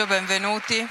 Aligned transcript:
pomeriggio, 0.00 0.06
benvenuti. 0.06 0.88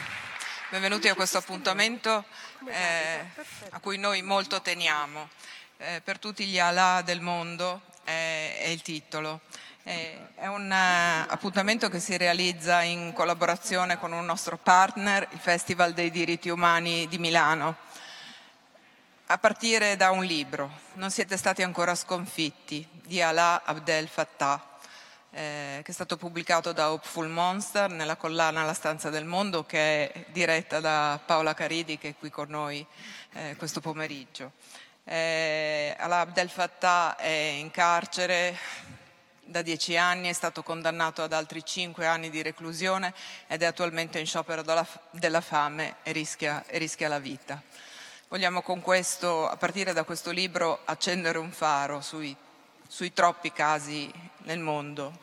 Benvenuti 0.69 1.07
a 1.07 1.15
questo 1.15 1.39
appuntamento 1.39 2.25
eh, 2.67 3.25
a 3.71 3.79
cui 3.79 3.97
noi 3.97 4.21
molto 4.21 4.61
teniamo. 4.61 5.29
Eh, 5.77 6.01
per 6.03 6.19
tutti 6.19 6.45
gli 6.45 6.59
Allah 6.59 7.01
del 7.03 7.21
mondo 7.21 7.81
eh, 8.03 8.57
è 8.57 8.67
il 8.67 8.81
titolo. 8.81 9.41
è 9.83 10.45
un 10.45 10.69
uh, 10.69 11.31
appuntamento 11.31 11.89
che 11.89 11.99
si 11.99 12.17
realizza 12.17 12.81
in 12.81 13.11
collaborazione 13.13 13.97
con 13.97 14.11
un 14.11 14.25
nostro 14.25 14.57
partner, 14.57 15.27
il 15.31 15.39
Festival 15.39 15.93
dei 15.93 16.11
diritti 16.11 16.49
umani 16.49 17.07
di 17.07 17.17
Milano. 17.17 17.77
A 19.27 19.37
partire 19.37 19.95
da 19.95 20.11
un 20.11 20.23
libro, 20.23 20.69
Non 20.93 21.09
siete 21.09 21.37
stati 21.37 21.63
ancora 21.63 21.95
sconfitti, 21.95 22.87
di 22.91 23.21
Alaa 23.21 23.61
Abdel 23.65 24.07
Fattah 24.07 24.68
eh, 25.31 25.81
che 25.83 25.91
è 25.91 25.93
stato 25.93 26.17
pubblicato 26.17 26.71
da 26.71 26.91
Hopeful 26.91 27.27
Monster 27.27 27.89
nella 27.89 28.15
collana 28.15 28.63
La 28.63 28.73
stanza 28.73 29.09
del 29.09 29.25
mondo 29.25 29.65
che 29.65 30.11
è 30.11 30.25
diretta 30.31 30.79
da 30.79 31.19
Paola 31.23 31.53
Caridi 31.53 31.97
che 31.97 32.09
è 32.09 32.15
qui 32.17 32.29
con 32.29 32.49
noi 32.49 32.85
eh, 33.33 33.55
questo 33.57 33.79
pomeriggio. 33.79 34.53
Eh, 35.03 35.95
Alaa 35.97 36.21
Abdel 36.21 36.49
Fattah 36.49 37.15
è 37.15 37.27
in 37.27 37.71
carcere 37.71 38.57
da 39.43 39.61
dieci 39.61 39.97
anni, 39.97 40.29
è 40.29 40.33
stato 40.33 40.61
condannato 40.61 41.23
ad 41.23 41.33
altri 41.33 41.65
cinque 41.65 42.05
anni 42.05 42.29
di 42.29 42.41
reclusione 42.41 43.13
ed 43.47 43.63
è 43.63 43.65
attualmente 43.65 44.19
in 44.19 44.27
sciopero 44.27 44.61
della, 44.61 44.87
della 45.11 45.41
fame 45.41 45.95
e 46.03 46.11
rischia, 46.11 46.63
e 46.67 46.77
rischia 46.77 47.07
la 47.07 47.19
vita. 47.19 47.61
Vogliamo 48.27 48.61
con 48.61 48.81
questo, 48.81 49.49
a 49.49 49.57
partire 49.57 49.91
da 49.91 50.03
questo 50.03 50.29
libro, 50.29 50.81
accendere 50.85 51.39
un 51.39 51.51
faro 51.51 52.01
sui 52.01 52.35
sui 52.89 53.13
troppi 53.13 53.53
casi 53.53 54.11
nel 54.45 54.57
mondo 54.57 55.15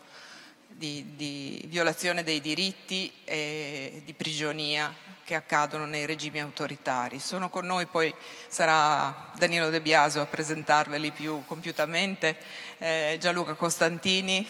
di, 0.68 1.16
di, 1.16 1.64
violazione 1.66 2.22
dei 2.22 2.40
diritti 2.40 3.12
e 3.24 4.02
di 4.04 4.14
prigionia 4.14 4.94
che 5.24 5.34
accadono 5.34 5.84
nei 5.84 6.06
regimi 6.06 6.40
autoritari. 6.40 7.18
Sono 7.18 7.50
con 7.50 7.66
noi, 7.66 7.86
poi 7.86 8.14
sarà 8.46 9.32
Danilo 9.34 9.68
De 9.68 9.80
Biasio 9.80 10.20
a 10.20 10.26
presentarveli 10.26 11.10
più 11.10 11.42
compiutamente, 11.44 12.36
eh, 12.78 13.16
Gianluca 13.18 13.54
Costantini, 13.54 14.48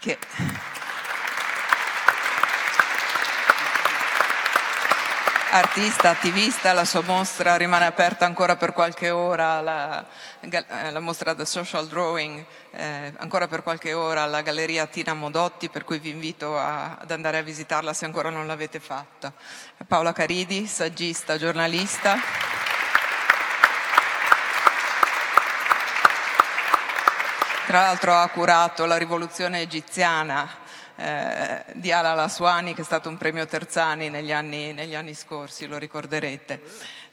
che 0.00 0.18
artista, 5.56 6.10
attivista, 6.10 6.72
la 6.72 6.84
sua 6.84 7.02
mostra 7.02 7.54
rimane 7.54 7.86
aperta 7.86 8.26
ancora 8.26 8.56
per 8.56 8.72
qualche 8.72 9.10
ora, 9.10 9.60
la, 9.60 10.04
eh, 10.40 10.90
la 10.90 10.98
mostra 10.98 11.32
The 11.32 11.46
Social 11.46 11.86
Drawing 11.86 12.44
eh, 12.72 13.12
ancora 13.18 13.46
per 13.46 13.62
qualche 13.62 13.92
ora 13.92 14.22
alla 14.22 14.42
Galleria 14.42 14.86
Tina 14.86 15.14
Modotti, 15.14 15.68
per 15.68 15.84
cui 15.84 16.00
vi 16.00 16.10
invito 16.10 16.58
a, 16.58 16.96
ad 16.96 17.10
andare 17.12 17.38
a 17.38 17.42
visitarla 17.42 17.92
se 17.92 18.04
ancora 18.04 18.30
non 18.30 18.48
l'avete 18.48 18.80
fatta. 18.80 19.32
Paola 19.86 20.12
Caridi, 20.12 20.66
saggista, 20.66 21.38
giornalista. 21.38 22.18
Tra 27.66 27.80
l'altro 27.80 28.16
ha 28.16 28.28
curato 28.28 28.86
la 28.86 28.96
rivoluzione 28.96 29.60
egiziana 29.60 30.62
eh, 30.96 31.64
di 31.72 31.90
Ala 31.92 32.14
Laswani 32.14 32.74
che 32.74 32.82
è 32.82 32.84
stato 32.84 33.08
un 33.08 33.16
premio 33.16 33.46
Terzani 33.46 34.10
negli 34.10 34.32
anni, 34.32 34.72
negli 34.72 34.94
anni 34.94 35.14
scorsi, 35.14 35.66
lo 35.66 35.78
ricorderete. 35.78 36.60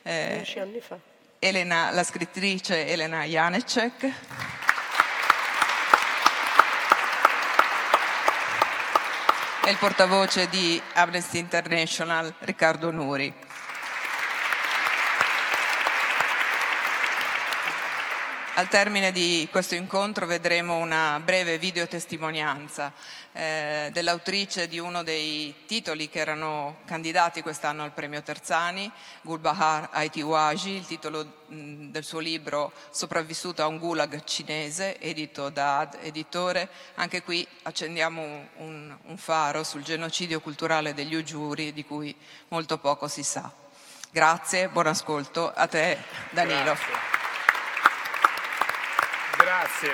Eh, 0.04 0.46
anni 0.58 0.80
fa. 0.80 0.98
Elena, 1.40 1.90
la 1.92 2.04
scrittrice 2.04 2.88
Elena 2.88 3.24
Janecek. 3.24 4.04
E 9.64 9.70
il 9.70 9.78
portavoce 9.78 10.48
di 10.50 10.82
Amnesty 10.94 11.40
International 11.40 12.34
Riccardo 12.40 12.92
Nuri. 12.92 13.34
Al 18.62 18.68
termine 18.68 19.12
di 19.12 19.48
questo 19.50 19.74
incontro 19.74 20.28
vedremo 20.28 20.78
una 20.78 21.20
breve 21.20 21.58
videotestimonianza 21.58 22.94
eh, 23.32 23.90
dell'autrice 23.92 24.68
di 24.68 24.78
uno 24.78 25.02
dei 25.02 25.66
titoli 25.66 26.10
che 26.10 26.20
erano 26.20 26.82
candidati 26.86 27.42
quest'anno 27.42 27.82
al 27.82 27.92
premio 27.92 28.22
Terzani, 28.22 28.92
Gulbahar 29.24 29.90
Aitiwaji, 29.94 30.76
il 30.76 30.86
titolo 30.86 31.38
mh, 31.48 31.86
del 31.90 32.04
suo 32.04 32.20
libro 32.20 32.72
Sopravvissuto 32.92 33.64
a 33.64 33.68
un 33.68 33.80
gulag 33.80 34.24
cinese, 34.26 35.00
edito 35.00 35.50
da 35.50 35.80
Ad 35.80 35.98
Editore. 36.00 36.70
Anche 36.96 37.24
qui 37.24 37.46
accendiamo 37.64 38.22
un, 38.58 38.96
un, 39.06 39.18
faro 39.18 39.64
sul 39.64 39.82
genocidio 39.82 40.40
culturale 40.40 40.94
degli 40.94 41.16
Ujuri 41.16 41.74
di 41.74 41.84
cui 41.84 42.16
molto 42.50 42.78
poco 42.78 43.08
si 43.08 43.24
sa. 43.24 43.52
Grazie, 44.12 44.70
buon 44.70 44.86
ascolto. 44.86 45.52
A 45.52 45.66
te 45.66 45.98
Danilo. 46.30 46.76
Grazie. 46.76 47.31
Grazie. 49.52 49.94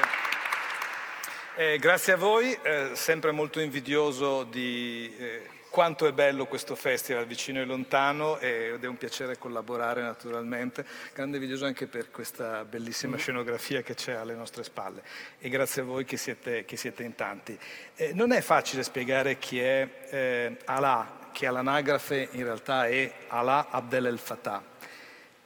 Eh, 1.56 1.79
grazie 1.79 2.13
a 2.13 2.16
voi, 2.16 2.56
eh, 2.62 2.91
sempre 2.94 3.31
molto 3.31 3.59
invidioso 3.59 4.44
di 4.44 5.12
eh, 5.18 5.50
quanto 5.72 6.06
è 6.06 6.13
bello 6.13 6.45
questo 6.45 6.75
festival 6.75 7.25
vicino 7.25 7.59
e 7.59 7.66
lontano 7.66 8.38
ed 8.38 8.84
è 8.84 8.85
un 8.85 8.97
piacere 8.97 9.40
collaborare 9.40 10.03
naturalmente, 10.03 10.85
grande 11.12 11.38
invidioso 11.38 11.66
anche 11.66 11.88
per 11.88 12.12
questa 12.12 12.66
bellissima 12.66 13.16
mm. 13.16 13.19
scenografia 13.19 13.81
che 13.81 13.96
c'è 13.96 14.13
alle 14.13 14.35
nostre 14.35 14.63
spalle 14.63 15.01
e 15.40 15.50
grazie 15.50 15.81
a 15.81 15.85
voi 15.85 16.06
che 16.06 16.17
siete, 16.17 16.63
che 16.63 16.78
siete 16.78 17.01
in 17.01 17.16
tanti. 17.16 17.57
Eh, 17.96 18.13
non 18.13 18.34
è 18.34 18.41
facile 18.41 18.84
spiegare 18.84 19.40
chi 19.40 19.59
è 19.59 19.90
eh, 20.12 20.57
Alaa, 20.66 21.29
che 21.31 21.47
all'anagrafe 21.47 22.28
in 22.34 22.44
realtà 22.44 22.85
è 22.85 23.12
Alaa 23.29 23.69
Abdel 23.72 24.06
El 24.06 24.19
Fattah 24.19 24.75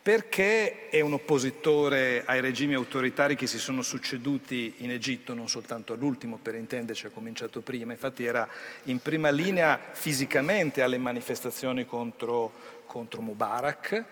perché 0.01 0.89
è 0.89 0.99
un 0.99 1.13
oppositore 1.13 2.23
ai 2.25 2.41
regimi 2.41 2.73
autoritari 2.73 3.35
che 3.35 3.45
si 3.45 3.59
sono 3.59 3.83
succeduti 3.83 4.75
in 4.77 4.89
Egitto, 4.89 5.35
non 5.35 5.47
soltanto 5.47 5.93
all'ultimo 5.93 6.39
per 6.41 6.55
intenderci, 6.55 7.05
ha 7.05 7.09
cominciato 7.09 7.61
prima, 7.61 7.91
infatti 7.91 8.25
era 8.25 8.47
in 8.85 8.99
prima 8.99 9.29
linea 9.29 9.79
fisicamente 9.91 10.81
alle 10.81 10.97
manifestazioni 10.97 11.85
contro, 11.85 12.51
contro 12.87 13.21
Mubarak, 13.21 14.05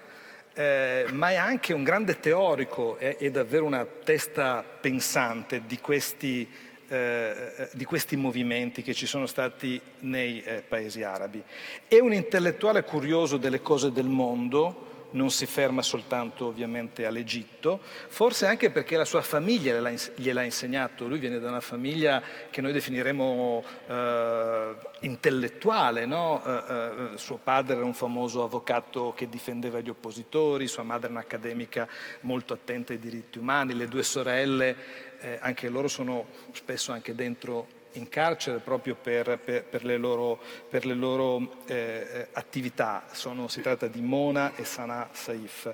eh, 0.53 1.05
ma 1.11 1.31
è 1.31 1.35
anche 1.35 1.73
un 1.73 1.83
grande 1.83 2.19
teorico, 2.19 2.97
è, 2.97 3.17
è 3.17 3.31
davvero 3.31 3.65
una 3.65 3.83
testa 3.85 4.63
pensante 4.63 5.63
di 5.65 5.79
questi, 5.79 6.47
eh, 6.87 7.67
di 7.71 7.85
questi, 7.85 8.15
movimenti 8.15 8.83
che 8.83 8.93
ci 8.93 9.07
sono 9.07 9.25
stati 9.25 9.81
nei 10.01 10.43
eh, 10.43 10.61
paesi 10.67 11.01
arabi. 11.01 11.41
È 11.87 11.97
un 11.97 12.13
intellettuale 12.13 12.83
curioso 12.83 13.37
delle 13.37 13.61
cose 13.61 13.91
del 13.91 14.07
mondo, 14.07 14.88
non 15.11 15.31
si 15.31 15.45
ferma 15.45 15.81
soltanto 15.81 16.45
ovviamente 16.45 17.05
all'Egitto, 17.05 17.79
forse 17.81 18.45
anche 18.45 18.69
perché 18.69 18.97
la 18.97 19.05
sua 19.05 19.21
famiglia 19.21 19.79
gliel'ha 20.15 20.43
insegnato, 20.43 21.07
lui 21.07 21.19
viene 21.19 21.39
da 21.39 21.49
una 21.49 21.61
famiglia 21.61 22.21
che 22.49 22.61
noi 22.61 22.71
definiremo 22.71 23.63
eh, 23.87 24.75
intellettuale, 25.01 26.05
no? 26.05 26.43
eh, 26.45 27.13
eh, 27.13 27.17
suo 27.17 27.39
padre 27.41 27.75
era 27.75 27.85
un 27.85 27.93
famoso 27.93 28.43
avvocato 28.43 29.13
che 29.15 29.29
difendeva 29.29 29.79
gli 29.79 29.89
oppositori, 29.89 30.67
sua 30.67 30.83
madre 30.83 31.09
un'accademica 31.09 31.87
molto 32.21 32.53
attenta 32.53 32.93
ai 32.93 32.99
diritti 32.99 33.39
umani, 33.39 33.73
le 33.73 33.87
due 33.87 34.03
sorelle, 34.03 34.75
eh, 35.19 35.37
anche 35.41 35.69
loro 35.69 35.87
sono 35.87 36.27
spesso 36.51 36.91
anche 36.91 37.15
dentro 37.15 37.78
in 37.93 38.09
carcere 38.09 38.59
proprio 38.59 38.95
per, 38.95 39.39
per, 39.43 39.63
per 39.63 39.83
le 39.83 39.97
loro, 39.97 40.39
per 40.69 40.85
le 40.85 40.93
loro 40.93 41.63
eh, 41.65 42.27
attività. 42.33 43.05
Sono, 43.11 43.47
si 43.47 43.61
tratta 43.61 43.87
di 43.87 44.01
Mona 44.01 44.55
e 44.55 44.63
Sanaa 44.63 45.09
Saif. 45.11 45.73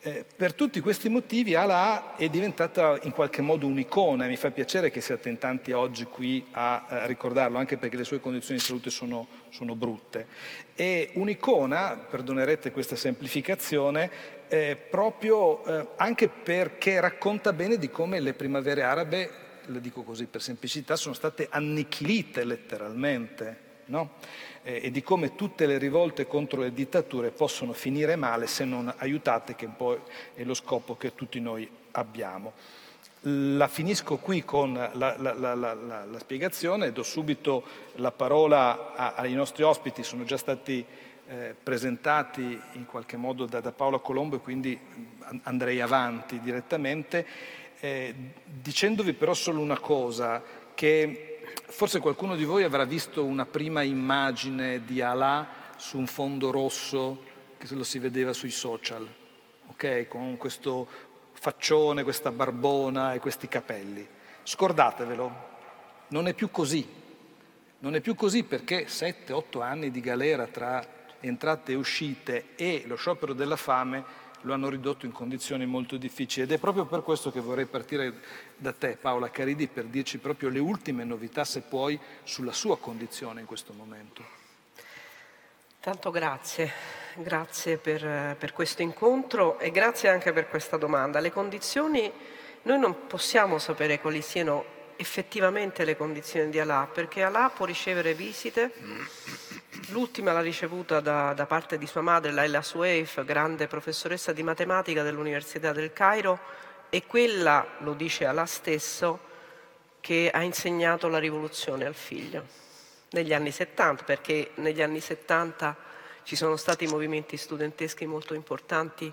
Eh, 0.00 0.24
per 0.36 0.54
tutti 0.54 0.78
questi 0.78 1.08
motivi 1.08 1.56
Ala 1.56 2.14
è 2.14 2.28
diventata 2.28 2.96
in 3.02 3.10
qualche 3.10 3.42
modo 3.42 3.66
un'icona 3.66 4.26
e 4.26 4.28
mi 4.28 4.36
fa 4.36 4.52
piacere 4.52 4.90
che 4.92 5.00
siate 5.00 5.28
in 5.28 5.38
tanti 5.38 5.72
oggi 5.72 6.04
qui 6.04 6.46
a, 6.52 6.84
a 6.86 7.06
ricordarlo, 7.06 7.58
anche 7.58 7.78
perché 7.78 7.96
le 7.96 8.04
sue 8.04 8.20
condizioni 8.20 8.60
di 8.60 8.64
salute 8.64 8.90
sono, 8.90 9.26
sono 9.48 9.74
brutte. 9.74 10.26
È 10.72 11.10
un'icona, 11.14 12.06
perdonerete 12.08 12.70
questa 12.70 12.94
semplificazione, 12.94 14.08
eh, 14.46 14.76
proprio 14.76 15.64
eh, 15.64 15.88
anche 15.96 16.28
perché 16.28 17.00
racconta 17.00 17.52
bene 17.52 17.76
di 17.76 17.90
come 17.90 18.20
le 18.20 18.34
primavere 18.34 18.84
arabe 18.84 19.46
le 19.68 19.80
dico 19.80 20.02
così 20.02 20.26
per 20.26 20.42
semplicità, 20.42 20.96
sono 20.96 21.14
state 21.14 21.48
annichilite 21.50 22.44
letteralmente. 22.44 23.66
No? 23.86 24.16
Eh, 24.62 24.80
e 24.84 24.90
di 24.90 25.02
come 25.02 25.34
tutte 25.34 25.64
le 25.64 25.78
rivolte 25.78 26.26
contro 26.26 26.60
le 26.60 26.74
dittature 26.74 27.30
possono 27.30 27.72
finire 27.72 28.16
male 28.16 28.46
se 28.46 28.64
non 28.64 28.92
aiutate, 28.98 29.54
che 29.54 29.66
poi 29.66 29.98
è 30.34 30.44
lo 30.44 30.52
scopo 30.52 30.96
che 30.96 31.14
tutti 31.14 31.40
noi 31.40 31.68
abbiamo. 31.92 32.52
La 33.22 33.66
finisco 33.66 34.18
qui 34.18 34.44
con 34.44 34.74
la, 34.74 35.16
la, 35.18 35.32
la, 35.34 35.54
la 35.54 36.18
spiegazione, 36.18 36.92
do 36.92 37.02
subito 37.02 37.64
la 37.96 38.12
parola 38.12 38.94
a, 38.94 39.14
ai 39.14 39.32
nostri 39.32 39.62
ospiti, 39.62 40.02
sono 40.02 40.24
già 40.24 40.36
stati 40.36 40.84
eh, 41.28 41.54
presentati 41.60 42.60
in 42.72 42.86
qualche 42.86 43.16
modo 43.16 43.46
da, 43.46 43.60
da 43.60 43.72
Paola 43.72 43.98
Colombo 43.98 44.36
e 44.36 44.40
quindi 44.40 44.78
andrei 45.42 45.80
avanti 45.80 46.40
direttamente 46.40 47.26
eh, 47.80 48.14
dicendovi 48.44 49.12
però 49.12 49.34
solo 49.34 49.60
una 49.60 49.78
cosa, 49.78 50.42
che 50.74 51.40
forse 51.66 52.00
qualcuno 52.00 52.36
di 52.36 52.44
voi 52.44 52.62
avrà 52.62 52.84
visto 52.84 53.24
una 53.24 53.46
prima 53.46 53.82
immagine 53.82 54.84
di 54.84 55.00
Allah 55.00 55.46
su 55.76 55.98
un 55.98 56.06
fondo 56.06 56.50
rosso 56.50 57.24
che 57.58 57.74
lo 57.74 57.84
si 57.84 57.98
vedeva 57.98 58.32
sui 58.32 58.50
social, 58.50 59.06
ok? 59.68 60.06
Con 60.08 60.36
questo 60.36 60.88
faccione, 61.32 62.02
questa 62.02 62.30
barbona 62.30 63.14
e 63.14 63.20
questi 63.20 63.48
capelli. 63.48 64.06
Scordatevelo, 64.42 65.46
non 66.08 66.26
è 66.26 66.34
più 66.34 66.50
così. 66.50 66.96
Non 67.80 67.94
è 67.94 68.00
più 68.00 68.16
così 68.16 68.42
perché 68.42 68.86
7-8 68.86 69.62
anni 69.62 69.92
di 69.92 70.00
galera 70.00 70.46
tra 70.46 70.84
entrate 71.20 71.72
e 71.72 71.76
uscite 71.76 72.56
e 72.56 72.82
lo 72.86 72.96
sciopero 72.96 73.32
della 73.32 73.56
fame 73.56 74.04
lo 74.42 74.52
hanno 74.52 74.68
ridotto 74.68 75.06
in 75.06 75.12
condizioni 75.12 75.66
molto 75.66 75.96
difficili 75.96 76.44
ed 76.44 76.52
è 76.52 76.58
proprio 76.58 76.84
per 76.84 77.02
questo 77.02 77.30
che 77.30 77.40
vorrei 77.40 77.66
partire 77.66 78.14
da 78.56 78.72
te 78.72 78.96
Paola 79.00 79.30
Caridi 79.30 79.66
per 79.66 79.84
dirci 79.84 80.18
proprio 80.18 80.48
le 80.48 80.58
ultime 80.58 81.04
novità 81.04 81.44
se 81.44 81.60
puoi 81.62 81.98
sulla 82.22 82.52
sua 82.52 82.78
condizione 82.78 83.40
in 83.40 83.46
questo 83.46 83.72
momento. 83.72 84.36
Tanto 85.80 86.10
grazie, 86.10 86.72
grazie 87.14 87.78
per, 87.78 88.36
per 88.36 88.52
questo 88.52 88.82
incontro 88.82 89.58
e 89.58 89.70
grazie 89.70 90.08
anche 90.08 90.32
per 90.32 90.48
questa 90.48 90.76
domanda. 90.76 91.20
Le 91.20 91.30
condizioni, 91.30 92.10
noi 92.62 92.78
non 92.78 93.06
possiamo 93.06 93.58
sapere 93.58 94.00
quali 94.00 94.20
siano 94.20 94.76
effettivamente 94.96 95.84
le 95.84 95.96
condizioni 95.96 96.50
di 96.50 96.58
Allah, 96.58 96.88
perché 96.92 97.22
Allah 97.22 97.50
può 97.54 97.64
ricevere 97.64 98.14
visite. 98.14 98.72
L'ultima 99.90 100.32
l'ha 100.32 100.40
ricevuta 100.40 101.00
da, 101.00 101.32
da 101.32 101.46
parte 101.46 101.78
di 101.78 101.86
sua 101.86 102.00
madre, 102.00 102.32
Laila 102.32 102.62
Sueif, 102.62 103.24
grande 103.24 103.66
professoressa 103.66 104.32
di 104.32 104.42
matematica 104.42 105.02
dell'Università 105.02 105.72
del 105.72 105.92
Cairo, 105.92 106.38
e 106.90 107.06
quella, 107.06 107.66
lo 107.78 107.94
dice 107.94 108.26
Allah 108.26 108.46
stesso, 108.46 109.26
che 110.00 110.30
ha 110.32 110.42
insegnato 110.42 111.08
la 111.08 111.18
rivoluzione 111.18 111.84
al 111.84 111.94
figlio 111.94 112.44
negli 113.10 113.32
anni 113.32 113.50
70, 113.50 114.04
perché 114.04 114.50
negli 114.56 114.82
anni 114.82 115.00
70 115.00 115.76
ci 116.22 116.36
sono 116.36 116.56
stati 116.56 116.86
movimenti 116.86 117.36
studenteschi 117.36 118.06
molto 118.06 118.34
importanti 118.34 119.10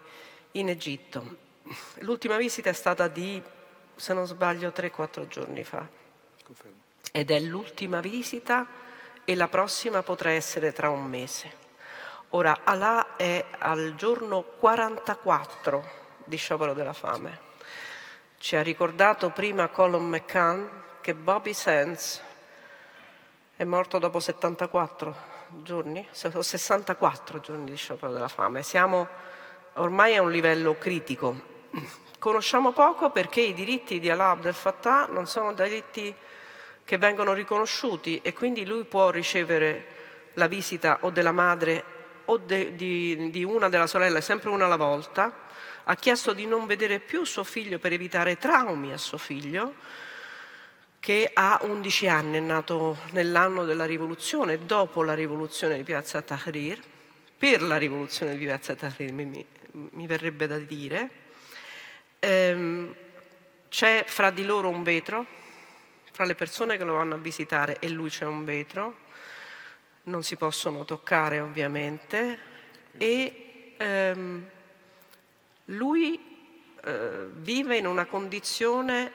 in 0.52 0.70
Egitto. 0.70 1.38
L'ultima 2.00 2.38
visita 2.38 2.70
è 2.70 2.74
stata 2.74 3.08
di 3.08 3.42
se 3.96 4.14
non 4.14 4.28
sbaglio, 4.28 4.70
3-4 4.70 5.28
giorni 5.28 5.64
fa. 5.64 5.88
Ed 7.12 7.32
è 7.32 7.40
l'ultima 7.40 8.02
visita 8.02 8.68
e 9.26 9.36
la 9.36 9.48
prossima 9.48 10.04
potrà 10.04 10.30
essere 10.30 10.72
tra 10.72 10.90
un 10.90 11.04
mese. 11.04 11.64
Ora, 12.30 12.60
Allah 12.64 13.16
è 13.18 13.44
al 13.60 13.96
giorno 13.96 14.42
44 14.42 15.84
di 16.24 16.38
sciopero 16.38 16.74
della 16.74 16.94
fame. 16.94 17.40
Ci 18.38 18.56
ha 18.56 18.62
ricordato 18.62 19.32
prima 19.32 19.68
Colin 19.68 20.08
McCann 20.08 20.66
che 21.02 21.14
Bobby 21.14 21.54
Sands 21.54 22.22
è 23.56 23.64
morto 23.64 24.00
dopo 24.00 24.20
74 24.20 25.16
giorni, 25.64 26.08
o 26.34 26.42
64 26.42 27.40
giorni 27.40 27.66
di 27.66 27.76
sciopero 27.76 28.14
della 28.14 28.28
fame. 28.28 28.64
Siamo 28.64 29.08
ormai 29.74 30.16
a 30.16 30.22
un 30.22 30.32
livello 30.32 30.78
critico 30.78 31.54
conosciamo 32.26 32.72
poco 32.72 33.12
perché 33.12 33.42
i 33.42 33.54
diritti 33.54 34.00
di 34.00 34.10
Allah 34.10 34.32
Abdel 34.32 34.56
Fattah 34.56 35.06
non 35.12 35.28
sono 35.28 35.54
diritti 35.54 36.12
che 36.86 36.98
vengono 37.00 37.34
riconosciuti 37.34 38.22
e 38.22 38.32
quindi 38.32 38.66
lui 38.66 38.86
può 38.86 39.10
ricevere 39.10 39.94
la 40.34 40.48
visita 40.48 41.00
o 41.02 41.10
della 41.10 41.32
madre 41.32 41.84
o 42.26 42.38
de, 42.38 42.76
di, 42.76 43.30
di 43.32 43.44
una 43.44 43.70
della 43.70 43.88
sorella, 43.88 44.22
sempre 44.22 44.50
una 44.50 44.66
alla 44.66 44.76
volta, 44.76 45.44
ha 45.84 45.96
chiesto 45.96 46.34
di 46.34 46.46
non 46.46 46.66
vedere 46.66 47.00
più 47.00 47.24
suo 47.24 47.44
figlio 47.44 47.80
per 47.80 47.92
evitare 47.92 48.38
traumi 48.38 48.94
a 48.94 48.98
suo 48.98 49.18
figlio, 49.18 49.74
che 51.00 51.30
ha 51.32 51.60
11 51.62 52.08
anni, 52.08 52.38
è 52.38 52.40
nato 52.40 52.98
nell'anno 53.12 53.64
della 53.64 53.86
rivoluzione, 53.86 54.66
dopo 54.66 55.04
la 55.04 55.14
rivoluzione 55.14 55.78
di 55.78 55.84
Piazza 55.84 56.22
Tahrir, 56.22 56.82
per 57.38 57.62
la 57.62 57.78
rivoluzione 57.78 58.38
di 58.38 58.46
Piazza 58.46 58.76
Tahrir 58.76 59.12
mi, 59.12 59.46
mi 59.72 60.08
verrebbe 60.08 60.48
da 60.48 60.58
dire, 60.58 61.10
ehm, 62.20 62.96
c'è 63.70 64.04
fra 64.08 64.32
di 64.32 64.46
loro 64.46 64.70
un 64.70 64.82
vetro, 64.82 65.44
fra 66.16 66.24
le 66.24 66.34
persone 66.34 66.78
che 66.78 66.86
lo 66.86 66.94
vanno 66.94 67.16
a 67.16 67.18
visitare 67.18 67.78
e 67.80 67.90
lui 67.90 68.10
c'è 68.10 68.24
un 68.24 68.46
vetro, 68.46 69.00
non 70.04 70.24
si 70.24 70.38
possono 70.38 70.86
toccare 70.86 71.42
ovviamente 71.42 72.40
e 72.96 73.74
ehm, 73.76 74.50
lui 75.66 76.18
eh, 76.86 77.28
vive 77.34 77.76
in 77.76 77.86
una 77.86 78.06
condizione 78.06 79.12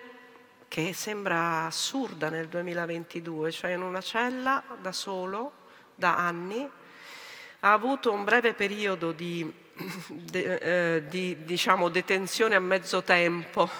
che 0.69 0.93
sembra 0.93 1.65
assurda 1.65 2.29
nel 2.29 2.49
2022, 2.49 3.51
cioè 3.51 3.71
in 3.71 3.81
una 3.81 4.03
cella 4.03 4.63
da 4.79 4.93
solo, 4.93 5.53
da 5.95 6.19
anni, 6.19 6.69
ha 7.61 7.73
avuto 7.73 8.13
un 8.13 8.25
breve 8.25 8.53
periodo 8.53 9.13
di 9.13 9.51
de, 10.07 10.97
eh, 10.97 11.09
di 11.09 11.45
diciamo, 11.47 11.89
detenzione 11.89 12.57
a 12.57 12.61
mezzo 12.61 13.03
tempo 13.03 13.71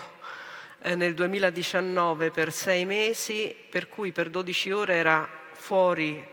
eh, 0.83 0.95
nel 0.95 1.15
2019 1.15 2.31
per 2.31 2.53
sei 2.53 2.85
mesi, 2.85 3.55
per 3.69 3.89
cui 3.89 4.13
per 4.13 4.31
12 4.31 4.71
ore 4.71 4.95
era 4.95 5.29
fuori 5.53 6.27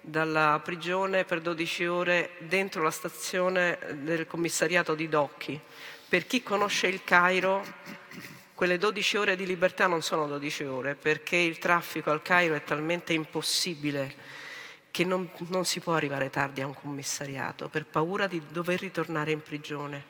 dalla 0.00 0.60
prigione, 0.62 1.24
per 1.24 1.40
12 1.40 1.86
ore 1.86 2.30
dentro 2.38 2.82
la 2.82 2.90
stazione 2.90 3.78
del 4.00 4.26
commissariato 4.26 4.94
di 4.94 5.08
Docchi. 5.08 5.60
Per 6.08 6.26
chi 6.26 6.42
conosce 6.42 6.88
il 6.88 7.04
Cairo, 7.04 7.64
quelle 8.54 8.78
12 8.78 9.16
ore 9.16 9.36
di 9.36 9.46
libertà 9.46 9.86
non 9.86 10.02
sono 10.02 10.26
12 10.26 10.64
ore, 10.64 10.94
perché 10.94 11.36
il 11.36 11.58
traffico 11.58 12.10
al 12.10 12.22
Cairo 12.22 12.54
è 12.54 12.64
talmente 12.64 13.12
impossibile 13.12 14.40
che 14.90 15.04
non, 15.04 15.30
non, 15.48 15.64
si 15.64 15.80
può 15.80 15.94
arrivare 15.94 16.28
tardi 16.28 16.60
a 16.60 16.66
un 16.66 16.74
commissariato 16.74 17.68
per 17.68 17.86
paura 17.86 18.26
di 18.26 18.42
dover 18.50 18.78
ritornare 18.78 19.32
in 19.32 19.40
prigione. 19.40 20.04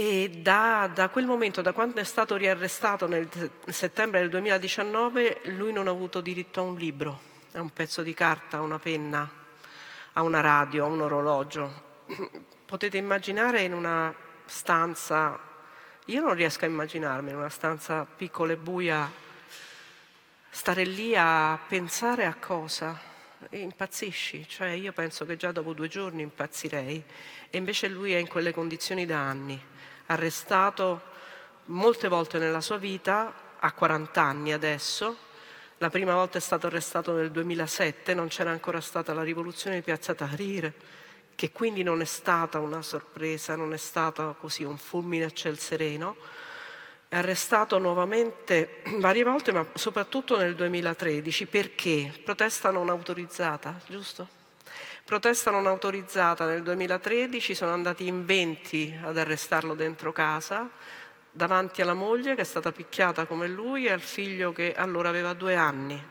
E 0.00 0.30
da, 0.30 0.88
da, 0.94 1.08
quel 1.08 1.26
momento, 1.26 1.60
da 1.60 1.72
quando 1.72 1.98
è 1.98 2.04
stato 2.04 2.36
riarrestato 2.36 3.08
nel 3.08 3.28
settembre 3.66 4.20
del 4.20 4.28
2019, 4.28 5.40
lui 5.46 5.72
non 5.72 5.88
ha 5.88 5.90
avuto 5.90 6.20
diritto 6.20 6.60
a 6.60 6.62
un 6.62 6.76
libro, 6.76 7.20
a 7.54 7.60
un 7.60 7.70
pezzo 7.70 8.02
di 8.02 8.14
carta, 8.14 8.58
a 8.58 8.60
una 8.60 8.78
penna, 8.78 9.28
a 10.12 10.22
una 10.22 10.40
radio, 10.40 10.84
a 10.84 10.86
un 10.86 11.00
orologio. 11.00 11.82
Potete 12.64 12.96
immaginare 12.96 13.62
in 13.62 13.72
una 13.72 14.14
stanza, 14.44 15.36
io 16.04 16.20
non 16.20 16.34
riesco 16.34 16.64
a 16.64 16.68
immaginarmi 16.68 17.30
in 17.30 17.36
una 17.36 17.48
stanza 17.48 18.04
piccola 18.04 18.52
e 18.52 18.56
buia, 18.56 19.10
stare 20.48 20.84
lì 20.84 21.16
a 21.16 21.58
pensare 21.66 22.24
a 22.24 22.36
cosa? 22.38 23.16
impazzisci, 23.50 24.46
cioè 24.48 24.70
io 24.70 24.92
penso 24.92 25.24
che 25.24 25.36
già 25.36 25.52
dopo 25.52 25.72
due 25.72 25.88
giorni 25.88 26.22
impazzirei 26.22 27.02
e 27.50 27.56
invece 27.56 27.88
lui 27.88 28.12
è 28.12 28.18
in 28.18 28.26
quelle 28.26 28.52
condizioni 28.52 29.06
da 29.06 29.20
anni, 29.20 29.60
arrestato 30.08 31.02
molte 31.66 32.08
volte 32.08 32.38
nella 32.38 32.60
sua 32.60 32.76
vita, 32.76 33.32
ha 33.58 33.72
40 33.72 34.20
anni 34.20 34.52
adesso, 34.52 35.16
la 35.78 35.90
prima 35.90 36.14
volta 36.14 36.38
è 36.38 36.40
stato 36.40 36.66
arrestato 36.66 37.12
nel 37.12 37.30
2007, 37.30 38.14
non 38.14 38.28
c'era 38.28 38.50
ancora 38.50 38.80
stata 38.80 39.14
la 39.14 39.22
rivoluzione 39.22 39.76
di 39.76 39.82
Piazza 39.82 40.14
Tahrir, 40.14 40.72
che 41.34 41.52
quindi 41.52 41.82
non 41.82 42.00
è 42.00 42.04
stata 42.04 42.58
una 42.58 42.82
sorpresa, 42.82 43.54
non 43.54 43.72
è 43.72 43.76
stata 43.76 44.34
così 44.38 44.64
un 44.64 44.76
fulmine 44.76 45.26
a 45.26 45.30
ciel 45.30 45.58
sereno, 45.58 46.16
è 47.06 47.16
arrestato 47.16 47.78
nuovamente 47.78 48.82
varie 48.98 49.22
volte, 49.22 49.52
ma 49.52 49.64
soprattutto 49.74 50.36
nel 50.36 50.54
2013, 50.54 51.46
perché? 51.46 52.12
Protesta 52.24 52.70
non 52.70 52.88
autorizzata, 52.88 53.80
giusto? 53.86 54.36
Protesta 55.04 55.50
non 55.50 55.66
autorizzata 55.66 56.44
nel 56.46 56.62
2013, 56.62 57.54
sono 57.54 57.72
andati 57.72 58.06
in 58.06 58.24
20 58.24 59.00
ad 59.02 59.16
arrestarlo 59.16 59.74
dentro 59.74 60.12
casa, 60.12 60.68
davanti 61.30 61.82
alla 61.82 61.94
moglie 61.94 62.34
che 62.34 62.42
è 62.42 62.44
stata 62.44 62.72
picchiata 62.72 63.26
come 63.26 63.48
lui 63.48 63.86
e 63.86 63.92
al 63.92 64.00
figlio 64.00 64.52
che 64.52 64.74
allora 64.74 65.08
aveva 65.08 65.32
due 65.32 65.54
anni. 65.54 66.02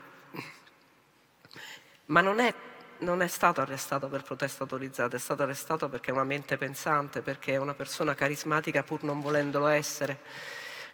Ma 2.06 2.20
non 2.20 2.40
è, 2.40 2.52
non 2.98 3.22
è 3.22 3.28
stato 3.28 3.60
arrestato 3.60 4.08
per 4.08 4.22
protesta 4.22 4.62
autorizzata, 4.62 5.16
è 5.16 5.20
stato 5.20 5.42
arrestato 5.42 5.88
perché 5.88 6.10
è 6.10 6.14
una 6.14 6.24
mente 6.24 6.56
pensante, 6.56 7.20
perché 7.20 7.52
è 7.52 7.56
una 7.56 7.74
persona 7.74 8.14
carismatica 8.14 8.82
pur 8.82 9.02
non 9.04 9.20
volendolo 9.20 9.66
essere 9.66 10.20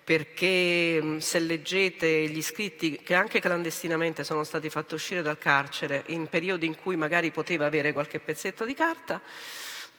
perché 0.04 1.00
mm, 1.02 1.18
se 1.18 1.38
leggete 1.38 2.28
gli 2.28 2.42
scritti 2.42 3.00
che 3.02 3.14
anche 3.14 3.40
clandestinamente 3.40 4.23
sono 4.23 4.44
stati 4.44 4.68
fatti 4.68 4.94
uscire 4.94 5.23
dal 5.23 5.38
carcere 5.38 6.04
in 6.08 6.28
periodi 6.28 6.66
in 6.66 6.76
cui 6.76 6.94
magari 6.94 7.30
poteva 7.30 7.64
avere 7.64 7.94
qualche 7.94 8.20
pezzetto 8.20 8.66
di 8.66 8.75
carta, 8.75 9.20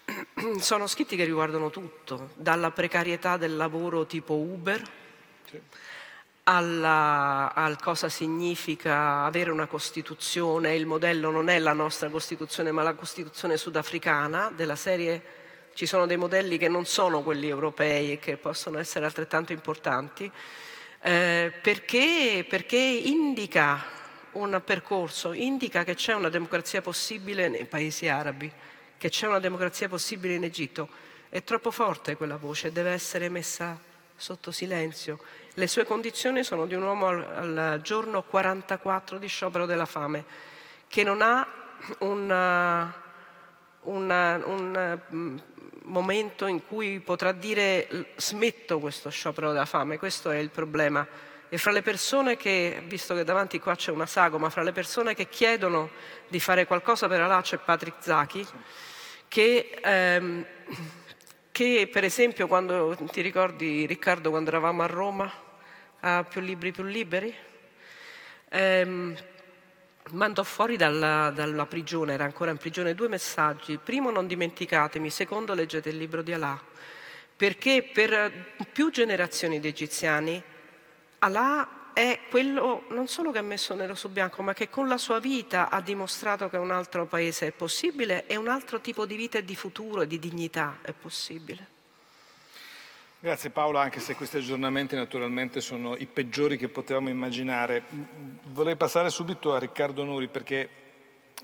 sono 0.60 0.86
scritti 0.86 1.16
che 1.16 1.26
riguardano 1.26 1.72
tutto, 1.72 2.30
dalla 2.36 2.70
precarietà 2.70 3.38
del 3.38 3.56
lavoro 3.56 4.06
tipo 4.06 4.36
Uber, 4.36 4.82
alla, 6.44 7.54
al 7.56 7.82
cosa 7.82 8.08
significa 8.08 9.24
avere 9.24 9.50
una 9.50 9.66
Costituzione, 9.66 10.76
il 10.76 10.86
modello 10.86 11.32
non 11.32 11.50
è 11.50 11.58
la 11.58 11.74
nostra 11.74 12.10
Costituzione 12.10 12.72
ma 12.72 12.84
la 12.84 12.94
Costituzione 12.94 13.58
sudafricana, 13.58 14.52
della 14.56 14.76
serie 14.76 15.24
ci 15.76 15.86
sono 15.86 16.06
dei 16.06 16.16
modelli 16.16 16.58
che 16.58 16.70
non 16.70 16.86
sono 16.86 17.22
quelli 17.22 17.50
europei 17.50 18.14
e 18.14 18.18
che 18.18 18.38
possono 18.38 18.80
essere 18.80 19.04
altrettanto 19.04 19.52
importanti, 19.52 20.32
eh, 21.02 21.52
perché, 21.62 22.46
perché 22.48 22.78
indica 22.78 23.84
un 24.32 24.62
percorso, 24.64 25.34
indica 25.34 25.84
che 25.84 25.96
c'è 25.96 26.14
una 26.14 26.30
democrazia 26.30 26.82
possibile 26.82 27.50
nei 27.50 27.66
paesi 27.66 28.08
arabi, 28.08 28.50
che 28.98 29.10
c'è 29.10 29.28
una 29.28 29.40
democrazia 29.40 29.90
possibile 29.90 30.36
in 30.36 30.46
Egitto. 30.46 30.88
È 31.28 31.44
troppo 31.44 31.72
forte 31.72 32.16
quella 32.16 32.38
voce, 32.38 32.72
deve 32.72 32.92
essere 32.92 33.28
messa 33.28 33.78
sotto 34.16 34.52
silenzio. 34.52 35.20
Le 35.56 35.68
sue 35.68 35.84
condizioni 35.84 36.46
sono 36.46 36.66
di 36.68 36.74
un 36.74 36.84
uomo 36.84 37.08
al, 37.08 37.58
al 37.58 37.82
giorno 37.82 38.24
44 38.24 39.18
di 39.18 39.28
sciopero 39.28 39.66
della 39.66 39.86
fame, 39.86 40.24
che 40.88 41.04
non 41.04 41.22
ha 41.22 41.46
una, 42.00 42.94
una, 43.82 44.42
un 44.46 45.00
mm, 45.14 45.38
momento 45.86 46.46
in 46.46 46.66
cui 46.66 47.00
potrà 47.00 47.32
dire 47.32 47.88
smetto 48.16 48.80
questo 48.80 49.10
sciopero 49.10 49.52
della 49.52 49.66
fame, 49.66 49.98
questo 49.98 50.32
è 50.32 50.38
il 50.38 50.50
problema. 50.50 51.08
E 51.48 51.58
fra 51.58 51.72
le 51.72 51.82
persone 51.82 52.38
che, 52.38 52.82
visto 52.86 53.14
che 53.14 53.24
davanti 53.24 53.60
qua 53.60 53.76
c'è 53.76 53.92
una 53.92 54.06
sagoma, 54.06 54.50
fra 54.50 54.64
le 54.64 54.72
persone 54.72 55.14
che 55.14 55.30
chiedono 55.30 55.90
di 56.28 56.40
fare 56.40 56.66
qualcosa 56.66 57.08
per 57.08 57.22
Allah 57.22 57.42
c'è 57.42 57.58
Patrick 57.58 58.04
Zaki, 58.04 58.46
che, 59.28 59.80
ehm, 59.84 60.46
che 61.52 61.90
per 61.92 62.04
esempio 62.04 62.48
quando 62.48 62.98
ti 63.12 63.22
ricordi 63.22 63.86
Riccardo 63.86 64.30
quando 64.30 64.50
eravamo 64.50 64.84
a 64.84 64.88
Roma 64.88 65.32
a 66.02 66.24
Più 66.24 66.42
Libri 66.42 66.72
Più 66.72 66.84
Liberi, 66.84 67.34
ehm, 68.50 69.16
mandò 70.12 70.44
fuori 70.44 70.78
dalla, 70.78 71.32
dalla, 71.32 71.66
prigione, 71.66 72.14
era 72.14 72.24
ancora 72.24 72.52
in 72.52 72.58
prigione, 72.58 72.96
due 72.96 73.08
messaggi. 73.08 73.78
Primo, 73.78 74.12
non 74.12 74.28
dimenticatemi, 74.28 75.10
secondo, 75.10 75.54
leggete 75.54 75.90
il 75.90 75.98
libro 75.98 76.22
di 76.22 76.34
Allah. 76.34 76.60
Perché 77.36 77.90
per 77.92 78.56
più 78.72 78.92
generazioni 78.92 79.60
di 79.60 79.68
egiziani 79.68 80.42
Allah 81.20 81.92
è 81.94 82.20
quello 82.30 82.84
non 82.90 83.08
solo 83.08 83.32
che 83.32 83.40
ha 83.40 83.42
messo 83.42 83.74
nero 83.74 83.96
su 83.96 84.10
bianco, 84.10 84.42
ma 84.42 84.54
che 84.54 84.70
con 84.70 84.88
la 84.88 84.98
sua 84.98 85.20
vita 85.20 85.70
ha 85.70 85.82
dimostrato 85.82 86.50
che 86.50 86.58
un 86.58 86.72
altro 86.72 87.06
paese 87.06 87.48
è 87.48 87.52
possibile 87.52 88.26
e 88.28 88.36
un 88.36 88.48
altro 88.48 88.82
tipo 88.82 89.06
di 89.06 89.16
vita 89.16 89.38
e 89.38 89.46
di 89.46 89.56
futuro 89.56 90.02
e 90.02 90.08
di 90.08 90.20
dignità 90.20 90.80
è 90.82 90.94
possibile. 90.94 91.75
Grazie 93.18 93.50
Paola, 93.50 93.82
anche 93.82 94.02
se 94.02 94.14
questi 94.14 94.38
aggiornamenti 94.38 94.96
naturalmente 94.96 95.60
sono 95.60 95.96
i 95.96 96.06
peggiori 96.06 96.58
che 96.58 96.68
potevamo 96.68 97.10
immaginare. 97.10 97.84
Vorrei 98.50 98.76
passare 98.76 99.10
subito 99.10 99.54
a 99.54 99.58
Riccardo 99.58 100.04
Nuri 100.04 100.28
perché 100.28 100.70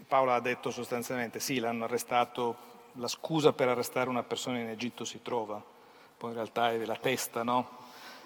Paola 0.08 0.36
ha 0.36 0.40
detto 0.42 0.70
sostanzialmente 0.70 1.40
sì, 1.40 1.60
l'hanno 1.60 1.86
arrestato, 1.86 2.56
la 2.94 3.08
scusa 3.08 3.54
per 3.54 3.70
arrestare 3.70 4.10
una 4.10 4.22
persona 4.22 4.60
in 4.60 4.68
Egitto 4.68 5.06
si 5.06 5.22
trova, 5.24 5.63
poi 6.18 6.30
in 6.30 6.36
realtà 6.36 6.72
è 6.72 6.86
la 6.86 6.98
testa, 6.98 7.42
no? 7.42 7.80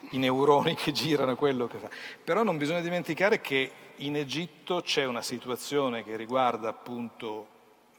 I 0.10 0.18
neuroni 0.18 0.76
che 0.76 0.92
girano, 0.92 1.36
quello 1.38 1.68
che 1.68 1.78
fa. 1.78 1.90
Però 2.24 2.44
non 2.44 2.58
bisogna 2.58 2.82
dimenticare 2.82 3.40
che 3.40 3.72
in 3.98 4.18
Egitto 4.18 4.82
c'è 4.82 5.06
una 5.06 5.22
situazione 5.22 6.04
che 6.04 6.18
riguarda 6.18 6.68
appunto 6.68 7.48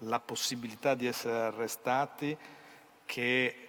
la 0.00 0.20
possibilità 0.20 0.94
di 0.94 1.06
essere 1.06 1.36
arrestati 1.36 2.36
che 3.06 3.65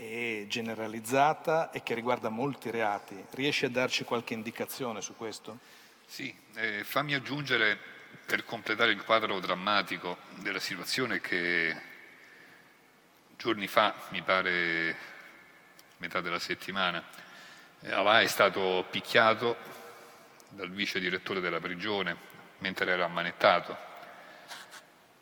è 0.00 0.46
generalizzata 0.46 1.70
e 1.70 1.82
che 1.82 1.92
riguarda 1.92 2.30
molti 2.30 2.70
reati. 2.70 3.22
Riesci 3.32 3.66
a 3.66 3.70
darci 3.70 4.04
qualche 4.04 4.32
indicazione 4.32 5.02
su 5.02 5.14
questo? 5.14 5.58
Sì, 6.06 6.34
eh, 6.54 6.82
fammi 6.84 7.14
aggiungere 7.14 7.78
per 8.24 8.44
completare 8.44 8.92
il 8.92 9.04
quadro 9.04 9.38
drammatico 9.40 10.16
della 10.36 10.58
situazione 10.58 11.20
che 11.20 11.76
giorni 13.36 13.66
fa, 13.66 13.94
mi 14.10 14.22
pare 14.22 14.96
metà 15.98 16.22
della 16.22 16.38
settimana, 16.38 17.04
eh, 17.80 17.92
Alà 17.92 18.22
è 18.22 18.26
stato 18.26 18.86
picchiato 18.90 19.56
dal 20.48 20.70
vice 20.70 20.98
direttore 20.98 21.40
della 21.40 21.60
prigione 21.60 22.16
mentre 22.58 22.90
era 22.90 23.04
ammanettato 23.04 23.88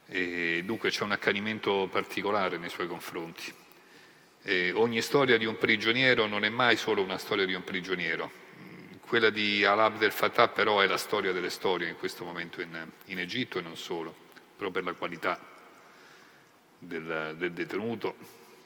e 0.06 0.62
dunque 0.64 0.90
c'è 0.90 1.02
un 1.02 1.12
accanimento 1.12 1.88
particolare 1.90 2.56
nei 2.58 2.70
suoi 2.70 2.87
confronti. 2.87 3.57
Eh, 4.42 4.71
ogni 4.73 5.02
storia 5.02 5.37
di 5.37 5.47
un 5.47 5.59
prigioniero 5.59 6.26
non 6.26 6.45
è 6.45 6.49
mai 6.49 6.76
solo 6.76 7.02
una 7.02 7.18
storia 7.18 7.45
di 7.45 7.54
un 7.54 7.64
prigioniero. 7.64 8.47
Quella 9.00 9.30
di 9.30 9.64
Al 9.64 9.97
del 9.97 10.12
Fattah 10.12 10.49
però 10.49 10.80
è 10.80 10.87
la 10.87 10.97
storia 10.97 11.33
delle 11.33 11.50
storie 11.50 11.88
in 11.88 11.97
questo 11.97 12.25
momento 12.25 12.61
in, 12.61 12.87
in 13.07 13.18
Egitto 13.18 13.59
e 13.59 13.62
non 13.62 13.76
solo, 13.76 14.14
proprio 14.57 14.71
per 14.71 14.85
la 14.85 14.92
qualità 14.97 15.40
del, 16.78 17.35
del 17.37 17.52
detenuto, 17.52 18.14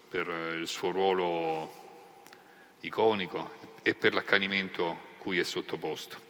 per 0.09 0.29
il 0.61 0.69
suo 0.69 0.91
ruolo 0.91 2.77
iconico 2.81 3.79
e 3.83 3.95
per 3.95 4.13
l'accanimento 4.13 5.11
cui 5.19 5.39
è 5.39 5.45
sottoposto. 5.45 6.21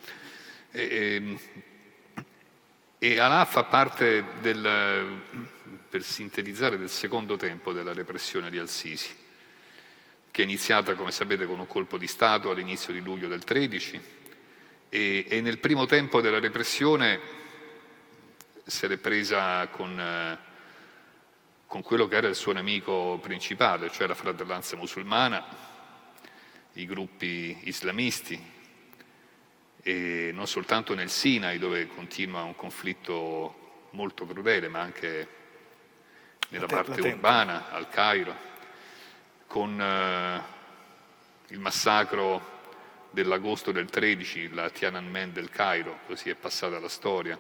E, 0.70 0.82
e, 0.82 1.14
ehm, 1.14 1.40
e 2.98 3.18
Alà 3.18 3.44
fa 3.44 3.64
parte 3.64 4.24
del, 4.40 5.20
per 5.88 6.02
sintetizzare, 6.04 6.78
del 6.78 6.90
secondo 6.90 7.36
tempo 7.36 7.72
della 7.72 7.92
repressione 7.92 8.48
di 8.48 8.58
Al-Sisi 8.58 9.21
che 10.32 10.40
è 10.40 10.44
iniziata, 10.46 10.94
come 10.94 11.12
sapete, 11.12 11.44
con 11.44 11.58
un 11.58 11.66
colpo 11.66 11.98
di 11.98 12.06
Stato 12.06 12.50
all'inizio 12.50 12.94
di 12.94 13.00
luglio 13.00 13.28
del 13.28 13.44
13 13.44 14.00
e, 14.88 15.26
e 15.28 15.40
nel 15.42 15.58
primo 15.58 15.84
tempo 15.84 16.22
della 16.22 16.40
repressione 16.40 17.20
si 18.64 18.86
è 18.86 18.96
presa 18.96 19.68
con, 19.68 20.00
eh, 20.00 20.38
con 21.66 21.82
quello 21.82 22.08
che 22.08 22.16
era 22.16 22.28
il 22.28 22.34
suo 22.34 22.52
nemico 22.52 23.18
principale, 23.20 23.90
cioè 23.90 24.06
la 24.06 24.14
fratellanza 24.14 24.74
musulmana, 24.74 25.44
i 26.74 26.86
gruppi 26.86 27.58
islamisti, 27.64 28.42
e 29.82 30.30
non 30.32 30.46
soltanto 30.46 30.94
nel 30.94 31.10
Sinai 31.10 31.58
dove 31.58 31.86
continua 31.88 32.42
un 32.42 32.56
conflitto 32.56 33.88
molto 33.90 34.26
crudele, 34.26 34.68
ma 34.68 34.80
anche 34.80 35.28
nella 36.48 36.66
parte 36.66 37.02
urbana, 37.02 37.70
al 37.70 37.90
Cairo 37.90 38.51
con 39.52 39.78
eh, 39.78 40.42
il 41.48 41.58
massacro 41.58 42.60
dell'agosto 43.10 43.70
del 43.70 43.90
13, 43.90 44.54
la 44.54 44.70
Tiananmen 44.70 45.30
del 45.30 45.50
Cairo, 45.50 45.98
così 46.06 46.30
è 46.30 46.34
passata 46.34 46.78
la 46.78 46.88
storia, 46.88 47.38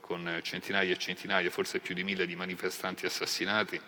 con 0.00 0.40
centinaia 0.42 0.92
e 0.92 0.98
centinaia, 0.98 1.48
forse 1.50 1.78
più 1.78 1.94
di 1.94 2.02
mille 2.02 2.26
di 2.26 2.34
manifestanti 2.34 3.06
assassinati, 3.06 3.80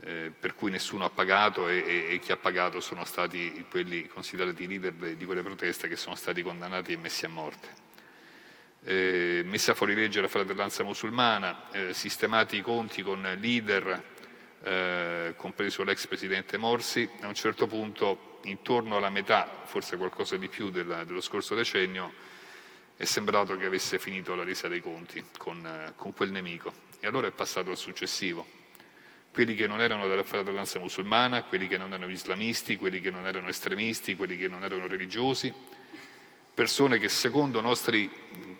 eh, 0.00 0.32
per 0.36 0.56
cui 0.56 0.72
nessuno 0.72 1.04
ha 1.04 1.10
pagato 1.10 1.68
e, 1.68 1.84
e, 1.86 2.14
e, 2.14 2.18
chi 2.18 2.32
ha 2.32 2.36
pagato 2.36 2.80
sono 2.80 3.04
stati 3.04 3.64
quelli 3.70 4.08
considerati 4.08 4.66
leader 4.66 5.14
di 5.14 5.24
quelle 5.24 5.42
proteste 5.42 5.86
che 5.86 5.94
sono 5.94 6.16
stati 6.16 6.42
condannati 6.42 6.94
e 6.94 6.96
messi 6.96 7.26
a 7.26 7.28
morte. 7.28 7.68
Eh, 8.82 9.42
messa 9.44 9.74
fuori 9.74 9.94
legge 9.94 10.20
la 10.20 10.26
fratellanza 10.26 10.82
musulmana, 10.82 11.70
eh, 11.70 11.94
sistemati 11.94 12.56
i 12.56 12.60
conti 12.60 13.02
con 13.02 13.22
leader 13.38 14.18
eh, 14.62 15.34
compreso 15.36 15.82
l'ex 15.84 16.06
presidente 16.06 16.56
Morsi, 16.58 17.08
a 17.20 17.26
un 17.26 17.34
certo 17.34 17.66
punto, 17.66 18.38
intorno 18.44 18.96
alla 18.96 19.10
metà, 19.10 19.62
forse 19.64 19.96
qualcosa 19.96 20.36
di 20.36 20.48
più 20.48 20.70
della, 20.70 21.04
dello 21.04 21.20
scorso 21.20 21.54
decennio, 21.54 22.12
è 22.96 23.04
sembrato 23.04 23.56
che 23.56 23.64
avesse 23.64 23.98
finito 23.98 24.34
la 24.34 24.44
resa 24.44 24.68
dei 24.68 24.80
conti 24.80 25.24
con, 25.38 25.64
eh, 25.64 25.92
con 25.96 26.12
quel 26.12 26.30
nemico. 26.30 26.72
E 27.00 27.06
allora 27.06 27.26
è 27.26 27.32
passato 27.32 27.70
al 27.70 27.78
successivo. 27.78 28.58
Quelli 29.32 29.54
che 29.54 29.66
non 29.66 29.80
erano 29.80 30.06
della 30.08 30.24
fratellanza 30.24 30.78
musulmana, 30.78 31.44
quelli 31.44 31.66
che 31.66 31.78
non 31.78 31.92
erano 31.92 32.10
islamisti, 32.10 32.76
quelli 32.76 33.00
che 33.00 33.10
non 33.10 33.26
erano 33.26 33.48
estremisti, 33.48 34.16
quelli 34.16 34.36
che 34.36 34.48
non 34.48 34.64
erano 34.64 34.86
religiosi, 34.86 35.52
persone 36.52 36.98
che 36.98 37.08
secondo 37.08 37.60
nostri 37.60 38.10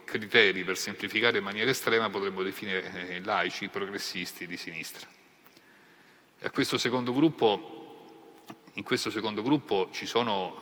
criteri, 0.05 0.65
per 0.65 0.79
semplificare 0.79 1.39
in 1.39 1.45
maniera 1.45 1.71
estrema, 1.71 2.09
potremmo 2.09 2.43
definire 2.43 3.09
eh, 3.09 3.21
laici, 3.21 3.69
progressisti 3.69 4.47
di 4.47 4.57
sinistra. 4.57 5.20
Questo 6.49 6.79
gruppo, 7.13 8.33
in 8.73 8.83
questo 8.83 9.11
secondo 9.11 9.43
gruppo 9.43 9.91
ci 9.93 10.07
sono 10.07 10.59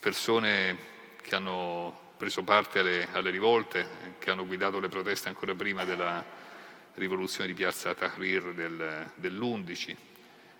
persone 0.00 0.76
che 1.20 1.34
hanno 1.34 2.14
preso 2.16 2.42
parte 2.42 2.78
alle, 2.78 3.06
alle, 3.12 3.30
rivolte, 3.30 4.16
che 4.18 4.30
hanno 4.30 4.46
guidato 4.46 4.80
le 4.80 4.88
proteste 4.88 5.28
ancora 5.28 5.54
prima 5.54 5.84
della 5.84 6.24
rivoluzione 6.94 7.48
di 7.48 7.54
piazza 7.54 7.94
Tahrir 7.94 8.54
del, 8.54 9.10
dell'11, 9.14 9.96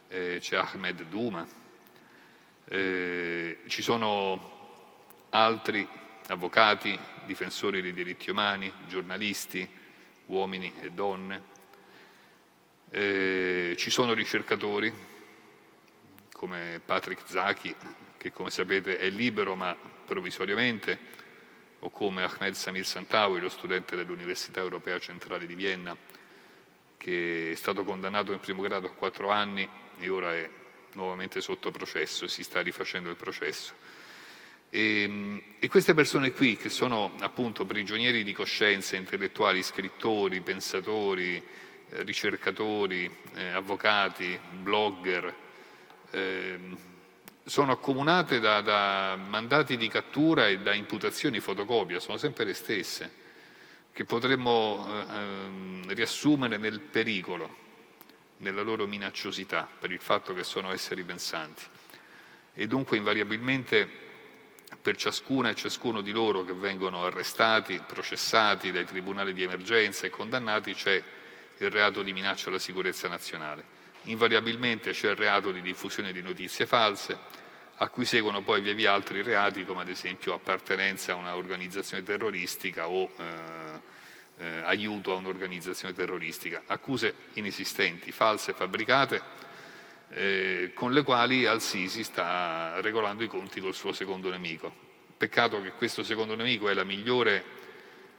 eh, 0.09 0.39
c'è 0.41 0.57
Ahmed 0.57 1.05
Duma, 1.05 1.47
eh, 2.67 3.61
ci 3.67 3.81
sono 3.81 5.25
altri 5.31 5.89
avvocati, 6.29 6.99
difensori 7.25 7.81
dei 7.81 7.95
diritti 7.95 8.31
umani, 8.31 8.71
giornalisti, 8.87 9.67
uomini 10.27 10.73
e 10.81 10.91
donne, 10.91 11.52
eh, 12.93 13.75
ci 13.79 13.91
sono 13.91 14.13
ricercatori 14.13 14.93
come 16.31 16.81
Patrick 16.85 17.23
Zaki, 17.25 17.75
che 18.19 18.33
come 18.33 18.51
sapete 18.51 18.99
è 18.99 19.09
libero 19.09 19.55
ma 19.55 19.75
provvisoriamente, 20.05 21.21
o 21.81 21.91
come 21.91 22.23
Ahmed 22.23 22.53
Samir 22.53 22.85
Santawi, 22.85 23.41
lo 23.41 23.49
studente 23.49 23.97
dell'Università 23.97 24.61
Europea 24.61 24.99
Centrale 24.99 25.47
di 25.47 25.55
Vienna, 25.55 25.97
che 26.99 27.53
è 27.53 27.55
stato 27.55 27.83
condannato 27.83 28.33
in 28.33 28.41
primo 28.41 28.61
grado 28.61 28.89
a 28.89 28.93
quattro 28.93 29.31
anni 29.31 29.69
e 29.99 30.09
ora 30.09 30.35
è 30.35 30.49
nuovamente 30.93 31.41
sotto 31.41 31.71
processo 31.71 32.27
e 32.27 32.29
si 32.29 32.43
sta 32.43 32.61
rifacendo 32.61 33.09
il 33.09 33.17
processo. 33.17 33.73
E, 34.69 35.03
ehm, 35.03 35.43
e, 35.59 35.69
queste 35.69 35.95
persone 35.95 36.33
qui, 36.33 36.57
che 36.57 36.69
sono 36.69 37.15
appunto 37.21 37.65
prigionieri 37.65 38.23
di 38.23 38.33
coscienza, 38.35 38.97
intellettuali, 38.97 39.63
scrittori, 39.63 40.41
pensatori, 40.43 41.43
ricercatori, 42.05 43.11
eh, 43.35 43.49
avvocati, 43.49 44.39
blogger, 44.51 45.35
eh, 46.11 46.59
sono 47.45 47.73
accomunate 47.73 48.41
da, 48.41 48.61
da, 48.61 49.17
mandati 49.17 49.77
di 49.77 49.89
cattura 49.89 50.49
e 50.49 50.61
da 50.61 50.75
imputazioni 50.75 51.41
fotocopia, 51.41 52.01
sono 52.01 52.17
sempre 52.17 52.45
le 52.45 52.55
stesse, 52.55 53.21
che 53.93 54.05
potremmo 54.05 54.87
eh, 54.87 55.15
ehm, 55.15 55.95
riassumere 55.95 56.57
nel 56.57 56.81
pericolo, 56.81 57.61
nella 58.39 58.63
loro 58.63 58.87
minacciosità, 58.87 59.69
per 59.79 59.91
il 59.91 60.01
fatto 60.01 60.35
che 60.35 60.45
sono 60.45 60.73
esseri 60.73 61.03
pensanti. 61.03 61.63
E 62.55 62.67
dunque 62.67 62.97
invariabilmente 62.97 64.01
per 64.81 64.97
ciascuna 64.97 65.51
e 65.51 65.55
ciascuno 65.55 66.01
di 66.01 66.13
loro 66.13 66.45
che 66.45 66.53
vengono 66.53 67.05
arrestati, 67.05 67.81
processati 67.87 68.73
dai 68.73 68.85
tribunali 68.85 69.33
di 69.33 69.43
emergenza 69.43 70.07
e 70.07 70.11
condannati 70.11 70.75
c'è 70.75 71.03
il 71.65 71.71
reato 71.71 72.03
di 72.03 72.13
minaccia 72.13 72.49
alla 72.49 72.59
sicurezza 72.59 73.09
nazionale. 73.09 73.81
Invariabilmente 74.05 74.93
c'è 74.93 75.11
il 75.11 75.17
reato 75.17 75.53
di 75.53 75.63
diffusione 75.63 76.13
di 76.13 76.23
notizie 76.23 76.67
false, 76.67 77.17
a 77.77 77.89
cui 77.89 78.05
seguono 78.05 78.43
poi 78.43 78.61
via 78.61 78.75
via 78.75 78.93
altri 78.93 79.23
reati 79.23 79.65
come 79.65 79.83
ad 79.83 79.89
esempio 79.89 80.35
appartenenza 80.35 81.13
a 81.13 81.17
un'organizzazione 81.17 82.03
terroristica 82.03 82.89
o 82.89 83.11
eh, 83.17 83.91
eh, 84.39 84.63
aiuto 84.65 85.13
a 85.13 85.17
un'organizzazione 85.17 85.95
terroristica, 85.95 86.63
accuse 86.67 87.15
inesistenti, 87.35 88.11
false, 88.13 88.53
fabbricate, 88.53 89.23
eh, 90.11 90.73
con 90.75 90.93
le 90.93 91.03
quali 91.03 91.47
Al-Sisi 91.47 92.05
sta 92.05 92.81
regolando 92.81 93.23
i 93.23 93.29
conti 93.29 93.61
col 93.61 93.75
suo 93.75 93.93
secondo 93.93 94.31
nemico. 94.31 94.91
Peccato 95.17 95.63
che 95.63 95.73
questo 95.73 96.03
secondo 96.03 96.35
nemico 96.35 96.69
è 96.69 96.75
la 96.75 96.85
migliore 96.85 97.45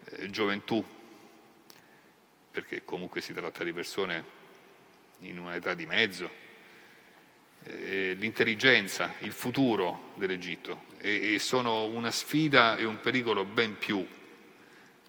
eh, 0.06 0.30
gioventù, 0.30 0.84
perché 2.54 2.86
comunque 2.86 3.20
si 3.20 3.34
tratta 3.34 3.64
di 3.64 3.74
persone 3.74 4.24
in 5.22 5.40
un'età 5.40 5.74
di 5.74 5.88
mezzo, 5.88 6.30
eh, 7.64 8.14
l'intelligenza, 8.14 9.16
il 9.22 9.32
futuro 9.32 10.12
dell'Egitto 10.18 10.84
e, 11.00 11.34
e, 11.34 11.40
sono 11.40 11.86
una 11.86 12.12
sfida 12.12 12.78
e 12.78 12.86
un 12.86 13.00
pericolo 13.00 13.44
ben 13.44 13.76
più 13.80 14.06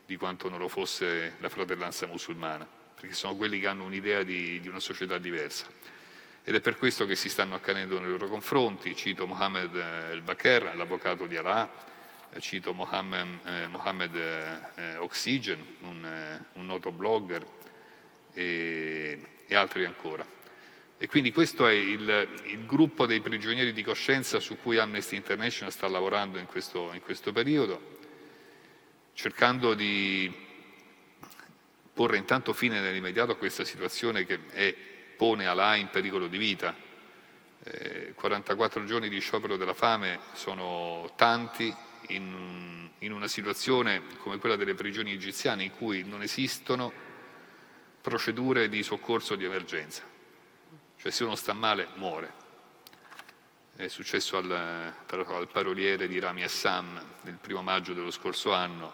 di 0.06 0.16
quanto 0.16 0.48
non 0.48 0.58
lo 0.58 0.68
fosse 0.68 1.34
la 1.38 1.50
fratellanza 1.50 2.06
musulmana, 2.06 2.66
perché 2.98 3.14
sono 3.14 3.36
quelli 3.36 3.60
che 3.60 3.66
hanno 3.66 3.84
un'idea 3.84 4.22
di, 4.22 4.58
di 4.60 4.68
una 4.68 4.80
società 4.80 5.18
diversa. 5.18 5.66
Ed 6.44 6.54
è 6.54 6.60
per 6.60 6.78
questo 6.78 7.04
che 7.04 7.14
si 7.14 7.28
stanno 7.28 7.54
accadendo 7.54 7.98
nei 7.98 8.08
loro 8.08 8.28
confronti. 8.28 8.96
Cito 8.96 9.26
Mohammed 9.26 9.74
el-Bakr, 9.74 10.74
l'avvocato 10.74 11.26
di 11.26 11.36
Allah, 11.36 11.70
cito 12.40 12.72
Mohammed, 12.72 13.38
eh, 13.44 13.66
Mohammed 13.68 14.14
eh, 14.14 14.96
Oxygen, 14.96 15.64
un, 15.80 16.04
eh, 16.04 16.58
un, 16.58 16.66
noto 16.66 16.90
blogger, 16.90 17.46
e, 18.32 19.20
e 19.46 19.54
altri 19.54 19.84
ancora. 19.84 20.26
E 20.96 21.06
quindi 21.06 21.32
questo 21.32 21.66
è 21.66 21.72
il, 21.72 22.28
il, 22.44 22.66
gruppo 22.66 23.06
dei 23.06 23.20
prigionieri 23.20 23.72
di 23.72 23.82
coscienza 23.82 24.40
su 24.40 24.58
cui 24.60 24.78
Amnesty 24.78 25.16
International 25.16 25.72
sta 25.72 25.88
lavorando 25.88 26.38
in 26.38 26.46
questo, 26.46 26.92
in 26.92 27.02
questo 27.02 27.32
periodo, 27.32 27.98
cercando 29.12 29.74
di 29.74 30.32
porre 31.92 32.16
intanto 32.16 32.52
fine 32.52 32.80
nell'immediato 32.80 33.32
a 33.32 33.36
questa 33.36 33.64
situazione 33.64 34.24
che 34.24 34.40
è, 34.50 34.74
pone 35.16 35.46
Alà 35.46 35.76
in 35.76 35.88
pericolo 35.90 36.26
di 36.26 36.38
vita. 36.38 36.74
Eh, 37.62 38.12
44 38.14 38.84
giorni 38.84 39.08
di 39.08 39.20
sciopero 39.20 39.56
della 39.56 39.74
fame 39.74 40.18
sono 40.32 41.12
tanti 41.16 41.74
in, 42.08 42.88
in 42.98 43.12
una 43.12 43.28
situazione 43.28 44.02
come 44.18 44.38
quella 44.38 44.56
delle 44.56 44.74
prigioni 44.74 45.12
egiziane 45.12 45.64
in 45.64 45.70
cui 45.70 46.04
non 46.04 46.22
esistono 46.22 46.92
procedure 48.00 48.68
di 48.68 48.82
soccorso 48.82 49.34
di 49.34 49.44
emergenza. 49.44 50.02
Cioè 50.96 51.10
se 51.10 51.24
uno 51.24 51.36
sta 51.36 51.52
male 51.52 51.88
muore. 51.94 52.42
È 53.76 53.88
successo 53.88 54.36
al, 54.36 54.50
al 54.50 55.48
paroliere 55.50 56.06
di 56.06 56.18
Rami 56.18 56.44
Assam 56.44 57.02
nel 57.22 57.38
primo 57.40 57.62
maggio 57.62 57.92
dello 57.92 58.10
scorso 58.10 58.52
anno, 58.52 58.92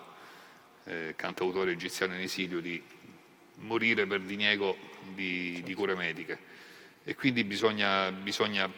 eh, 0.85 1.15
cantautore 1.17 1.73
egiziano 1.73 2.15
in 2.15 2.21
esilio, 2.21 2.61
di 2.61 2.83
morire 3.57 4.07
per 4.07 4.21
diniego 4.21 4.77
di, 5.15 5.61
di 5.63 5.75
cure 5.75 5.95
mediche. 5.95 6.39
E 7.05 7.15
quindi 7.15 7.45
bisogna, 7.45 8.11
bisogna 8.11 8.71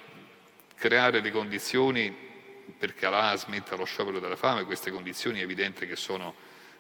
creare 0.75 1.21
le 1.21 1.31
condizioni 1.31 2.31
perché 2.77 3.07
Allah 3.07 3.37
smetta 3.37 3.77
lo 3.77 3.85
sciopero 3.85 4.19
della 4.19 4.37
fame, 4.37 4.65
queste 4.65 4.91
condizioni 4.91 5.41
è 5.41 5.43
evidente 5.43 5.87
che 5.87 5.97
sono, 5.97 6.35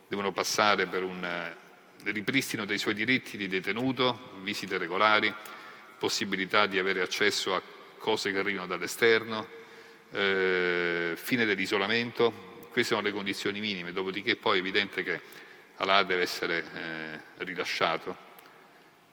devono 0.08 0.32
passare 0.32 0.86
per 0.86 1.02
un 1.04 1.54
ripristino 2.04 2.64
dei 2.64 2.78
suoi 2.78 2.94
diritti 2.94 3.36
di 3.36 3.48
detenuto, 3.48 4.32
visite 4.42 4.78
regolari, 4.78 5.32
possibilità 5.98 6.66
di 6.66 6.78
avere 6.78 7.00
accesso 7.00 7.54
a 7.54 7.62
cose 7.98 8.32
che 8.32 8.38
arrivano 8.38 8.66
dall'esterno, 8.66 9.46
eh, 10.10 11.12
fine 11.16 11.44
dell'isolamento, 11.44 12.50
queste 12.70 12.94
sono 12.94 13.06
le 13.06 13.12
condizioni 13.12 13.60
minime, 13.60 13.92
dopodiché 13.92 14.36
poi 14.36 14.56
è 14.56 14.60
evidente 14.60 15.02
che 15.02 15.20
Alà 15.76 16.02
deve 16.02 16.22
essere 16.22 16.64
eh, 16.74 17.44
rilasciato 17.44 18.30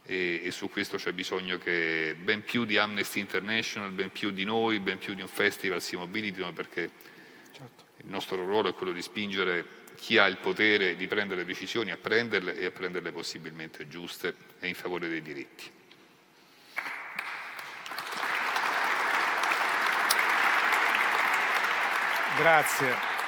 e, 0.10 0.42
e, 0.44 0.50
su 0.50 0.72
questo 0.72 0.98
c'è 0.98 1.14
bisogno 1.14 1.60
che 1.60 2.16
ben 2.20 2.44
più 2.44 2.66
di 2.66 2.78
Amnesty 2.78 3.20
International, 3.20 3.92
ben 3.92 4.10
più 4.10 4.32
di 4.32 4.44
noi, 4.44 4.80
ben 4.80 4.98
più 4.98 5.14
di 5.14 5.22
un 5.22 5.28
festival 5.28 5.84
si 5.84 5.96
mobilitino 5.96 6.52
perché 6.52 6.90
certo. 7.52 7.84
il 7.98 8.10
nostro 8.10 8.44
ruolo 8.44 8.70
è 8.70 8.74
quello 8.74 8.92
di 8.92 9.04
spingere 9.04 9.78
chi 9.96 10.18
ha 10.18 10.26
il 10.26 10.38
potere 10.38 10.96
di 10.96 11.06
prendere 11.06 11.46
decisioni 11.46 11.92
a 11.92 11.98
prenderle 11.98 12.58
e 12.58 12.66
a 12.66 12.72
prenderle 12.72 13.12
possibilmente 13.12 13.88
giuste 13.88 14.34
e 14.60 14.68
in 14.68 14.74
favore 14.74 15.08
dei 15.08 15.22
diritti. 15.22 15.72
Grazie. 22.36 23.19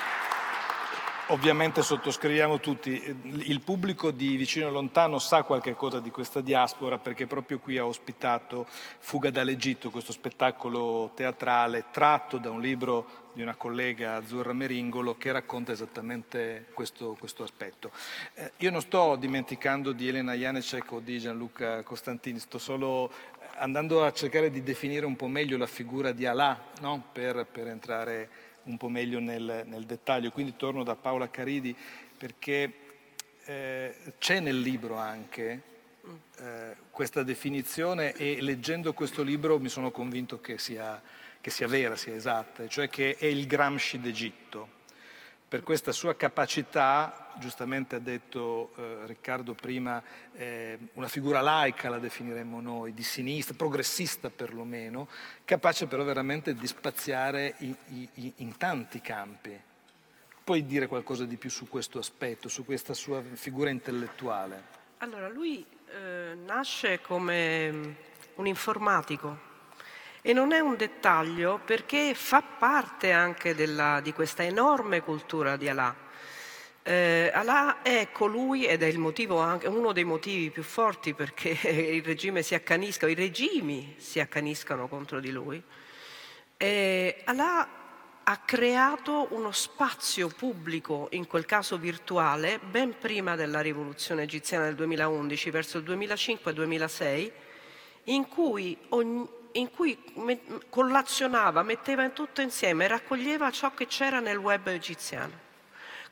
Ovviamente 1.32 1.82
sottoscriviamo 1.82 2.60
tutti. 2.60 3.02
Il 3.24 3.62
pubblico 3.62 4.12
di 4.12 4.36
vicino 4.36 4.68
e 4.68 4.72
lontano 4.72 5.18
sa 5.18 5.44
qualche 5.44 5.76
cosa 5.76 6.02
di 6.02 6.12
questa 6.12 6.42
diaspora 6.42 6.98
perché 6.98 7.26
proprio 7.26 7.58
qui 7.58 7.78
ha 7.78 7.86
ospitato 7.86 8.68
Fuga 9.00 9.30
dall'Egitto, 9.30 9.92
questo 9.92 10.12
spettacolo 10.12 11.12
teatrale 11.16 11.86
tratto 11.90 12.38
da 12.38 12.50
un 12.50 12.60
libro 12.60 13.30
di 13.32 13.42
una 13.42 13.56
collega 13.56 14.16
Azzurra 14.16 14.52
Meringolo 14.52 15.16
che 15.16 15.32
racconta 15.32 15.72
esattamente 15.72 16.66
questo, 16.74 17.16
questo 17.18 17.44
aspetto. 17.44 17.92
Eh, 18.34 18.52
io 18.58 18.70
non 18.70 18.82
sto 18.82 19.16
dimenticando 19.16 19.94
di 19.94 20.10
Elena 20.10 20.34
Janecek 20.34 20.92
o 20.92 21.00
di 21.00 21.18
Gianluca 21.18 21.82
Costantini, 21.84 22.40
sto 22.40 22.58
solo 22.58 23.10
andando 23.56 24.04
a 24.04 24.12
cercare 24.12 24.50
di 24.52 24.64
definire 24.64 25.06
un 25.06 25.16
po' 25.16 25.28
meglio 25.28 25.58
la 25.58 25.66
figura 25.66 26.12
di 26.12 26.26
Alà 26.26 26.60
no? 26.82 27.06
per, 27.14 27.46
per 27.50 27.68
entrare 27.68 28.50
un 28.64 28.78
po' 28.78 28.90
meglio 28.90 29.20
nel, 29.20 29.64
nel 29.66 29.86
dettaglio. 29.86 30.32
Quindi 30.32 30.56
torno 30.56 30.84
da 30.84 30.96
Paola 30.96 31.30
Caridi 31.30 31.76
perché 32.18 32.74
eh, 33.46 33.96
c'è 34.20 34.40
nel 34.40 34.60
libro 34.60 34.96
anche 34.96 35.62
eh, 36.38 36.76
questa 36.90 37.24
definizione 37.24 38.14
e 38.14 38.42
leggendo 38.42 38.94
questo 38.94 39.24
libro 39.24 39.60
mi 39.60 39.70
sono 39.70 39.92
convinto 39.92 40.40
che 40.40 40.58
sia, 40.58 41.02
che 41.40 41.50
sia 41.50 41.68
vera, 41.68 41.96
sia 41.96 42.16
esatta, 42.16 42.68
cioè 42.68 42.90
che 42.90 43.16
è 43.18 43.26
il 43.26 43.48
Gramsci 43.48 44.00
d'Egitto 44.00 44.80
per 45.52 45.64
questa 45.64 45.92
sua 45.92 46.16
capacità, 46.16 47.34
giustamente 47.38 47.98
ha 47.98 48.00
detto 48.00 48.72
eh, 48.78 49.00
Riccardo 49.06 49.54
prima, 49.54 50.02
eh, 50.32 50.80
una 50.94 51.10
figura 51.10 51.42
laica 51.42 51.90
la 51.90 52.00
definiremmo 52.00 52.62
noi, 52.62 52.94
di 52.94 53.04
sinistra, 53.04 53.54
progressista 53.54 54.30
perlomeno, 54.30 55.10
capace 55.44 55.88
però 55.88 56.06
veramente 56.06 56.56
di 56.56 56.66
spaziare 56.68 57.56
in, 57.58 57.76
in, 58.14 58.32
in 58.38 58.56
tanti 58.56 59.02
campi. 59.02 59.60
Puoi 60.42 60.66
dire 60.66 60.88
qualcosa 60.88 61.26
di 61.26 61.36
più 61.36 61.50
su 61.50 61.68
questo 61.68 62.00
aspetto, 62.00 62.48
su 62.48 62.64
questa 62.64 62.94
sua 62.94 63.22
figura 63.22 63.72
intellettuale? 63.72 64.64
Allora, 65.00 65.28
lui 65.28 65.66
eh, 65.90 66.34
nasce 66.34 67.02
come 67.02 67.96
un 68.36 68.48
informatico, 68.48 69.38
e 70.22 70.34
non 70.34 70.52
è 70.52 70.60
un 70.60 70.76
dettaglio 70.76 71.60
perché 71.64 72.14
fa 72.14 72.42
parte 72.42 73.12
anche 73.12 73.56
della, 73.56 74.00
di 74.02 74.14
questa 74.14 74.44
enorme 74.44 75.02
cultura 75.02 75.58
di 75.58 75.68
Allah. 75.68 75.96
Eh, 76.84 77.32
Allah 77.34 77.82
è 77.82 78.10
colui, 78.12 78.66
ed 78.66 78.84
è 78.84 78.94
anche, 79.38 79.68
uno 79.68 79.92
dei 79.92 80.04
motivi 80.04 80.50
più 80.50 80.64
forti 80.64 81.14
perché 81.14 81.50
il 81.70 82.04
regime 82.04 82.42
si 82.42 82.56
accanisca, 82.56 83.08
i 83.08 83.14
regimi 83.14 83.96
si 83.98 84.20
accaniscano 84.20 84.88
contro 84.88 85.20
di 85.20 85.32
lui. 85.32 85.62
Eh, 86.58 87.22
Allah 87.26 87.68
ha 88.24 88.38
creato 88.38 89.28
uno 89.32 89.52
spazio 89.52 90.28
pubblico, 90.28 91.08
in 91.12 91.28
quel 91.28 91.46
caso 91.46 91.78
virtuale, 91.78 92.60
ben 92.60 92.96
prima 92.98 93.36
della 93.36 93.62
rivoluzione 93.62 94.24
egiziana 94.24 94.66
del 94.66 94.76
2011, 94.76 95.50
verso 95.50 95.80
il 95.80 95.84
2005-2006, 95.84 97.32
in 98.06 98.28
cui 98.28 98.78
ogni, 98.90 99.28
in 99.54 99.72
cui 99.72 99.98
collazionava, 100.70 101.64
metteva 101.64 102.08
tutto 102.10 102.42
insieme, 102.42 102.88
raccoglieva 102.88 103.52
ciò 103.52 103.74
che 103.74 103.88
c'era 103.88 104.20
nel 104.20 104.38
web 104.38 104.68
egiziano 104.68 105.50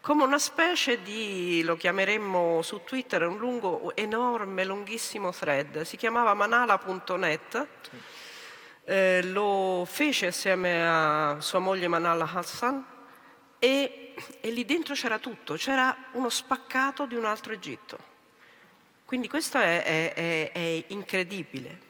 come 0.02 0.24
una 0.24 0.40
specie 0.40 1.02
di, 1.02 1.62
lo 1.64 1.76
chiameremmo 1.76 2.62
su 2.62 2.82
Twitter, 2.86 3.28
un 3.28 3.38
lungo, 3.38 3.96
enorme, 3.96 4.64
lunghissimo 4.64 5.32
thread. 5.32 5.82
Si 5.82 5.98
chiamava 5.98 6.34
manala.net. 6.34 7.68
Eh, 8.86 9.22
lo 9.24 9.86
fece 9.88 10.28
assieme 10.28 10.88
a 10.88 11.38
sua 11.42 11.60
moglie 11.60 11.88
Manala 11.88 12.28
Hassan 12.34 12.84
e, 13.60 14.16
e 14.42 14.50
lì 14.50 14.66
dentro 14.66 14.96
c'era 14.96 15.20
tutto, 15.20 15.54
c'era 15.56 15.96
uno 16.14 16.30
spaccato 16.30 17.06
di 17.06 17.14
un 17.14 17.26
altro 17.26 17.54
Egitto. 17.54 18.08
Quindi 19.06 19.28
questo 19.28 19.60
è, 19.60 19.84
è, 19.84 20.14
è, 20.14 20.52
è 20.52 20.84
incredibile. 20.88 21.89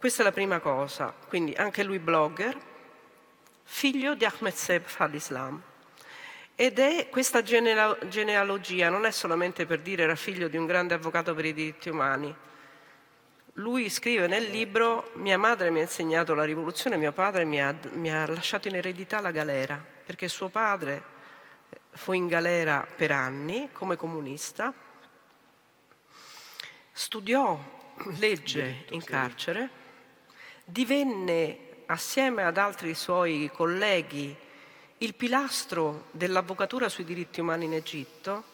Questa 0.00 0.22
è 0.22 0.24
la 0.24 0.32
prima 0.32 0.60
cosa. 0.60 1.14
Quindi 1.28 1.52
anche 1.52 1.82
lui 1.84 1.98
blogger, 1.98 2.58
figlio 3.64 4.14
di 4.14 4.24
Ahmed 4.24 4.54
Seb 4.54 4.86
al-Islam. 4.96 5.62
Ed 6.54 6.78
è 6.78 7.10
questa 7.10 7.42
genealogia, 7.42 8.88
non 8.88 9.04
è 9.04 9.10
solamente 9.10 9.66
per 9.66 9.80
dire 9.80 10.04
era 10.04 10.14
figlio 10.14 10.48
di 10.48 10.56
un 10.56 10.64
grande 10.64 10.94
avvocato 10.94 11.34
per 11.34 11.44
i 11.44 11.52
diritti 11.52 11.90
umani. 11.90 12.34
Lui 13.54 13.90
scrive 13.90 14.26
nel 14.26 14.44
libro, 14.44 15.10
mia 15.16 15.36
madre 15.36 15.68
mi 15.68 15.80
ha 15.80 15.82
insegnato 15.82 16.32
la 16.32 16.44
rivoluzione, 16.44 16.96
mio 16.96 17.12
padre 17.12 17.44
mi 17.44 17.60
ha, 17.60 17.76
mi 17.92 18.10
ha 18.10 18.26
lasciato 18.26 18.68
in 18.68 18.76
eredità 18.76 19.20
la 19.20 19.32
galera, 19.32 19.78
perché 20.06 20.28
suo 20.28 20.48
padre 20.48 21.02
fu 21.90 22.12
in 22.12 22.26
galera 22.26 22.88
per 22.96 23.10
anni 23.10 23.68
come 23.70 23.96
comunista, 23.96 24.72
studiò 26.90 27.60
legge 28.18 28.86
in 28.92 29.04
carcere, 29.04 29.79
divenne 30.70 31.68
assieme 31.86 32.44
ad 32.44 32.56
altri 32.56 32.94
suoi 32.94 33.50
colleghi 33.52 34.36
il 34.98 35.14
pilastro 35.14 36.06
dell'avvocatura 36.10 36.88
sui 36.88 37.04
diritti 37.04 37.40
umani 37.40 37.64
in 37.64 37.74
Egitto, 37.74 38.44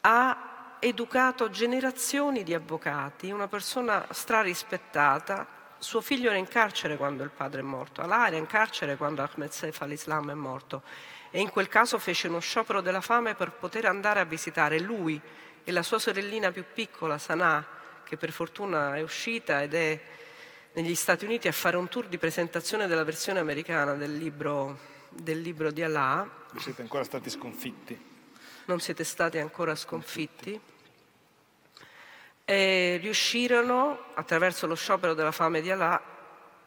ha 0.00 0.76
educato 0.80 1.50
generazioni 1.50 2.42
di 2.42 2.54
avvocati, 2.54 3.30
una 3.30 3.46
persona 3.46 4.06
strarispettata. 4.10 5.46
Suo 5.78 6.00
figlio 6.00 6.30
era 6.30 6.38
in 6.38 6.48
carcere 6.48 6.96
quando 6.96 7.22
il 7.22 7.30
padre 7.30 7.60
è 7.60 7.64
morto, 7.64 8.00
Alà 8.00 8.26
era 8.28 8.36
in 8.36 8.46
carcere 8.46 8.96
quando 8.96 9.22
Ahmed 9.22 9.50
Seif 9.50 9.80
al-Islam 9.82 10.30
è 10.30 10.34
morto 10.34 10.82
e 11.30 11.40
in 11.40 11.50
quel 11.50 11.68
caso 11.68 11.98
fece 11.98 12.28
uno 12.28 12.40
sciopero 12.40 12.80
della 12.80 13.00
fame 13.00 13.34
per 13.34 13.52
poter 13.52 13.86
andare 13.86 14.20
a 14.20 14.24
visitare 14.24 14.78
lui 14.78 15.20
e 15.64 15.72
la 15.72 15.82
sua 15.82 15.98
sorellina 15.98 16.52
più 16.52 16.64
piccola, 16.72 17.18
Sanaa, 17.18 17.64
che 18.04 18.16
per 18.16 18.32
fortuna 18.32 18.96
è 18.96 19.02
uscita 19.02 19.62
ed 19.62 19.74
è 19.74 20.00
negli 20.74 20.94
Stati 20.94 21.24
Uniti 21.24 21.48
a 21.48 21.52
fare 21.52 21.76
un 21.76 21.88
tour 21.88 22.08
di 22.08 22.16
presentazione 22.18 22.86
della 22.86 23.04
versione 23.04 23.40
americana 23.40 23.94
del 23.94 24.16
libro, 24.16 24.78
del 25.10 25.40
libro 25.40 25.70
di 25.70 25.82
Allah. 25.82 26.28
Non 26.50 26.62
siete 26.62 26.82
ancora 26.82 27.04
stati 27.04 27.28
sconfitti. 27.28 28.10
Non 28.64 28.80
siete 28.80 29.04
stati 29.04 29.38
ancora 29.38 29.74
sconfitti. 29.74 30.58
E 32.44 32.98
riuscirono, 33.00 34.06
attraverso 34.14 34.66
lo 34.66 34.74
sciopero 34.74 35.14
della 35.14 35.32
fame 35.32 35.60
di 35.60 35.70
Allah, 35.70 36.00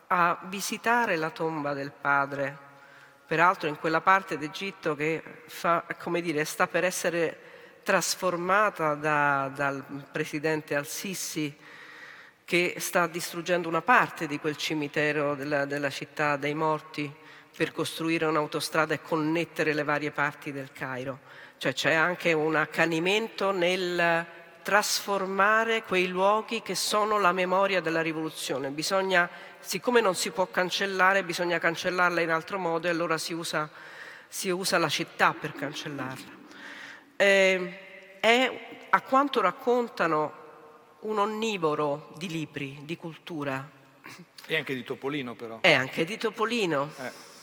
a 0.07 0.39
visitare 0.43 1.15
la 1.15 1.31
tomba 1.31 1.73
del 1.73 1.91
padre, 1.91 2.57
peraltro 3.25 3.67
in 3.67 3.79
quella 3.79 4.01
parte 4.01 4.37
d'Egitto 4.37 4.95
che 4.95 5.21
fa, 5.47 5.83
dire, 6.21 6.45
sta 6.45 6.67
per 6.67 6.83
essere 6.83 7.39
trasformata 7.81 8.93
da, 8.93 9.51
dal 9.53 9.83
presidente 10.11 10.75
Al-Sisi, 10.75 11.55
che 12.45 12.75
sta 12.77 13.07
distruggendo 13.07 13.67
una 13.67 13.81
parte 13.81 14.27
di 14.27 14.39
quel 14.39 14.55
cimitero 14.55 15.33
della, 15.33 15.65
della 15.65 15.89
città 15.89 16.37
dei 16.37 16.53
morti 16.53 17.11
per 17.55 17.71
costruire 17.71 18.25
un'autostrada 18.25 18.93
e 18.93 19.01
connettere 19.01 19.73
le 19.73 19.83
varie 19.83 20.11
parti 20.11 20.51
del 20.51 20.71
Cairo. 20.71 21.19
Cioè 21.57 21.73
c'è 21.73 21.93
anche 21.93 22.33
un 22.33 22.55
accanimento 22.55 23.51
nel 23.51 24.25
trasformare 24.61 25.83
quei 25.83 26.07
luoghi 26.07 26.61
che 26.61 26.75
sono 26.75 27.19
la 27.19 27.31
memoria 27.31 27.81
della 27.81 28.01
rivoluzione. 28.01 28.69
Bisogna, 28.69 29.29
siccome 29.59 30.01
non 30.01 30.15
si 30.15 30.31
può 30.31 30.47
cancellare, 30.47 31.23
bisogna 31.23 31.57
cancellarla 31.57 32.21
in 32.21 32.29
altro 32.29 32.59
modo 32.59 32.87
e 32.87 32.91
allora 32.91 33.17
si 33.17 33.33
usa, 33.33 33.69
si 34.27 34.49
usa 34.49 34.77
la 34.77 34.89
città 34.89 35.33
per 35.33 35.53
cancellarla. 35.53 36.31
Eh, 37.15 38.19
è, 38.19 38.87
a 38.89 39.01
quanto 39.01 39.41
raccontano 39.41 40.43
un 41.05 41.19
onnivoro 41.19 42.11
di 42.17 42.27
libri, 42.27 42.79
di 42.83 42.97
cultura. 42.97 43.69
E 44.47 44.55
anche 44.55 44.73
di 44.73 44.83
Topolino 44.83 45.35
però. 45.35 45.59
E 45.61 45.73
anche 45.73 46.05
di 46.05 46.17
Topolino. 46.17 46.91
Eh. 46.99 47.33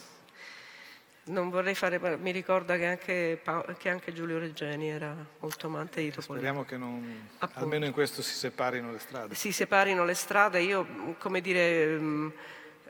Non 1.25 1.51
vorrei 1.51 1.77
fare, 1.77 2.01
mi 2.17 2.33
ricorda 2.33 2.77
che 2.77 2.87
anche, 2.87 3.43
che 3.79 3.89
anche, 3.89 4.13
Giulio 4.13 4.41
Reggeni 4.41 4.89
era 4.89 5.15
molto 5.39 5.69
amante 5.69 6.01
di 6.01 6.11
Topolino. 6.11 6.45
Speriamo 6.45 6.65
che 6.65 6.77
non, 6.77 7.29
almeno 7.55 7.87
in 7.87 7.93
questo 7.93 8.23
si 8.23 8.35
separino 8.35 8.91
le 8.91 8.99
strade. 8.99 9.35
Si 9.37 9.53
separino 9.53 10.05
le 10.05 10.15
strade, 10.15 10.61
io 10.61 11.15
come 11.19 11.41
dire, 11.41 11.87
mm, 11.97 12.29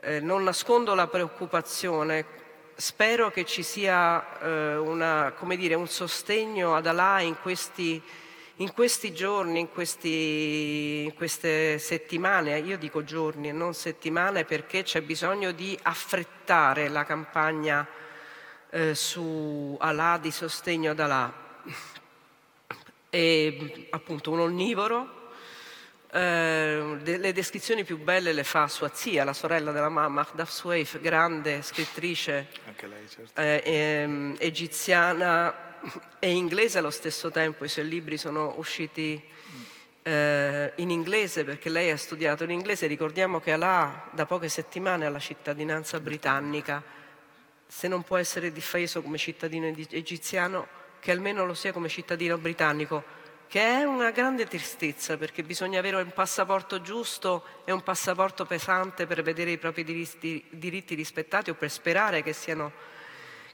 eh, 0.01 0.19
non 0.19 0.43
nascondo 0.43 0.95
la 0.95 1.05
preoccupazione, 1.05 2.25
spero 2.75 3.29
che 3.29 3.45
ci 3.45 3.61
sia 3.61 4.39
eh, 4.39 4.77
una, 4.77 5.31
dire, 5.55 5.75
un 5.75 5.87
sostegno 5.87 6.75
ad 6.75 6.87
Alà 6.87 7.21
in 7.21 7.35
questi 7.39 8.01
in 8.57 8.71
questi 8.71 9.13
giorni, 9.13 9.59
in, 9.59 9.71
questi, 9.71 11.05
in, 11.05 11.13
queste 11.15 11.79
settimane, 11.79 12.59
io 12.59 12.77
dico 12.77 13.03
giorni 13.03 13.49
e 13.49 13.51
non 13.51 13.73
settimane 13.73 14.45
perché 14.45 14.83
c'è 14.83 15.01
bisogno 15.01 15.51
di 15.51 15.77
affrettare 15.81 16.87
la 16.87 17.03
campagna 17.03 17.87
eh, 18.69 18.93
su 18.93 19.75
Alà, 19.79 20.19
di 20.21 20.29
sostegno 20.29 20.91
ad 20.91 20.99
Alà. 20.99 21.41
E 23.09 23.87
appunto 23.91 24.31
un 24.31 24.39
onnivoro, 24.39 25.31
eh, 26.11 26.97
le 27.03 27.33
descrizioni 27.33 27.83
più 27.83 27.97
belle 27.97 28.33
le 28.33 28.43
fa 28.43 28.67
sua 28.67 28.91
zia, 28.93 29.23
la 29.23 29.33
sorella 29.33 29.71
della 29.71 29.89
mamma, 29.89 30.27
Daf 30.33 30.51
Sueif, 30.51 30.99
grande 30.99 31.63
scrittrice 31.63 32.49
lei, 32.81 33.09
certo. 33.09 33.39
eh, 33.41 33.61
ehm, 33.65 34.35
egiziana 34.37 35.72
e 36.19 36.31
inglese 36.31 36.77
allo 36.77 36.89
stesso 36.89 37.29
tempo, 37.31 37.65
i 37.65 37.69
suoi 37.69 37.87
libri 37.87 38.17
sono 38.17 38.53
usciti 38.57 39.21
eh, 40.03 40.71
in 40.75 40.89
inglese 40.89 41.43
perché 41.43 41.69
lei 41.69 41.91
ha 41.91 41.97
studiato 41.97 42.43
in 42.43 42.51
inglese. 42.51 42.87
Ricordiamo 42.87 43.39
che 43.39 43.51
Alà 43.51 44.09
da 44.11 44.25
poche 44.25 44.49
settimane 44.49 45.05
ha 45.05 45.09
la 45.09 45.19
cittadinanza 45.19 45.99
britannica, 45.99 46.83
se 47.65 47.87
non 47.87 48.03
può 48.03 48.17
essere 48.17 48.51
difeso 48.51 49.01
come 49.01 49.17
cittadino 49.17 49.65
egiziano, 49.65 50.67
che 50.99 51.11
almeno 51.11 51.45
lo 51.45 51.53
sia 51.53 51.73
come 51.73 51.89
cittadino 51.89 52.37
britannico, 52.37 53.03
che 53.47 53.61
è 53.61 53.83
una 53.83 54.11
grande 54.11 54.47
tristezza 54.47 55.17
perché 55.17 55.43
bisogna 55.43 55.79
avere 55.79 55.97
un 55.97 56.11
passaporto 56.11 56.81
giusto 56.81 57.43
e 57.65 57.71
un 57.71 57.83
passaporto 57.83 58.45
pesante 58.45 59.05
per 59.05 59.21
vedere 59.21 59.51
i 59.51 59.57
propri 59.57 59.83
diritti, 59.83 60.43
diritti 60.49 60.95
rispettati 60.95 61.49
o 61.49 61.53
per 61.53 61.69
sperare 61.69 62.23
che 62.23 62.33
siano, 62.33 62.71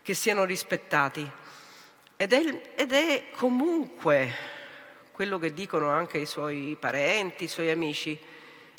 che 0.02 0.14
siano 0.14 0.46
rispettati. 0.46 1.30
Ed 2.22 2.34
è, 2.34 2.62
ed 2.76 2.92
è, 2.92 3.30
comunque 3.34 4.36
quello 5.10 5.40
che 5.40 5.54
dicono 5.54 5.90
anche 5.90 6.18
i 6.18 6.26
suoi 6.26 6.76
parenti, 6.78 7.46
i 7.46 7.48
suoi 7.48 7.72
amici. 7.72 8.20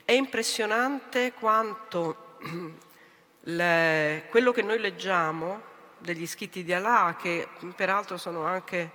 È 0.04 0.12
impressionante 0.12 1.32
quanto 1.32 2.36
le, 3.40 4.26
quello 4.28 4.52
che 4.52 4.60
noi 4.60 4.78
leggiamo 4.78 5.62
degli 5.96 6.26
scritti 6.26 6.62
di 6.62 6.74
Allah, 6.74 7.16
che 7.18 7.48
peraltro 7.74 8.18
sono 8.18 8.44
anche 8.44 8.90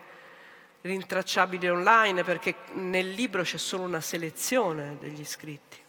rintracciabili 0.81 1.67
online 1.67 2.23
perché 2.23 2.53
nel 2.73 3.09
libro 3.13 3.41
c'è 3.41 3.57
solo 3.57 3.81
una 3.81 3.99
selezione 3.99 4.97
degli 4.99 5.25
scritti. 5.25 5.79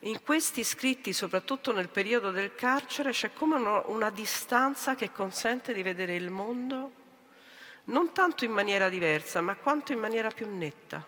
In 0.00 0.22
questi 0.22 0.64
scritti, 0.64 1.14
soprattutto 1.14 1.72
nel 1.72 1.88
periodo 1.88 2.30
del 2.30 2.54
carcere, 2.54 3.12
c'è 3.12 3.32
come 3.32 3.56
una, 3.56 3.84
una 3.86 4.10
distanza 4.10 4.94
che 4.94 5.10
consente 5.10 5.72
di 5.72 5.82
vedere 5.82 6.14
il 6.14 6.28
mondo 6.28 7.02
non 7.84 8.12
tanto 8.12 8.44
in 8.44 8.52
maniera 8.52 8.88
diversa, 8.88 9.40
ma 9.40 9.56
quanto 9.56 9.92
in 9.92 9.98
maniera 9.98 10.30
più 10.30 10.48
netta. 10.48 11.06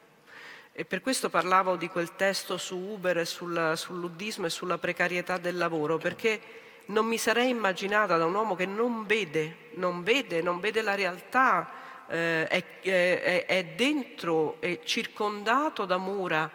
E 0.72 0.84
per 0.84 1.00
questo 1.00 1.30
parlavo 1.30 1.76
di 1.76 1.88
quel 1.88 2.16
testo 2.16 2.58
su 2.58 2.76
Uber 2.76 3.18
e 3.18 3.24
sul, 3.24 3.72
sull'uddismo 3.76 4.46
e 4.46 4.50
sulla 4.50 4.76
precarietà 4.76 5.38
del 5.38 5.56
lavoro, 5.56 5.96
perché 5.96 6.40
non 6.86 7.06
mi 7.06 7.16
sarei 7.16 7.48
immaginata 7.48 8.18
da 8.18 8.26
un 8.26 8.34
uomo 8.34 8.54
che 8.54 8.66
non 8.66 9.06
vede, 9.06 9.70
non 9.74 10.02
vede, 10.02 10.42
non 10.42 10.60
vede 10.60 10.82
la 10.82 10.94
realtà, 10.94 11.70
eh, 12.08 12.46
è, 12.46 12.80
è, 12.82 13.46
è 13.46 13.64
dentro, 13.74 14.60
è 14.60 14.80
circondato 14.84 15.86
da 15.86 15.96
mura, 15.96 16.50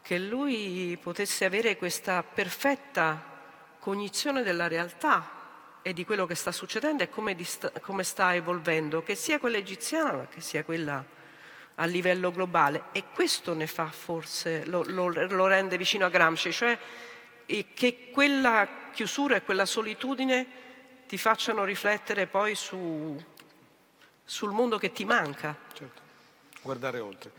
che 0.00 0.18
lui 0.18 0.96
potesse 1.02 1.44
avere 1.44 1.76
questa 1.76 2.22
perfetta 2.22 3.20
cognizione 3.80 4.42
della 4.42 4.68
realtà 4.68 5.38
e 5.82 5.92
di 5.92 6.04
quello 6.04 6.26
che 6.26 6.34
sta 6.34 6.52
succedendo 6.52 7.02
e 7.02 7.08
come, 7.08 7.34
dista- 7.34 7.70
come 7.80 8.04
sta 8.04 8.34
evolvendo, 8.34 9.02
che 9.02 9.14
sia 9.14 9.38
quella 9.38 9.56
egiziana 9.56 10.26
che 10.26 10.40
sia 10.40 10.64
quella 10.64 11.04
a 11.76 11.84
livello 11.86 12.30
globale. 12.30 12.84
E 12.92 13.04
questo 13.14 13.54
ne 13.54 13.66
fa 13.66 13.86
forse, 13.86 14.64
lo, 14.66 14.82
lo, 14.86 15.08
lo 15.08 15.46
rende 15.46 15.76
vicino 15.76 16.04
a 16.04 16.10
Gramsci, 16.10 16.52
cioè 16.52 16.78
che 17.74 18.10
quella 18.12 18.68
chiusura 18.92 19.36
e 19.36 19.42
quella 19.42 19.66
solitudine 19.66 20.46
ti 21.08 21.18
facciano 21.18 21.64
riflettere 21.64 22.26
poi 22.26 22.54
su, 22.54 23.20
sul 24.24 24.52
mondo 24.52 24.78
che 24.78 24.92
ti 24.92 25.04
manca. 25.04 25.56
Certo, 25.72 26.00
guardare 26.62 27.00
oltre. 27.00 27.32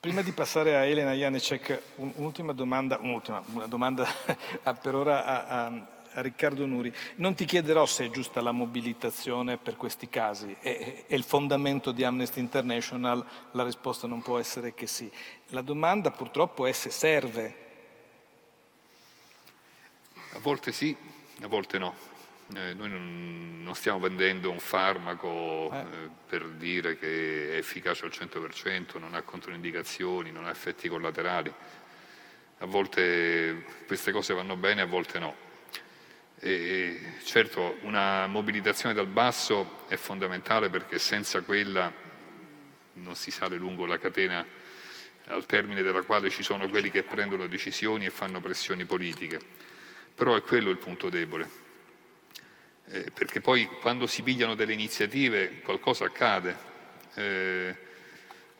Prima 0.00 0.20
di 0.20 0.32
passare 0.32 0.76
a 0.76 0.84
Elena 0.84 1.12
Janecek, 1.12 1.80
un'ultima 1.94 2.52
domanda, 2.52 2.98
un'ultima, 3.00 3.42
una 3.52 3.66
domanda 3.66 4.04
per 4.82 4.94
ora 4.94 5.24
a, 5.24 5.66
a, 5.66 5.86
a, 6.14 6.20
Riccardo 6.20 6.66
Nuri. 6.66 6.92
Non 7.16 7.34
ti 7.34 7.44
chiederò 7.44 7.86
se 7.86 8.06
è 8.06 8.10
giusta 8.10 8.40
la 8.40 8.52
mobilitazione 8.52 9.56
per 9.56 9.76
questi 9.76 10.08
casi, 10.08 10.56
è, 10.60 11.04
è 11.06 11.14
il 11.14 11.24
fondamento 11.24 11.92
di 11.92 12.04
Amnesty 12.04 12.40
International, 12.40 13.24
la 13.52 13.64
risposta 13.64 14.06
non 14.06 14.22
può 14.22 14.38
essere 14.38 14.74
che 14.74 14.86
sì. 14.86 15.10
La 15.48 15.62
domanda 15.62 16.10
purtroppo 16.10 16.66
è 16.66 16.72
se 16.72 16.90
serve 16.90 17.62
a 20.34 20.38
volte 20.38 20.72
sì, 20.72 20.96
a 21.42 21.46
volte 21.46 21.78
no. 21.78 21.94
Eh, 22.54 22.74
noi 22.74 22.88
non, 22.88 23.62
non, 23.62 23.74
stiamo 23.74 23.98
vendendo 23.98 24.50
un 24.50 24.58
farmaco 24.58 25.70
eh. 25.72 25.78
Eh, 25.78 26.10
per 26.26 26.46
dire 26.48 26.98
che 26.98 27.52
è 27.52 27.56
efficace 27.56 28.04
al 28.04 28.12
100%, 28.14 28.98
non 28.98 29.14
ha 29.14 29.22
controindicazioni, 29.22 30.30
non 30.30 30.46
ha 30.46 30.50
effetti 30.50 30.88
collaterali. 30.88 31.52
A 32.58 32.66
volte 32.66 33.64
queste 33.86 34.12
cose 34.12 34.32
vanno 34.32 34.56
bene, 34.56 34.80
a 34.80 34.86
volte 34.86 35.18
no. 35.18 35.34
E 36.44 37.00
certo 37.22 37.78
una 37.82 38.26
mobilitazione 38.26 38.94
dal 38.94 39.06
basso 39.06 39.84
è 39.88 39.96
fondamentale 39.96 40.70
perché 40.70 40.98
senza 40.98 41.40
quella 41.42 41.92
non 42.94 43.14
si 43.14 43.30
sale 43.30 43.56
lungo 43.56 43.86
la 43.86 43.98
catena 43.98 44.44
al 45.26 45.46
termine 45.46 45.82
della 45.82 46.02
quale 46.02 46.30
ci 46.30 46.42
sono 46.42 46.68
quelli 46.68 46.90
che 46.90 47.04
prendono 47.04 47.46
decisioni 47.46 48.06
e 48.06 48.10
fanno 48.10 48.40
pressioni 48.40 48.84
politiche 48.84 49.70
però 50.14 50.36
è 50.36 50.42
quello 50.42 50.70
il 50.70 50.76
punto 50.76 51.08
debole, 51.08 51.48
eh, 52.86 53.10
perché 53.12 53.40
poi 53.40 53.66
quando 53.66 54.06
si 54.06 54.22
pigliano 54.22 54.54
delle 54.54 54.72
iniziative 54.72 55.60
qualcosa 55.62 56.04
accade. 56.04 56.70
Eh, 57.14 57.76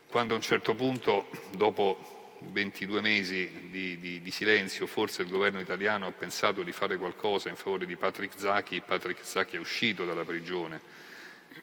quando 0.08 0.34
a 0.34 0.36
un 0.36 0.42
certo 0.42 0.74
punto, 0.74 1.28
dopo 1.52 2.11
22 2.50 3.00
mesi 3.00 3.68
di, 3.70 3.98
di, 3.98 4.20
di, 4.20 4.30
silenzio, 4.30 4.86
forse 4.86 5.22
il 5.22 5.28
governo 5.28 5.60
italiano 5.60 6.06
ha 6.06 6.12
pensato 6.12 6.62
di 6.62 6.72
fare 6.72 6.96
qualcosa 6.96 7.48
in 7.48 7.56
favore 7.56 7.86
di 7.86 7.96
Patrick 7.96 8.38
Zaki, 8.38 8.82
Patrick 8.84 9.24
Zaki 9.24 9.56
è 9.56 9.58
uscito 9.58 10.04
dalla 10.04 10.24
prigione 10.24 10.80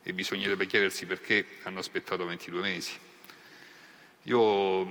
e 0.03 0.13
bisognerebbe 0.13 0.65
chiedersi 0.65 1.05
perché 1.05 1.45
hanno 1.63 1.79
aspettato 1.79 2.25
22 2.25 2.61
mesi. 2.61 2.93
Io 4.23 4.87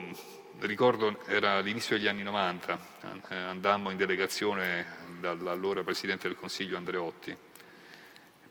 ricordo 0.61 1.24
era 1.27 1.61
l'inizio 1.61 1.96
degli 1.96 2.09
anni 2.09 2.22
90, 2.22 2.87
eh, 3.29 3.35
andammo 3.35 3.90
in 3.90 3.96
delegazione 3.96 4.87
dall'allora 5.20 5.85
Presidente 5.85 6.29
del 6.29 6.37
Consiglio 6.37 6.77
Andreotti, 6.77 7.37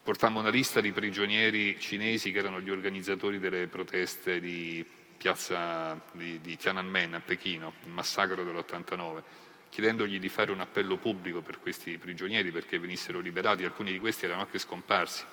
portammo 0.02 0.40
una 0.40 0.50
lista 0.50 0.80
di 0.80 0.92
prigionieri 0.92 1.80
cinesi 1.80 2.32
che 2.32 2.40
erano 2.40 2.62
gli 2.62 2.70
organizzatori 2.70 3.40
delle 3.40 3.68
proteste 3.68 4.40
di 4.40 4.86
piazza 5.18 6.00
di, 6.12 6.40
di 6.40 6.56
Tiananmen 6.56 7.16
a 7.16 7.20
Pechino, 7.20 7.74
il 7.84 7.92
massacro 7.92 8.44
dell'89, 8.44 9.22
chiedendogli 9.70 10.20
di 10.20 10.30
fare 10.30 10.52
un 10.52 10.62
appello 10.62 10.98
pubblico 10.98 11.42
per 11.42 11.60
questi 11.60 11.98
prigionieri 11.98 12.52
perché 12.52 12.80
venissero 12.80 13.20
liberati, 13.20 13.64
alcuni 13.64 13.92
di 13.92 14.00
questi 14.00 14.26
erano 14.26 14.42
anche 14.42 14.60
scomparsi. 14.60 15.26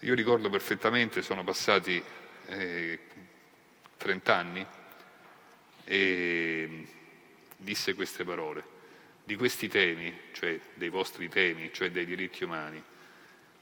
Io 0.00 0.14
ricordo 0.14 0.48
perfettamente, 0.48 1.22
sono 1.22 1.42
passati 1.44 2.02
eh, 2.46 2.98
30 3.96 4.34
anni, 4.34 4.66
e 5.88 6.86
disse 7.56 7.94
queste 7.94 8.22
parole. 8.22 8.76
Di 9.24 9.36
questi 9.36 9.68
temi, 9.68 10.14
cioè 10.32 10.58
dei 10.74 10.88
vostri 10.90 11.28
temi, 11.28 11.70
cioè 11.72 11.90
dei 11.90 12.06
diritti 12.06 12.44
umani, 12.44 12.82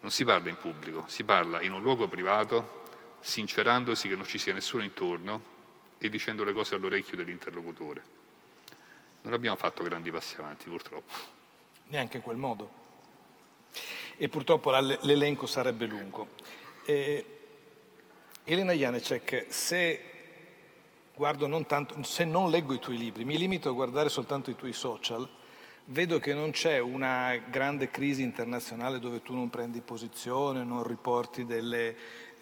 non 0.01 0.11
si 0.11 0.25
parla 0.25 0.49
in 0.49 0.57
pubblico, 0.57 1.05
si 1.09 1.25
parla 1.25 1.61
in 1.63 1.73
un 1.73 1.83
luogo 1.83 2.07
privato, 2.07 2.85
sincerandosi 3.27 4.07
che 4.09 4.15
non 4.15 4.25
ci 4.25 4.39
sia 4.39 4.55
nessuno 4.55 4.85
intorno 4.85 5.55
e 5.99 6.09
dicendo 6.09 6.45
le 6.45 6.53
cose 6.53 6.77
all'orecchio 6.77 7.17
dell'interlocutore. 7.17 8.03
Non 9.23 9.33
abbiamo 9.33 9.57
fatto 9.57 9.83
grandi 9.83 10.13
passi 10.13 10.37
avanti, 10.39 10.69
purtroppo. 10.69 11.13
Neanche 11.89 12.19
in 12.19 12.23
quel 12.23 12.37
modo. 12.37 12.85
E 14.17 14.29
purtroppo 14.29 14.71
l'elenco 14.71 15.47
sarebbe 15.47 15.87
lungo. 15.87 16.29
Eh, 16.85 17.25
Elena 18.45 18.73
Janecek, 18.73 19.47
se 19.49 20.03
non 21.17 21.67
tanto, 21.67 22.01
se 22.05 22.25
non 22.25 22.49
leggo 22.49 22.75
i 22.75 22.79
tuoi 22.79 22.97
libri, 22.97 23.25
mi 23.25 23.37
limito 23.37 23.69
a 23.69 23.73
guardare 23.73 24.09
soltanto 24.09 24.51
i 24.51 24.55
tuoi 24.55 24.73
social, 24.73 25.29
vedo 25.87 26.19
che 26.19 26.33
non 26.33 26.51
c'è 26.51 26.79
una 26.79 27.37
grande 27.37 27.91
crisi 27.91 28.23
internazionale 28.23 28.99
dove 28.99 29.23
tu 29.23 29.35
non 29.35 29.51
prendi 29.51 29.81
posizione, 29.81 30.65
non 30.65 30.85
riporti 30.85 31.45
delle, 31.45 31.97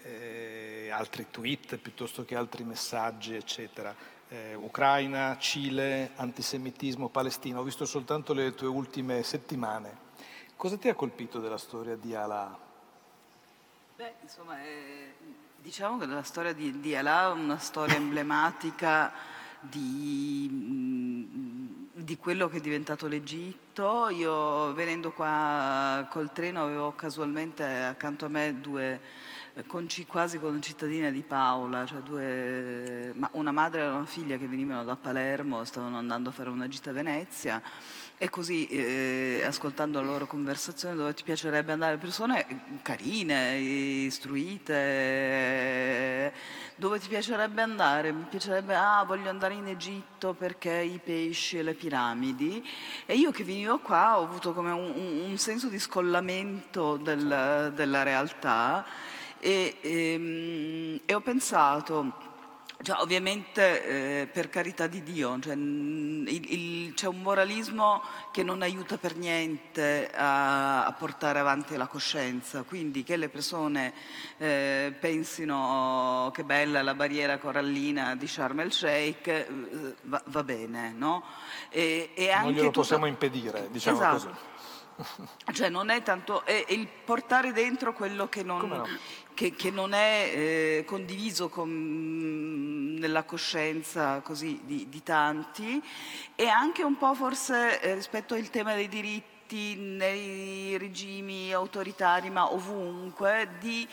eh, 0.05 0.89
altri 0.91 1.27
tweet 1.29 1.77
piuttosto 1.77 2.23
che 2.25 2.35
altri 2.35 2.63
messaggi, 2.63 3.35
eccetera. 3.35 3.95
Eh, 4.27 4.55
Ucraina, 4.55 5.37
Cile, 5.37 6.11
antisemitismo, 6.15 7.09
Palestina, 7.09 7.59
ho 7.59 7.63
visto 7.63 7.85
soltanto 7.85 8.33
le 8.33 8.53
tue 8.53 8.67
ultime 8.67 9.23
settimane. 9.23 10.03
Cosa 10.55 10.77
ti 10.77 10.89
ha 10.89 10.95
colpito 10.95 11.39
della 11.39 11.57
storia 11.57 11.95
di 11.95 12.15
Alaa? 12.15 12.57
Beh, 13.95 14.13
insomma, 14.21 14.61
è 14.61 15.13
Diciamo 15.65 15.97
che 15.97 16.05
la 16.05 16.21
storia 16.21 16.53
di, 16.53 16.79
di 16.79 16.95
Alà 16.95 17.29
è 17.29 17.31
una 17.31 17.57
storia 17.57 17.95
emblematica 17.95 19.11
di, 19.59 20.47
mm, 20.47 21.65
di, 21.91 22.17
quello 22.17 22.47
che 22.47 22.57
è 22.57 22.61
diventato 22.61 23.07
l'Egitto. 23.07 24.09
Io 24.09 24.71
venendo 24.75 25.11
qua 25.11 26.07
col 26.11 26.31
treno 26.31 26.61
avevo 26.61 26.93
casualmente 26.93 27.63
accanto 27.63 28.25
a 28.25 28.27
me 28.27 28.61
due 28.61 29.01
quasi 30.07 30.39
concittadine 30.39 31.11
di 31.11 31.21
Paola, 31.21 31.85
cioè 31.85 31.99
due, 31.99 33.13
una 33.31 33.51
madre 33.51 33.83
e 33.83 33.87
una 33.87 34.05
figlia 34.05 34.35
che 34.37 34.47
venivano 34.47 34.83
da 34.83 34.97
Palermo, 34.97 35.63
stavano 35.63 35.97
andando 35.97 36.29
a 36.29 36.31
fare 36.33 36.49
una 36.49 36.67
gita 36.67 36.89
a 36.89 36.93
Venezia 36.93 37.61
e 38.17 38.29
così, 38.29 38.65
eh, 38.67 39.43
ascoltando 39.45 39.99
la 39.99 40.05
loro 40.07 40.25
conversazione, 40.25 40.95
dove 40.95 41.13
ti 41.13 41.23
piacerebbe 41.23 41.73
andare? 41.73 41.97
Persone 41.97 42.79
carine, 42.81 43.57
istruite, 43.57 44.73
dove 46.75 46.99
ti 46.99 47.07
piacerebbe 47.09 47.61
andare? 47.61 48.13
Mi 48.13 48.25
piacerebbe, 48.29 48.73
ah, 48.75 49.03
voglio 49.05 49.29
andare 49.29 49.53
in 49.53 49.67
Egitto 49.67 50.33
perché 50.33 50.71
i 50.71 50.99
pesci 51.03 51.57
e 51.57 51.63
le 51.63 51.73
piramidi. 51.73 52.65
E 53.05 53.15
io 53.15 53.31
che 53.31 53.43
venivo 53.43 53.79
qua 53.79 54.17
ho 54.19 54.23
avuto 54.23 54.53
come 54.53 54.71
un, 54.71 55.27
un 55.29 55.37
senso 55.37 55.67
di 55.67 55.79
scollamento 55.79 56.95
del, 56.97 57.71
della 57.75 58.03
realtà 58.03 58.85
e, 59.45 59.77
e, 59.79 60.13
ehm, 60.13 60.99
e 61.05 61.13
ho 61.13 61.21
pensato 61.21 62.23
cioè, 62.81 62.97
ovviamente 62.99 64.21
eh, 64.21 64.27
per 64.27 64.49
carità 64.49 64.85
di 64.85 65.01
Dio, 65.01 65.39
cioè, 65.39 65.53
il, 65.53 66.27
il, 66.27 66.93
c'è 66.93 67.07
un 67.07 67.21
moralismo 67.21 68.01
che 68.31 68.43
non 68.43 68.61
aiuta 68.61 68.97
per 68.97 69.15
niente 69.15 70.11
a, 70.13 70.85
a, 70.85 70.91
portare 70.91 71.39
avanti 71.39 71.77
la 71.77 71.87
coscienza, 71.87 72.63
quindi 72.63 73.03
che 73.03 73.15
le 73.15 73.29
persone 73.29 73.93
eh, 74.37 74.93
pensino 74.99 76.29
che 76.33 76.43
bella 76.43 76.83
la 76.83 76.93
barriera 76.93 77.37
corallina 77.37 78.15
di 78.15 78.27
Sharm 78.27 78.59
el 78.59 78.71
Sheikh 78.71 79.27
eh, 79.27 79.47
va, 80.01 80.21
va, 80.25 80.43
bene, 80.43 80.91
no? 80.91 81.23
E, 81.69 82.11
e 82.13 82.35
non 82.35 82.51
glielo 82.51 82.65
tutta... 82.65 82.79
possiamo 82.81 83.05
impedire, 83.05 83.69
diciamo 83.71 83.97
esatto. 83.97 84.13
così. 84.15 84.53
Cioè 85.53 85.69
non 85.69 85.89
è 85.89 86.01
tanto, 86.03 86.45
è 86.45 86.65
il 86.69 86.87
portare 86.87 87.51
dentro 87.51 87.93
quello 87.93 88.29
che 88.29 88.43
non, 88.43 88.67
no? 88.67 88.87
Che, 89.35 89.53
che 89.53 89.69
non 89.69 89.93
è 89.93 90.31
eh, 90.33 90.83
condiviso 90.87 91.49
con, 91.49 92.95
nella 92.97 93.23
coscienza 93.23 94.21
così, 94.21 94.61
di, 94.63 94.87
di, 94.89 95.03
tanti 95.03 95.79
e 96.33 96.47
anche 96.47 96.81
un 96.81 96.97
po' 96.97 97.13
forse 97.13 97.79
eh, 97.81 97.93
rispetto 97.93 98.33
al 98.33 98.49
tema 98.49 98.73
dei 98.73 98.87
diritti 98.87 99.75
nei 99.75 100.75
regimi 100.77 101.53
autoritari 101.53 102.31
ma 102.31 102.51
ovunque 102.51 103.49
di 103.59 103.87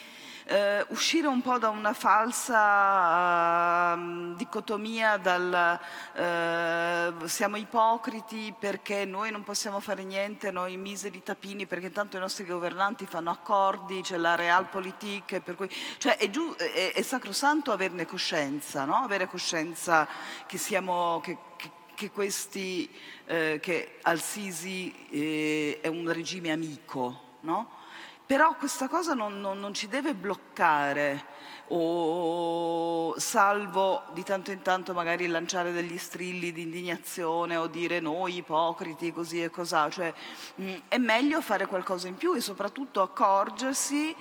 eh, 0.44 0.84
uscire 0.88 1.26
un 1.26 1.40
po' 1.40 1.58
da 1.58 1.68
una 1.68 1.92
falsa 1.92 3.94
uh, 3.94 4.34
dicotomia 4.34 5.16
dal 5.16 5.78
uh, 6.14 7.26
siamo 7.26 7.56
ipocriti 7.56 8.54
perché 8.58 9.04
noi 9.04 9.30
non 9.30 9.44
possiamo 9.44 9.80
fare 9.80 10.04
niente, 10.04 10.50
noi 10.50 10.76
miseri 10.76 11.22
tapini 11.22 11.66
perché 11.66 11.90
tanto 11.90 12.16
i 12.16 12.20
nostri 12.20 12.44
governanti 12.44 13.06
fanno 13.06 13.30
accordi, 13.30 14.02
c'è 14.02 14.16
la 14.16 14.34
realpolitik, 14.34 15.40
per 15.40 15.54
cui 15.54 15.70
cioè 15.98 16.16
è, 16.16 16.28
giù, 16.30 16.54
è, 16.56 16.92
è 16.94 17.02
sacrosanto 17.02 17.72
averne 17.72 18.06
coscienza, 18.06 18.84
no? 18.84 18.96
avere 18.96 19.26
coscienza 19.26 20.08
che 20.46 20.58
siamo... 20.58 21.20
Che, 21.22 21.38
che 21.94 22.10
questi, 22.10 22.90
eh, 23.26 23.60
che 23.62 23.98
Al-Sisi 24.02 24.92
eh, 25.10 25.78
è 25.80 25.86
un 25.86 26.10
regime 26.10 26.50
amico, 26.50 27.36
no? 27.40 27.81
Però 28.32 28.54
questa 28.54 28.88
cosa 28.88 29.12
non, 29.12 29.42
non, 29.42 29.60
non 29.60 29.74
ci 29.74 29.88
deve 29.88 30.14
bloccare. 30.14 31.22
O 31.68 33.12
salvo 33.18 34.04
di 34.14 34.22
tanto 34.22 34.50
in 34.50 34.62
tanto 34.62 34.94
magari 34.94 35.26
lanciare 35.26 35.70
degli 35.70 35.98
strilli 35.98 36.50
di 36.50 36.62
indignazione 36.62 37.56
o 37.56 37.66
dire 37.66 38.00
noi 38.00 38.36
ipocriti 38.36 39.12
così 39.12 39.42
e 39.42 39.50
cos'ha, 39.50 39.90
cioè 39.90 40.14
mh, 40.54 40.64
mm, 40.64 40.74
è 40.88 40.96
meglio 40.96 41.42
fare 41.42 41.66
qualcosa 41.66 42.08
in 42.08 42.14
più 42.14 42.32
e 42.32 42.40
soprattutto 42.40 43.02
accorgersi 43.02 44.16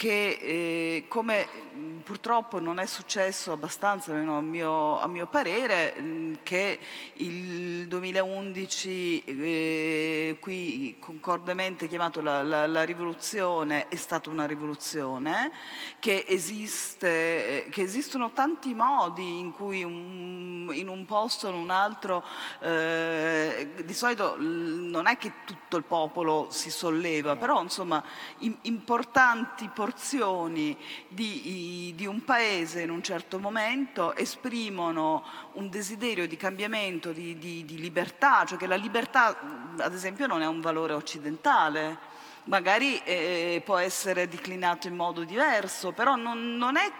che 0.00 0.38
eh, 0.40 1.04
come 1.08 1.46
mm, 1.76 1.98
purtroppo 1.98 2.58
non 2.58 2.78
è 2.78 2.86
successo 2.86 3.52
abbastanza, 3.52 4.12
almeno 4.12 4.38
a 4.38 4.40
mio, 4.40 4.98
a 4.98 5.06
mio 5.06 5.26
parere, 5.26 5.94
mm, 6.00 6.34
che 6.42 6.78
il 7.16 7.86
2011 7.86 9.24
eh, 9.24 10.38
qui 10.40 10.96
concordemente 10.98 11.86
chiamato 11.86 12.22
la, 12.22 12.42
la, 12.42 12.66
la, 12.66 12.82
rivoluzione 12.84 13.88
è 13.88 13.96
stata 13.96 14.30
una 14.30 14.46
rivoluzione, 14.46 15.52
che, 15.98 16.24
esiste, 16.26 17.66
che 17.70 17.82
esistono 17.82 18.30
tanti 18.32 18.72
modi 18.72 19.38
in 19.38 19.52
cui 19.52 19.84
un, 19.84 20.70
in 20.72 20.88
un 20.88 21.04
posto 21.04 21.48
o 21.48 21.50
in 21.50 21.56
un 21.56 21.68
altro, 21.68 22.24
eh, 22.60 23.68
di 23.84 23.92
solito 23.92 24.36
non 24.38 25.06
è 25.06 25.18
che 25.18 25.30
tutto 25.44 25.76
il 25.76 25.84
popolo 25.84 26.46
si 26.48 26.70
solleva, 26.70 27.36
però 27.36 27.60
insomma 27.60 28.02
in, 28.38 28.56
importanti 28.62 29.68
porzioni 29.68 29.88
porzioni 29.90 30.76
di, 31.08 31.92
di, 31.96 32.06
un 32.06 32.22
paese 32.24 32.82
in 32.82 32.90
un 32.90 33.02
certo 33.02 33.40
momento 33.40 34.14
esprimono 34.14 35.24
un 35.54 35.68
desiderio 35.68 36.28
di 36.28 36.36
cambiamento, 36.36 37.10
di, 37.10 37.36
di, 37.38 37.64
di 37.64 37.76
libertà, 37.78 38.44
cioè 38.44 38.56
che 38.56 38.68
la 38.68 38.76
libertà 38.76 39.36
ad 39.78 39.92
esempio 39.92 40.28
non 40.28 40.42
è 40.42 40.46
un 40.46 40.60
valore 40.60 40.92
occidentale, 40.92 41.98
magari 42.44 43.02
eh, 43.02 43.62
può 43.64 43.78
essere 43.78 44.28
declinato 44.28 44.86
in 44.86 44.94
modo 44.94 45.24
diverso, 45.24 45.90
però 45.90 46.14
non, 46.14 46.56
non 46.56 46.76
è 46.76 46.90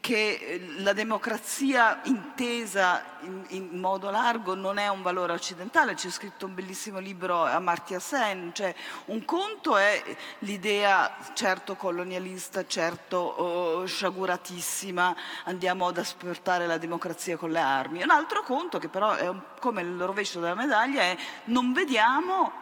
che 0.00 0.34
eh, 0.34 0.60
la 0.78 0.92
democrazia 0.92 2.00
intesa 2.04 3.02
in, 3.22 3.44
in, 3.48 3.80
modo 3.80 4.10
largo 4.10 4.54
non 4.54 4.78
è 4.78 4.88
un 4.88 5.02
valore 5.02 5.32
occidentale, 5.32 5.94
c'è 5.94 6.10
scritto 6.10 6.46
un 6.46 6.54
bellissimo 6.54 6.98
libro 6.98 7.44
a 7.44 7.54
Amartya 7.54 7.98
Sen, 7.98 8.52
cioè 8.54 8.74
un 9.06 9.24
conto 9.24 9.76
è 9.76 10.02
l'idea 10.40 11.16
certo 11.32 11.74
colonialista, 11.74 12.66
certo 12.66 13.16
oh, 13.16 13.86
sciaguratissima, 13.86 15.16
andiamo 15.44 15.88
ad 15.88 15.98
asportare 15.98 16.66
la 16.66 16.78
democrazia 16.78 17.36
con 17.36 17.50
le 17.50 17.60
armi, 17.60 18.02
un 18.02 18.10
altro 18.10 18.42
conto 18.42 18.78
che 18.78 18.88
però 18.88 19.14
è 19.14 19.28
un, 19.28 19.40
come 19.58 19.82
il 19.82 20.00
rovescio 20.00 20.38
della 20.38 20.54
medaglia 20.54 21.02
è 21.02 21.16
non 21.44 21.72
vediamo 21.72 22.52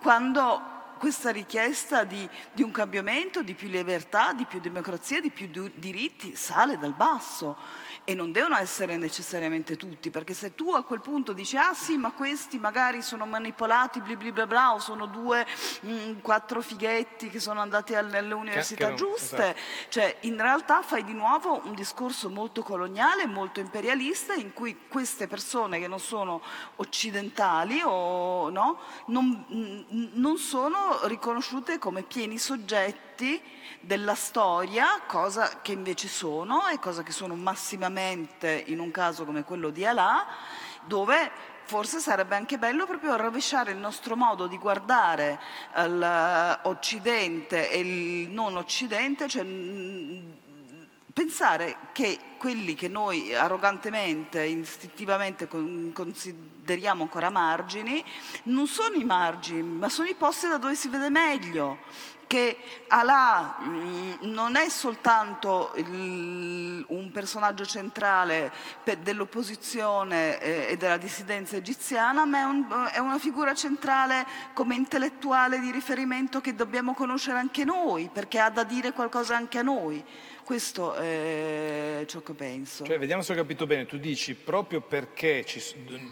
quando 0.00 0.73
questa 1.04 1.28
richiesta 1.28 2.04
di, 2.04 2.26
di, 2.54 2.62
un 2.62 2.70
cambiamento, 2.70 3.42
di 3.42 3.52
più 3.52 3.68
libertà, 3.68 4.32
di 4.32 4.46
più 4.46 4.58
democrazia, 4.58 5.20
di 5.20 5.28
più 5.28 5.50
diritti 5.74 6.34
sale 6.34 6.78
dal 6.78 6.94
basso 6.94 7.58
e 8.04 8.14
non 8.14 8.32
devono 8.32 8.56
essere 8.56 8.98
necessariamente 8.98 9.76
tutti, 9.76 10.10
perché 10.10 10.34
se 10.34 10.54
tu 10.54 10.72
a 10.72 10.84
quel 10.84 11.00
punto 11.00 11.32
dici 11.32 11.56
ah 11.56 11.72
sì 11.72 11.96
ma 11.96 12.12
questi 12.12 12.58
magari 12.58 13.00
sono 13.00 13.24
manipolati 13.24 14.00
bli 14.00 14.30
bla 14.30 14.46
bla 14.46 14.74
o 14.74 14.78
sono 14.78 15.06
due, 15.06 15.46
mh, 15.80 15.90
mm, 15.90 16.18
quattro 16.20 16.60
fighetti 16.60 17.30
che 17.30 17.40
sono 17.40 17.60
andati 17.60 17.94
alle 17.94 18.20
università 18.32 18.88
che, 18.88 18.94
giuste, 18.94 19.36
esatto. 19.36 19.60
cioè 19.88 20.16
in 20.20 20.36
realtà 20.36 20.82
fai 20.82 21.02
di 21.02 21.14
nuovo 21.14 21.62
un 21.64 21.74
discorso 21.74 22.28
molto 22.28 22.62
coloniale, 22.62 23.26
molto 23.26 23.60
imperialista 23.60 24.34
in 24.34 24.52
cui 24.52 24.86
queste 24.86 25.26
persone 25.26 25.78
che 25.78 25.88
non 25.88 26.00
sono 26.00 26.42
occidentali 26.76 27.80
o 27.82 28.50
no, 28.50 28.80
non, 29.06 30.10
non 30.12 30.36
sono 30.36 31.00
riconosciute 31.04 31.78
come 31.78 32.02
pieni 32.02 32.36
soggetti 32.36 33.40
della 33.84 34.14
storia, 34.14 35.02
cosa 35.06 35.60
che 35.62 35.72
invece 35.72 36.08
sono 36.08 36.66
e 36.68 36.78
cosa 36.78 37.02
che 37.02 37.12
sono 37.12 37.34
massimamente 37.34 38.64
in 38.66 38.80
un 38.80 38.90
caso 38.90 39.24
come 39.24 39.44
quello 39.44 39.70
di 39.70 39.84
Alà, 39.84 40.26
dove 40.84 41.52
forse 41.64 41.98
sarebbe 41.98 42.36
anche 42.36 42.58
bello 42.58 42.86
proprio 42.86 43.16
rovesciare 43.16 43.72
il 43.72 43.78
nostro 43.78 44.16
modo 44.16 44.46
di 44.46 44.58
guardare 44.58 45.40
l'Occidente 45.86 47.70
e 47.70 47.78
il 47.80 48.30
non 48.30 48.56
Occidente, 48.56 49.28
cioè 49.28 49.44
pensare 51.12 51.76
che 51.92 52.18
quelli 52.36 52.74
che 52.74 52.88
noi 52.88 53.34
arrogantemente, 53.34 54.44
istintivamente 54.44 55.48
consideriamo 55.48 57.04
ancora 57.04 57.30
margini, 57.30 58.04
non 58.44 58.66
sono 58.66 58.96
i 58.96 59.04
margini, 59.04 59.62
ma 59.62 59.88
sono 59.88 60.08
i 60.08 60.14
posti 60.14 60.48
da 60.48 60.58
dove 60.58 60.74
si 60.74 60.88
vede 60.88 61.08
meglio 61.08 61.78
che 62.26 62.56
Allah 62.88 63.56
mm, 63.60 64.12
non 64.22 64.56
è 64.56 64.68
soltanto 64.68 65.72
il, 65.76 66.84
un 66.88 67.10
personaggio 67.10 67.64
centrale 67.64 68.52
dell'opposizione 69.00 70.40
eh, 70.40 70.66
e 70.70 70.76
della 70.76 70.96
dissidenza 70.96 71.56
egiziana, 71.56 72.24
ma 72.24 72.38
è, 72.38 72.44
un, 72.44 72.88
è, 72.92 72.98
una 72.98 73.18
figura 73.18 73.54
centrale 73.54 74.26
come 74.52 74.74
intellettuale 74.74 75.60
di 75.60 75.70
riferimento 75.70 76.40
che 76.40 76.54
dobbiamo 76.54 76.94
conoscere 76.94 77.38
anche 77.38 77.64
noi, 77.64 78.10
perché 78.12 78.38
ha 78.38 78.50
da 78.50 78.64
dire 78.64 78.92
qualcosa 78.92 79.36
anche 79.36 79.58
a 79.58 79.62
noi. 79.62 80.04
Questo 80.44 80.92
è 80.92 82.04
ciò 82.06 82.20
che 82.20 82.34
penso. 82.34 82.84
Cioè, 82.84 82.98
vediamo 82.98 83.22
se 83.22 83.32
ho 83.32 83.34
capito 83.34 83.66
bene, 83.66 83.86
tu 83.86 83.96
dici 83.96 84.34
proprio 84.34 84.82
perché, 84.82 85.42
ci, 85.46 85.58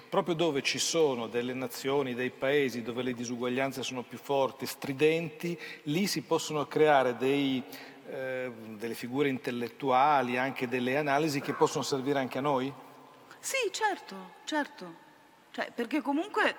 proprio 0.09 0.35
dove 0.35 0.62
ci 0.62 0.79
sono 0.79 1.27
delle 1.27 1.53
nazioni, 1.53 2.14
dei 2.14 2.31
paesi 2.31 2.81
dove 2.81 3.03
le 3.03 3.12
disuguaglianze 3.12 3.83
sono 3.83 4.03
più 4.03 4.16
forti, 4.16 4.64
stridenti, 4.64 5.59
lì 5.83 6.07
si 6.07 6.23
possono 6.23 6.66
creare 6.66 7.14
dei, 7.18 7.62
eh, 8.09 8.51
delle 8.79 8.95
figure 8.95 9.29
intellettuali, 9.29 10.38
anche 10.38 10.66
delle 10.66 10.97
analisi 10.97 11.42
che 11.42 11.53
possono 11.53 11.85
servire 11.85 12.18
anche 12.18 12.38
a 12.38 12.40
noi? 12.42 12.73
Sì, 13.38 13.71
certo, 13.71 14.37
certo. 14.45 15.01
Cioè, 15.51 15.73
perché 15.75 16.01
comunque 16.01 16.57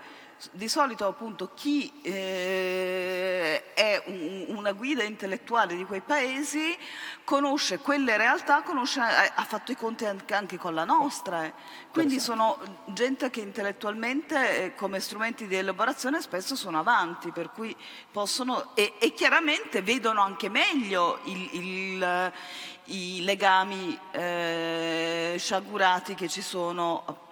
di 0.52 0.68
solito 0.68 1.08
appunto 1.08 1.52
chi 1.54 1.92
eh, 2.02 3.74
è 3.74 4.04
un, 4.06 4.46
una 4.50 4.72
guida 4.74 5.04
intellettuale 5.04 5.76
di 5.76 5.86
quei 5.86 6.02
paesi 6.02 6.78
conosce 7.24 7.80
quelle 7.80 8.18
realtà, 8.18 8.62
conosce, 8.62 9.00
ha 9.00 9.44
fatto 9.44 9.72
i 9.72 9.76
conti 9.76 10.06
anche, 10.06 10.34
anche 10.34 10.58
con 10.58 10.74
la 10.74 10.84
nostra. 10.84 11.46
Eh. 11.46 11.54
Quindi 11.92 12.20
sono 12.20 12.60
gente 12.88 13.30
che 13.30 13.42
intellettualmente 13.42 14.66
eh, 14.66 14.76
come 14.76 15.00
strumenti 15.00 15.48
di 15.48 15.56
elaborazione 15.56 16.22
spesso 16.22 16.56
sono 16.56 16.80
avanti, 16.80 17.32
per 17.32 17.52
cui 17.52 17.76
possono 18.12 18.76
e, 18.76 18.94
e 19.00 19.14
chiaramente 19.14 19.82
vedono 19.82 20.22
anche 20.22 20.50
meglio 20.50 21.20
il, 21.26 21.50
il, 21.54 22.34
i 22.86 23.24
legami 23.24 23.98
eh, 24.12 25.36
sciagurati 25.38 26.16
che 26.16 26.28
ci 26.28 26.42
sono 26.42 27.04
appunto 27.06 27.23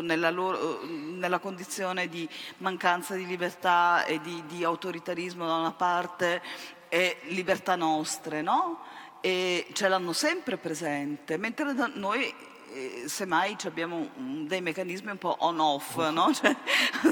nella, 0.00 0.30
loro, 0.30 0.84
nella, 0.84 1.38
condizione 1.38 2.08
di 2.08 2.28
mancanza 2.58 3.14
di 3.14 3.26
libertà 3.26 4.04
e 4.04 4.20
di, 4.20 4.42
di, 4.46 4.64
autoritarismo 4.64 5.46
da 5.46 5.54
una 5.54 5.72
parte 5.72 6.42
e 6.88 7.18
libertà 7.28 7.76
nostre, 7.76 8.42
no? 8.42 8.80
E 9.20 9.66
ce 9.72 9.88
l'hanno 9.88 10.12
sempre 10.12 10.56
presente, 10.56 11.36
mentre 11.36 11.74
noi 11.94 12.34
eh, 12.72 13.04
semmai 13.06 13.56
abbiamo 13.64 14.10
dei 14.16 14.60
meccanismi 14.60 15.10
un 15.10 15.18
po' 15.18 15.36
on-off, 15.40 15.96
no? 16.10 16.32
cioè, 16.34 16.56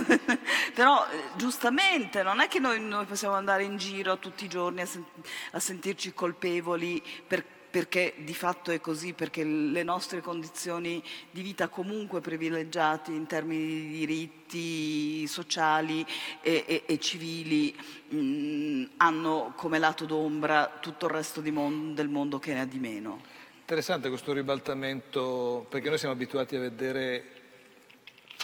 però 0.75 1.07
eh, 1.07 1.37
giustamente 1.37 2.23
non 2.23 2.41
è 2.41 2.49
che 2.49 2.59
noi, 2.59 2.81
noi, 2.81 3.05
possiamo 3.05 3.35
andare 3.35 3.65
in 3.65 3.77
giro 3.77 4.19
tutti 4.19 4.45
i 4.45 4.49
giorni 4.49 4.81
a, 4.81 4.87
sen- 4.87 5.05
a 5.53 5.61
sentirci 5.61 6.15
colpevoli 6.15 7.03
per 7.27 7.45
perché 7.71 8.15
di 8.19 8.35
fatto 8.35 8.71
è 8.73 8.81
così, 8.81 9.13
perché 9.13 9.45
le 9.45 9.83
nostre 9.83 10.21
condizioni 10.21 11.03
di 11.31 11.43
vita 11.43 11.69
comunque 11.69 12.21
privilegiate 12.21 13.13
in 13.13 13.27
termini 13.27 13.65
di 13.67 13.89
diritti 13.99 15.27
sociali 15.27 16.05
e, 16.41 16.65
e, 16.67 16.83
e 16.87 16.99
civili 16.99 17.75
mh, 18.09 18.17
mm, 18.17 18.85
hanno 18.97 19.53
come 19.57 19.79
lato 19.79 20.05
d'ombra 20.05 20.79
tutto 20.81 21.07
il 21.07 21.13
resto 21.13 21.43
mon- 21.51 21.95
del 21.95 22.09
mondo 22.09 22.39
che 22.39 22.53
ne 22.53 22.61
ha 22.61 22.67
di 22.67 22.79
meno. 22.79 23.21
Interessante 23.61 24.09
questo 24.09 24.33
ribaltamento, 24.33 25.65
perché 25.69 25.89
noi 25.89 25.99
siamo 25.99 26.15
abituati 26.15 26.57
a 26.57 26.61
vedere 26.61 27.25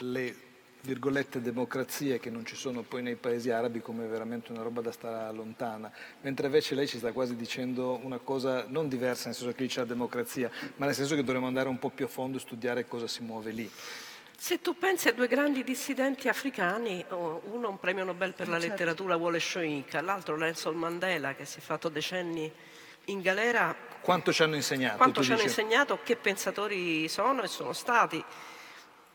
le 0.01 0.46
virgolette 0.87 1.43
democrazie 1.43 2.19
che 2.19 2.31
non 2.31 2.47
ci 2.47 2.57
sono 2.57 2.83
poi 2.83 3.03
nei 3.03 3.17
paesi 3.17 3.51
arabi 3.51 3.81
come 3.81 4.07
veramente 4.07 4.53
una 4.53 4.63
roba 4.63 4.81
da 4.81 4.93
stare 4.93 5.35
lontana, 5.35 5.91
mentre 6.23 6.47
invece 6.47 6.75
lei 6.75 6.87
ci 6.87 6.99
sta 6.99 7.13
quasi 7.13 7.37
dicendo 7.37 8.01
una 8.03 8.19
cosa 8.19 8.65
non 8.69 8.89
diversa, 8.89 9.27
nel 9.27 9.35
senso 9.35 9.53
che 9.53 9.63
lì 9.63 9.69
c'è 9.69 9.81
la 9.81 9.87
democrazia, 9.87 10.51
ma 10.77 10.87
nel 10.87 10.95
senso 10.95 11.15
che 11.15 11.25
dovremmo 11.25 11.49
andare 11.49 11.69
un 11.69 11.79
po' 11.79 11.91
più 11.91 12.07
a 12.07 12.09
fondo 12.09 12.39
e 12.39 12.41
studiare 12.41 12.87
cosa 12.87 13.07
si 13.07 13.23
muove 13.23 13.51
lì. 13.51 13.71
Se 14.39 14.61
tu 14.61 14.77
pensi 14.77 15.09
a 15.09 15.13
due 15.13 15.27
grandi 15.27 15.65
dissidenti 15.65 16.29
africani, 16.29 17.05
uno 17.09 17.69
un 17.69 17.79
premio 17.81 18.05
Nobel 18.05 18.35
per 18.35 18.49
la 18.49 18.59
certo. 18.59 18.69
letteratura 18.69 19.17
Wole 19.17 19.41
Soyinka, 19.41 20.01
l'altro 20.01 20.37
Nelson 20.37 20.77
Mandela 20.77 21.35
che 21.35 21.45
si 21.45 21.59
è 21.59 21.63
fatto 21.63 21.89
decenni 21.89 22.53
in 23.07 23.21
galera. 23.23 23.75
Quanto 24.01 24.33
ci 24.33 24.43
hanno 24.43 24.55
insegnato? 24.55 24.99
Quanto 24.99 25.23
ci 25.23 25.33
hanno 25.33 25.43
insegnato, 25.43 25.99
che 26.05 26.17
pensatori 26.17 27.09
sono 27.09 27.43
e 27.43 27.49
sono 27.49 27.73
stati 27.73 28.23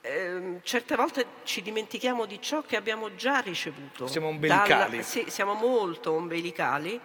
eh, 0.02 0.60
certe 0.64 0.96
volte 0.96 1.26
ci 1.44 1.62
dimentichiamo 1.62 2.26
di 2.26 2.42
ciò 2.42 2.62
che 2.64 2.76
abbiamo 2.76 3.16
già 3.16 3.40
ricevuto. 3.40 4.08
Siamo 4.08 4.28
ombelicali. 4.28 4.98
Dalla, 4.98 5.04
sì, 5.04 5.26
siamo 5.28 5.54
molto 5.54 6.12
ombelicali 6.14 7.00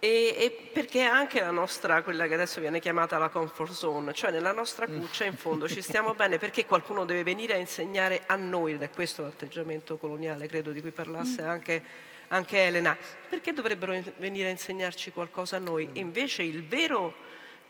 E, 0.00 0.34
e, 0.38 0.68
perché 0.72 1.02
anche 1.02 1.40
la 1.40 1.50
nostra, 1.50 2.02
quella 2.02 2.26
che 2.26 2.34
adesso 2.34 2.60
viene 2.60 2.78
chiamata 2.78 3.16
la 3.16 3.30
comfort 3.30 3.72
zone, 3.72 4.12
cioè 4.12 4.30
nella 4.30 4.52
nostra 4.52 4.86
cuccia 4.86 5.24
in 5.24 5.34
fondo 5.34 5.66
ci 5.66 5.80
stiamo 5.82 6.14
bene 6.14 6.36
perché 6.36 6.66
qualcuno 6.66 7.06
deve 7.06 7.22
venire 7.22 7.54
a 7.54 7.56
insegnare 7.56 8.22
a 8.26 8.36
noi, 8.36 8.74
ed 8.74 8.82
è 8.82 8.90
questo 8.90 9.22
l'atteggiamento 9.22 9.96
coloniale, 9.96 10.46
credo, 10.46 10.72
di 10.72 10.82
cui 10.82 10.90
parlasse 10.90 11.42
anche, 11.42 11.82
anche 12.28 12.66
Elena, 12.66 12.94
perché 13.28 13.54
dovrebbero 13.54 13.98
venire 14.18 14.48
a 14.48 14.50
insegnarci 14.50 15.10
qualcosa 15.10 15.56
a 15.56 15.60
noi? 15.60 15.88
Invece 15.94 16.42
il 16.42 16.66
vero 16.66 17.14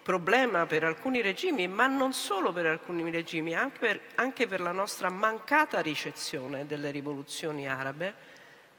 problema 0.05 0.67
per 0.67 0.85
alcuni 0.85 1.23
regimi, 1.23 1.67
ma 1.67 1.87
non 1.87 2.13
solo 2.13 2.53
per 2.53 2.67
alcuni 2.67 3.11
regimi, 3.11 3.55
anche 3.55 3.79
per, 3.79 4.01
anche 4.17 4.47
per 4.47 4.61
la 4.61 4.71
nostra 4.71 5.09
mancata 5.09 5.81
ricezione 5.81 6.67
delle 6.67 6.91
rivoluzioni 6.91 7.67
arabe, 7.67 8.15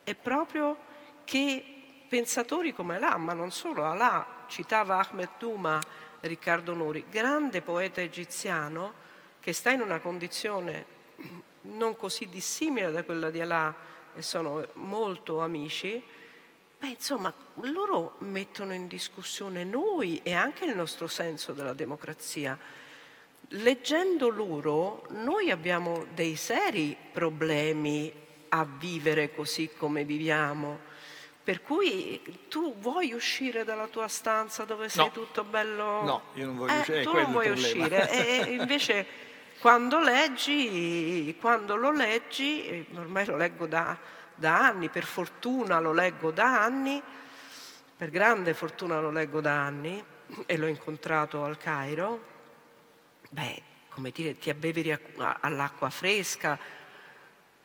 è 0.03 0.13
proprio 0.13 0.77
che 1.25 1.63
pensatori 2.07 2.73
come 2.73 2.97
Alà, 2.97 3.17
ma 3.17 3.33
non 3.33 3.49
solo, 3.49 3.85
Alà 3.85 4.45
citava 4.47 4.99
Ahmed 4.99 5.29
Duma, 5.39 5.81
Riccardo 6.19 6.75
Nuri, 6.75 7.05
grande 7.09 7.61
poeta 7.61 8.01
egiziano 8.01 8.93
che 9.39 9.51
sta 9.51 9.71
in 9.71 9.81
una 9.81 9.99
condizione 9.99 10.85
non 11.61 11.95
così 11.95 12.29
dissimile 12.29 12.91
da 12.91 13.03
quella 13.03 13.31
di 13.31 13.41
Alà 13.41 13.73
e 14.13 14.21
sono 14.21 14.63
molto 14.73 15.41
amici, 15.41 16.03
beh, 16.79 16.87
insomma, 16.87 17.33
loro 17.61 18.15
mettono 18.19 18.73
in 18.73 18.87
discussione 18.87 19.63
noi 19.63 20.19
e 20.23 20.33
anche 20.33 20.65
il 20.65 20.75
nostro 20.75 21.07
senso 21.07 21.53
della 21.53 21.73
democrazia. 21.73 22.57
Leggendo 23.49 24.29
loro, 24.29 25.05
noi 25.09 25.51
abbiamo 25.51 26.05
dei 26.13 26.35
seri 26.35 26.97
problemi 27.11 28.11
a 28.49 28.65
vivere 28.65 29.33
così 29.33 29.69
come 29.75 30.03
viviamo 30.03 30.93
per 31.45 31.61
cui 31.61 32.19
tu 32.49 32.75
vuoi 32.79 33.13
uscire 33.13 33.63
dalla 33.63 33.85
tua 33.85 34.07
stanza 34.07 34.63
dove 34.63 34.89
sei 34.89 35.05
no. 35.05 35.11
tutto 35.11 35.43
bello... 35.43 36.01
No, 36.01 36.21
io 36.33 36.47
non 36.47 36.57
voglio 36.57 36.73
eh, 36.73 36.79
uscire. 36.79 37.03
Tu 37.03 37.13
non 37.13 37.31
vuoi 37.31 37.49
uscire. 37.51 38.09
e 38.09 38.53
invece 38.59 39.05
quando 39.59 39.99
leggi, 39.99 41.37
quando 41.39 41.75
lo 41.75 41.91
leggi, 41.91 42.83
ormai 42.95 43.27
lo 43.27 43.37
leggo 43.37 43.67
da, 43.67 43.95
da 44.35 44.57
anni, 44.65 44.89
per 44.89 45.05
fortuna 45.05 45.79
lo 45.79 45.93
leggo 45.93 46.31
da 46.31 46.61
anni, 46.61 47.01
per 47.97 48.09
grande 48.09 48.53
fortuna 48.53 48.99
lo 48.99 49.09
leggo 49.09 49.41
da 49.41 49.61
anni 49.61 50.03
e 50.45 50.57
l'ho 50.57 50.67
incontrato 50.67 51.43
al 51.43 51.57
Cairo, 51.57 52.23
beh, 53.29 53.61
come 53.89 54.11
dire, 54.11 54.37
ti 54.37 54.49
abbeveri 54.49 54.97
all'acqua 55.41 55.89
fresca, 55.89 56.59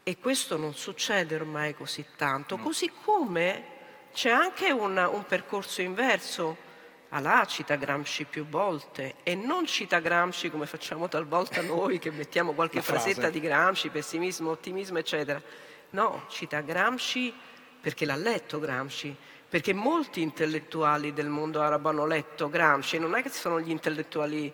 e 0.03 0.18
questo 0.18 0.57
non 0.57 0.75
succede 0.75 1.35
ormai 1.35 1.75
così 1.75 2.05
tanto, 2.16 2.57
no. 2.57 2.62
così 2.62 2.91
come 3.05 3.64
c'è 4.12 4.31
anche 4.31 4.71
un, 4.71 4.97
un 4.97 5.25
percorso 5.27 5.83
inverso. 5.83 6.68
Alà 7.12 7.45
cita 7.45 7.75
Gramsci 7.75 8.25
più 8.25 8.47
volte 8.47 9.16
e 9.25 9.35
non 9.35 9.66
cita 9.66 9.99
Gramsci 9.99 10.49
come 10.49 10.66
facciamo 10.66 11.09
talvolta 11.09 11.61
noi 11.61 11.99
che 11.99 12.12
mettiamo 12.12 12.53
qualche 12.53 12.83
frasetta 12.83 13.31
di 13.31 13.41
Gramsci, 13.41 13.89
pessimismo, 13.89 14.51
ottimismo, 14.51 14.99
eccetera. 14.99 15.43
No, 15.91 16.24
cita 16.28 16.61
Gramsci 16.61 17.34
perché 17.80 18.05
l'ha 18.05 18.16
letto 18.16 18.59
Gramsci, 18.59 19.14
perché 19.49 19.72
molti 19.72 20.20
intellettuali 20.20 21.12
del 21.12 21.28
mondo 21.28 21.61
arabo 21.61 21.88
hanno 21.88 22.07
letto 22.07 22.49
Gramsci, 22.49 22.99
non 22.99 23.14
è 23.14 23.22
che 23.22 23.30
sono 23.30 23.61
gli 23.61 23.70
intellettuali 23.70 24.53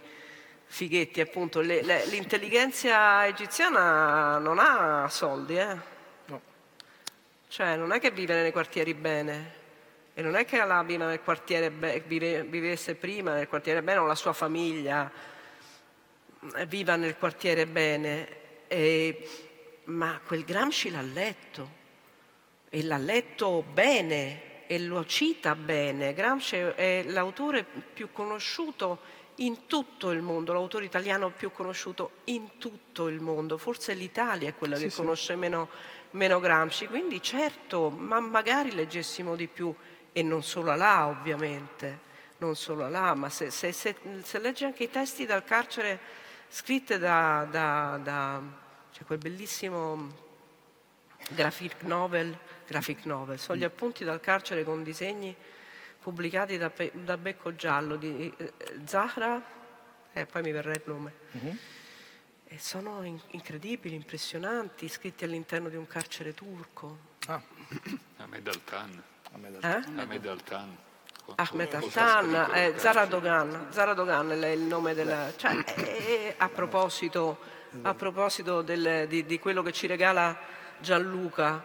fighetti 0.65 1.21
appunto, 1.21 1.61
le, 1.61 1.83
le, 1.83 2.07
l'intelligenza 2.07 3.27
egiziana 3.27 4.39
non 4.39 4.59
ha 4.59 5.09
soldi, 5.09 5.57
eh? 5.57 5.77
no. 6.27 6.41
cioè 7.49 7.77
non 7.77 7.93
è 7.93 8.01
che 8.01 8.11
vive 8.11 8.41
nei 8.41 8.53
quartieri 8.53 8.95
bene 8.95 9.65
e 10.15 10.23
non 10.23 10.35
è 10.35 10.45
che 10.45 10.65
la 10.65 10.83
vive 10.83 11.05
nel 11.05 11.21
quartiere 11.21 11.71
be- 11.71 12.03
vive, 12.07 12.43
vivesse 12.45 12.95
prima 12.95 13.35
nel 13.35 13.49
quartiere 13.49 13.83
bene 13.83 13.99
o 13.99 14.07
la 14.07 14.15
sua 14.15 14.33
famiglia 14.33 15.11
viva 16.67 16.97
nel 16.97 17.17
quartiere 17.17 17.67
bene, 17.67 18.29
e, 18.69 19.29
ma 19.87 20.21
quel 20.25 20.45
Gramsci 20.45 20.91
l'ha 20.91 21.03
letto 21.03 21.85
e 22.69 22.83
l'ha 22.83 22.99
letto 22.99 23.63
bene 23.63 24.67
e 24.67 24.79
lo 24.81 25.05
cita 25.05 25.55
bene. 25.55 26.13
Gramsci 26.13 26.57
è 26.57 27.05
l'autore 27.07 27.65
più 27.65 28.11
conosciuto 28.13 29.15
in 29.37 29.67
tutto 29.67 30.11
il 30.11 30.23
mondo, 30.23 30.53
l'autore 30.53 30.87
italiano 30.87 31.31
più 31.31 31.53
conosciuto 31.53 32.23
in 32.25 32.59
tutto 32.59 33.09
il 33.09 33.21
mondo, 33.21 33.59
forse 33.59 33.93
l'Italia 33.93 34.49
è 34.49 34.55
quella 34.55 34.77
sì, 34.77 34.85
che 34.85 34.91
sì. 34.91 34.97
conosce 34.97 35.37
meno, 35.37 35.69
meno, 36.13 36.41
Gramsci, 36.41 36.87
quindi 36.87 37.23
certo, 37.23 37.91
ma 37.91 38.19
magari 38.19 38.75
leggessimo 38.75 39.37
di 39.37 39.47
più 39.47 39.75
e 40.13 40.23
non 40.23 40.43
solo 40.43 40.75
là 40.75 41.07
ovviamente, 41.07 42.01
non 42.39 42.57
solo 42.57 42.89
là, 42.89 43.15
ma 43.15 43.29
se, 43.29 43.51
se, 43.51 43.73
se, 43.73 43.97
se 44.23 44.39
leggi 44.39 44.65
anche 44.65 44.85
i 44.85 44.91
testi 44.91 45.27
dal 45.27 45.45
carcere 45.45 45.99
scritti 46.49 46.97
da, 46.97 47.47
da, 47.51 48.01
da 48.03 48.43
cioè 48.97 49.05
quel 49.05 49.19
bellissimo 49.19 50.09
graphic 51.33 51.83
novel, 51.83 52.35
graphic 52.67 53.05
novel, 53.05 53.39
sono 53.39 53.59
gli 53.59 53.63
mm. 53.63 53.67
appunti 53.67 54.05
dal 54.05 54.21
carcere 54.21 54.65
con 54.65 54.83
disegni 54.83 55.37
pubblicati 56.01 56.57
da, 56.57 56.73
da 56.93 57.19
Becco 57.19 57.55
Giallo 57.55 57.97
di 57.97 58.33
eh, 58.35 58.53
Zahra, 58.87 59.37
e 60.15 60.21
eh, 60.21 60.25
poi 60.25 60.41
mi 60.41 60.51
verrà 60.51 60.73
il 60.73 60.81
nome. 60.87 61.13
Uh-huh. 61.33 61.57
E 62.45 62.59
sono 62.59 63.03
in, 63.03 63.21
incredibili, 63.33 63.95
impressionanti, 63.95 64.89
scritti 64.89 65.25
all'interno 65.25 65.69
di 65.69 65.77
un 65.77 65.87
carcere 65.87 66.33
turco. 66.33 66.99
Ah. 67.27 67.43
Ahmed 68.17 68.49
Altan. 68.49 69.03
Ahmed 69.33 69.55
Altan. 69.57 69.99
Eh? 69.99 70.01
Ahmed 70.01 70.27
Altan. 70.27 70.77
Ahmed 71.35 71.75
Altan, 71.75 72.51
eh, 72.55 72.75
Zara 72.79 73.05
Dogan, 73.05 73.67
Zara 73.73 73.93
Dogan 73.93 74.31
è 74.31 74.47
il 74.47 74.61
nome 74.61 74.95
del... 74.95 75.35
Cioè, 75.37 75.65
eh, 75.75 76.35
a 76.39 76.49
proposito, 76.49 77.56
a 77.83 77.95
proposito 77.95 78.63
del, 78.63 79.07
di, 79.09 79.25
di 79.25 79.39
quello 79.39 79.63
che 79.63 79.73
ci 79.73 79.87
regala 79.87 80.39
Gianluca, 80.79 81.65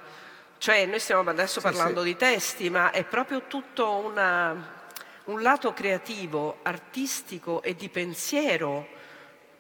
cioè 0.58 0.86
noi 0.86 1.00
stiamo 1.00 1.30
adesso 1.30 1.62
parlando 1.62 2.02
sì, 2.02 2.08
sì. 2.08 2.14
di 2.14 2.20
testi, 2.20 2.70
ma 2.70 2.92
è 2.92 3.04
proprio 3.04 3.44
tutto 3.48 3.96
una, 3.96 4.56
un 5.26 5.42
lato 5.42 5.74
creativo, 5.74 6.60
artistico 6.62 7.62
e 7.62 7.76
di 7.76 7.90
pensiero 7.90 9.00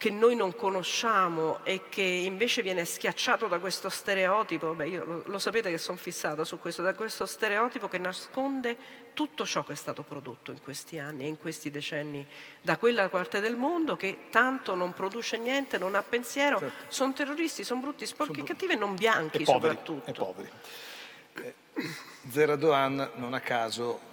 che 0.02 0.10
noi 0.10 0.36
non 0.36 0.56
conosciamo 0.56 1.60
e 1.62 1.84
che 1.88 2.02
invece 2.02 2.64
viene 2.64 2.86
schiacciato 2.86 3.46
da 3.46 3.60
questo 3.60 3.88
stereotipo, 3.88 4.74
beh 4.74 4.88
io 4.88 5.06
lo, 5.06 5.22
lo 5.28 5.38
sapete 5.38 5.70
che 5.70 5.78
sono 5.78 5.96
fissata 5.96 6.44
su 6.44 6.58
questo, 6.58 6.82
da 6.82 6.96
questo 6.96 7.28
stereotipo 7.28 7.88
che 7.88 8.00
nasconde 8.00 8.76
tutto 9.14 9.46
ciò 9.46 9.64
che 9.64 9.74
è 9.74 9.76
stato 9.76 10.02
prodotto 10.02 10.50
in 10.50 10.60
questi 10.64 10.98
anni 10.98 11.26
e 11.26 11.28
in 11.28 11.38
questi 11.38 11.70
decenni 11.70 12.26
da 12.64 12.78
quella 12.78 13.10
parte 13.10 13.42
del 13.42 13.56
mondo 13.56 13.96
che 13.96 14.22
tanto 14.32 14.74
non 14.74 14.92
produce 14.94 15.38
niente, 15.38 15.78
non 15.78 15.94
ha 15.94 16.02
pensiero, 16.02 16.58
certo. 16.58 16.86
sono 16.88 17.14
terroristi, 17.14 17.64
sono 17.64 17.82
brutti, 17.82 18.08
sporchi, 18.08 18.34
sono 18.34 18.46
cattivi 18.46 18.74
e 18.74 18.78
non 18.78 18.96
bianchi 18.96 19.44
e 19.44 19.44
poveri, 19.44 19.76
soprattutto. 19.76 20.10
E 20.10 20.14
poveri. 20.14 20.50
Zeradoan 22.28 23.12
non 23.18 23.36
a 23.36 23.40
caso 23.40 24.10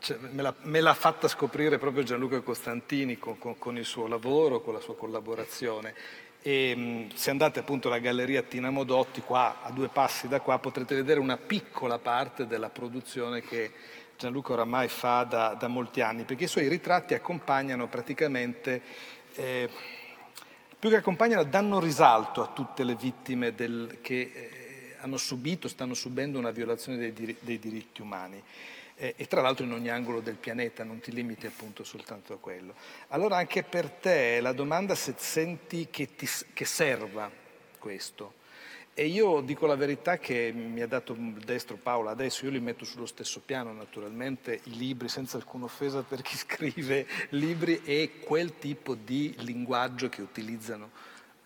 cioè, 0.00 0.16
me, 0.30 0.42
l'ha, 0.42 0.54
me, 0.62 0.80
l'ha, 0.80 0.94
fatta 0.94 1.28
scoprire 1.28 1.78
proprio 1.78 2.02
Gianluca 2.02 2.40
Costantini 2.40 3.18
con, 3.18 3.38
con, 3.38 3.58
con, 3.58 3.76
il 3.76 3.84
suo 3.84 4.06
lavoro, 4.06 4.60
con 4.60 4.74
la 4.74 4.80
sua 4.80 4.96
collaborazione. 4.96 5.94
E, 6.40 6.74
mh, 6.74 7.14
se 7.14 7.30
andate 7.30 7.58
appunto 7.60 7.88
alla 7.88 7.98
galleria 7.98 8.42
Tina 8.42 8.70
Modotti, 8.70 9.20
qua 9.20 9.62
a 9.62 9.70
due 9.70 9.88
passi 9.88 10.28
da 10.28 10.40
qua, 10.40 10.58
potrete 10.58 10.94
vedere 10.94 11.20
una 11.20 11.36
piccola 11.36 11.98
parte 11.98 12.46
della 12.46 12.70
produzione 12.70 13.40
che 13.42 13.72
Gianluca 14.18 14.52
oramai 14.52 14.88
fa 14.88 15.22
da, 15.22 15.54
da 15.54 15.68
molti 15.68 16.00
anni, 16.00 16.24
perché 16.24 16.44
i 16.44 16.48
suoi 16.48 16.68
ritratti 16.68 17.14
accompagnano 17.14 17.86
praticamente, 17.86 18.82
eh, 19.34 19.68
più 20.78 20.90
che 20.90 20.96
accompagnano, 20.96 21.44
danno 21.44 21.78
risalto 21.78 22.42
a 22.42 22.48
tutte 22.48 22.82
le 22.82 22.96
vittime 22.96 23.54
del, 23.54 23.98
che 24.00 24.32
eh, 24.34 24.96
hanno 25.00 25.16
subito, 25.16 25.68
stanno 25.68 25.94
subendo 25.94 26.38
una 26.38 26.50
violazione 26.50 26.98
dei, 26.98 27.12
dir- 27.12 27.36
dei 27.40 27.58
diritti 27.58 28.00
umani. 28.00 28.42
Eh, 29.00 29.14
e 29.16 29.26
tra 29.26 29.40
l'altro 29.40 29.64
in 29.64 29.72
ogni 29.72 29.90
angolo 29.90 30.20
del 30.20 30.34
pianeta, 30.34 30.82
non 30.82 30.98
ti 30.98 31.12
limiti 31.12 31.46
appunto 31.46 31.84
soltanto 31.84 32.32
a 32.32 32.38
quello. 32.38 32.74
Allora 33.08 33.36
anche 33.36 33.62
per 33.62 33.88
te 33.88 34.40
la 34.40 34.52
domanda 34.52 34.96
se 34.96 35.14
senti 35.16 35.86
che, 35.88 36.16
ti, 36.16 36.28
che 36.52 36.64
serva 36.64 37.30
questo. 37.78 38.34
E 38.92 39.06
io 39.06 39.40
dico 39.42 39.66
la 39.66 39.76
verità 39.76 40.18
che 40.18 40.50
mi 40.52 40.80
ha 40.80 40.88
dato 40.88 41.14
destro 41.16 41.76
Paola, 41.76 42.10
adesso 42.10 42.44
io 42.44 42.50
li 42.50 42.58
metto 42.58 42.84
sullo 42.84 43.06
stesso 43.06 43.38
piano 43.38 43.72
naturalmente, 43.72 44.58
i 44.64 44.76
libri, 44.76 45.08
senza 45.08 45.36
alcuna 45.36 45.66
offesa 45.66 46.02
per 46.02 46.20
chi 46.20 46.34
scrive 46.36 47.06
libri 47.28 47.80
e 47.84 48.18
quel 48.18 48.58
tipo 48.58 48.96
di 48.96 49.32
linguaggio 49.38 50.08
che 50.08 50.20
utilizzano 50.20 50.90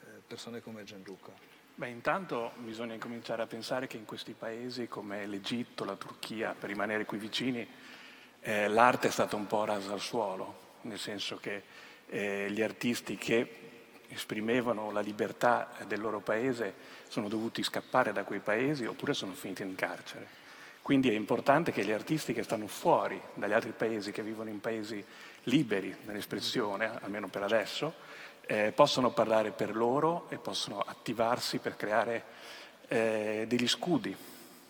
eh, 0.00 0.06
persone 0.26 0.62
come 0.62 0.84
Gianluca. 0.84 1.51
Beh, 1.74 1.88
intanto 1.88 2.52
bisogna 2.58 2.98
cominciare 2.98 3.40
a 3.40 3.46
pensare 3.46 3.86
che 3.86 3.96
in 3.96 4.04
questi 4.04 4.34
paesi 4.34 4.88
come 4.88 5.26
l'Egitto, 5.26 5.84
la 5.84 5.96
Turchia, 5.96 6.54
per 6.56 6.68
rimanere 6.68 7.06
qui 7.06 7.16
vicini, 7.16 7.66
eh, 8.40 8.68
l'arte 8.68 9.08
è 9.08 9.10
stata 9.10 9.36
un 9.36 9.46
po' 9.46 9.64
rasa 9.64 9.92
al 9.92 10.00
suolo, 10.00 10.78
nel 10.82 10.98
senso 10.98 11.38
che 11.38 11.62
eh, 12.08 12.50
gli 12.50 12.60
artisti 12.60 13.16
che 13.16 13.60
esprimevano 14.08 14.90
la 14.90 15.00
libertà 15.00 15.70
del 15.86 16.00
loro 16.00 16.20
paese 16.20 16.74
sono 17.08 17.28
dovuti 17.28 17.62
scappare 17.62 18.12
da 18.12 18.24
quei 18.24 18.40
paesi 18.40 18.84
oppure 18.84 19.14
sono 19.14 19.32
finiti 19.32 19.62
in 19.62 19.74
carcere. 19.74 20.40
Quindi 20.82 21.08
è 21.08 21.14
importante 21.14 21.72
che 21.72 21.84
gli 21.84 21.92
artisti 21.92 22.34
che 22.34 22.42
stanno 22.42 22.66
fuori 22.66 23.18
dagli 23.32 23.52
altri 23.52 23.72
paesi, 23.72 24.12
che 24.12 24.22
vivono 24.22 24.50
in 24.50 24.60
paesi 24.60 25.02
liberi 25.44 25.96
nell'espressione, 26.04 26.98
almeno 27.00 27.28
per 27.28 27.44
adesso, 27.44 27.94
eh, 28.46 28.72
possano 28.72 29.10
parlare 29.12 29.50
per 29.50 29.74
loro 29.74 30.26
e 30.28 30.36
possono 30.36 30.80
attivarsi 30.80 31.58
per 31.58 31.76
creare 31.76 32.24
eh, 32.88 33.44
degli 33.48 33.68
scudi, 33.68 34.14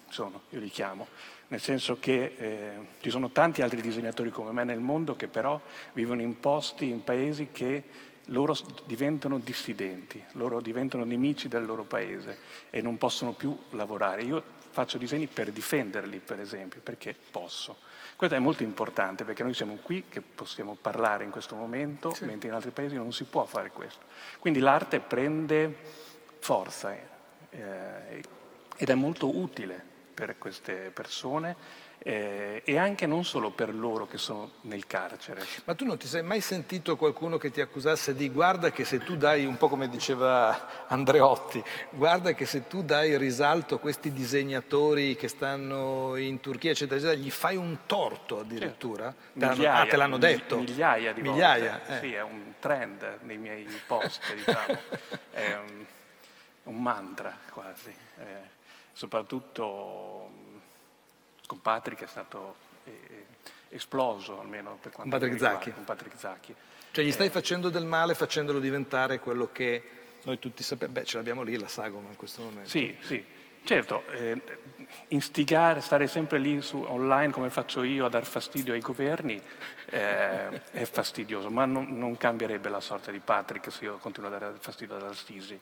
sono, 0.08 0.42
io 0.50 0.60
li 0.60 0.70
chiamo, 0.70 1.06
nel 1.48 1.60
senso 1.60 1.98
che 1.98 2.34
eh, 2.36 2.70
ci 3.00 3.10
sono 3.10 3.30
tanti 3.30 3.62
altri 3.62 3.80
disegnatori 3.80 4.30
come 4.30 4.52
me 4.52 4.64
nel 4.64 4.80
mondo 4.80 5.16
che 5.16 5.28
però 5.28 5.60
vivono 5.92 6.22
in 6.22 6.40
posti, 6.40 6.88
in 6.88 7.04
paesi 7.04 7.48
che 7.52 7.84
loro 8.26 8.56
diventano 8.84 9.38
dissidenti, 9.38 10.22
loro 10.32 10.60
diventano 10.60 11.04
nemici 11.04 11.48
del 11.48 11.64
loro 11.64 11.82
paese 11.82 12.38
e 12.70 12.80
non 12.80 12.96
possono 12.96 13.32
più 13.32 13.56
lavorare. 13.70 14.22
Io 14.22 14.42
faccio 14.70 14.96
disegni 14.96 15.26
per 15.26 15.50
difenderli, 15.50 16.18
per 16.18 16.40
esempio, 16.40 16.80
perché 16.82 17.14
posso. 17.30 17.76
Questo 18.22 18.38
è 18.38 18.44
molto 18.44 18.62
importante 18.62 19.24
perché 19.24 19.42
noi 19.42 19.52
siamo 19.52 19.78
qui 19.82 20.04
che 20.08 20.20
possiamo 20.20 20.76
parlare 20.80 21.24
in 21.24 21.32
questo 21.32 21.56
momento, 21.56 22.14
sì. 22.14 22.24
mentre 22.24 22.50
in 22.50 22.54
altri 22.54 22.70
paesi 22.70 22.94
non 22.94 23.12
si 23.12 23.24
può 23.24 23.44
fare 23.46 23.72
questo. 23.72 24.04
Quindi 24.38 24.60
l'arte 24.60 25.00
prende 25.00 25.76
forza 26.38 26.96
eh, 27.50 28.22
ed 28.76 28.88
è 28.88 28.94
molto 28.94 29.36
utile 29.36 29.84
per 30.14 30.38
queste 30.38 30.92
persone 30.94 31.56
eh, 32.04 32.62
e 32.64 32.76
anche 32.78 33.06
non 33.06 33.24
solo 33.24 33.50
per 33.50 33.72
loro 33.74 34.06
che 34.06 34.18
sono 34.18 34.50
nel 34.62 34.86
carcere. 34.86 35.44
Ma 35.64 35.74
tu 35.74 35.84
non 35.84 35.96
ti 35.98 36.06
sei 36.06 36.22
mai 36.22 36.40
sentito 36.40 36.96
qualcuno 36.96 37.38
che 37.38 37.50
ti 37.50 37.60
accusasse 37.60 38.14
di 38.14 38.28
guarda 38.28 38.70
che 38.70 38.84
se 38.84 38.98
tu 38.98 39.16
dai, 39.16 39.44
un 39.44 39.56
po' 39.56 39.68
come 39.68 39.88
diceva 39.88 40.86
Andreotti, 40.88 41.62
guarda 41.90 42.32
che 42.32 42.44
se 42.44 42.66
tu 42.66 42.82
dai 42.82 43.16
risalto 43.16 43.76
a 43.76 43.78
questi 43.78 44.12
disegnatori 44.12 45.14
che 45.14 45.28
stanno 45.28 46.16
in 46.16 46.40
Turchia, 46.40 46.72
eccetera, 46.72 46.98
eccetera, 46.98 47.20
gli 47.20 47.30
fai 47.30 47.56
un 47.56 47.78
torto 47.86 48.40
addirittura? 48.40 49.04
Certo. 49.04 49.48
Migliaia, 49.48 49.80
ah, 49.80 49.86
te 49.86 49.96
l'hanno 49.96 50.18
detto? 50.18 50.58
Migliaia 50.58 51.12
di 51.12 51.22
migliaia, 51.22 51.78
volte. 51.78 51.94
Eh. 51.94 51.98
Sì, 52.00 52.14
è 52.14 52.22
un 52.22 52.54
trend 52.58 53.18
nei 53.22 53.38
miei 53.38 53.66
post, 53.86 54.20
diciamo. 54.34 54.78
è 55.30 55.56
un, 55.56 55.84
un, 56.64 56.82
mantra 56.82 57.36
quasi. 57.50 57.94
Eh, 58.18 58.50
soprattutto 58.92 60.41
con 61.52 61.60
Patrick 61.60 62.02
è 62.02 62.06
stato 62.06 62.54
eh, 62.84 63.26
esploso 63.68 64.40
almeno 64.40 64.78
per 64.80 64.90
quanto 64.90 65.10
Patrick 65.10 65.34
riguarda, 65.34 65.58
Zacchi. 65.58 65.72
con 65.72 65.84
Patrick 65.84 66.18
Zacchi. 66.18 66.54
Cioè 66.92 67.04
gli 67.04 67.12
stai 67.12 67.26
eh, 67.26 67.30
facendo 67.30 67.68
del 67.68 67.84
male 67.84 68.14
facendolo 68.14 68.58
diventare 68.58 69.18
quello 69.18 69.50
che 69.52 69.82
noi 70.22 70.38
tutti 70.38 70.62
sappiamo, 70.62 70.94
beh 70.94 71.04
ce 71.04 71.18
l'abbiamo 71.18 71.42
lì 71.42 71.58
la 71.58 71.68
sagoma 71.68 72.08
in 72.08 72.16
questo 72.16 72.40
momento. 72.40 72.70
Sì, 72.70 72.96
sì, 73.00 73.22
certo, 73.64 74.06
eh, 74.12 74.40
instigare, 75.08 75.82
stare 75.82 76.06
sempre 76.06 76.38
lì 76.38 76.62
su, 76.62 76.82
online 76.88 77.32
come 77.32 77.50
faccio 77.50 77.82
io 77.82 78.06
a 78.06 78.08
dar 78.08 78.24
fastidio 78.24 78.72
ai 78.72 78.80
governi 78.80 79.38
eh, 79.90 80.62
è 80.70 80.84
fastidioso, 80.84 81.50
ma 81.50 81.66
non, 81.66 81.98
non, 81.98 82.16
cambierebbe 82.16 82.70
la 82.70 82.80
sorte 82.80 83.12
di 83.12 83.18
Patrick 83.18 83.70
se 83.70 83.84
io 83.84 83.98
continuo 83.98 84.34
a 84.34 84.38
dare 84.38 84.54
fastidio 84.58 84.96
ad 84.96 85.02
Arstisi 85.02 85.60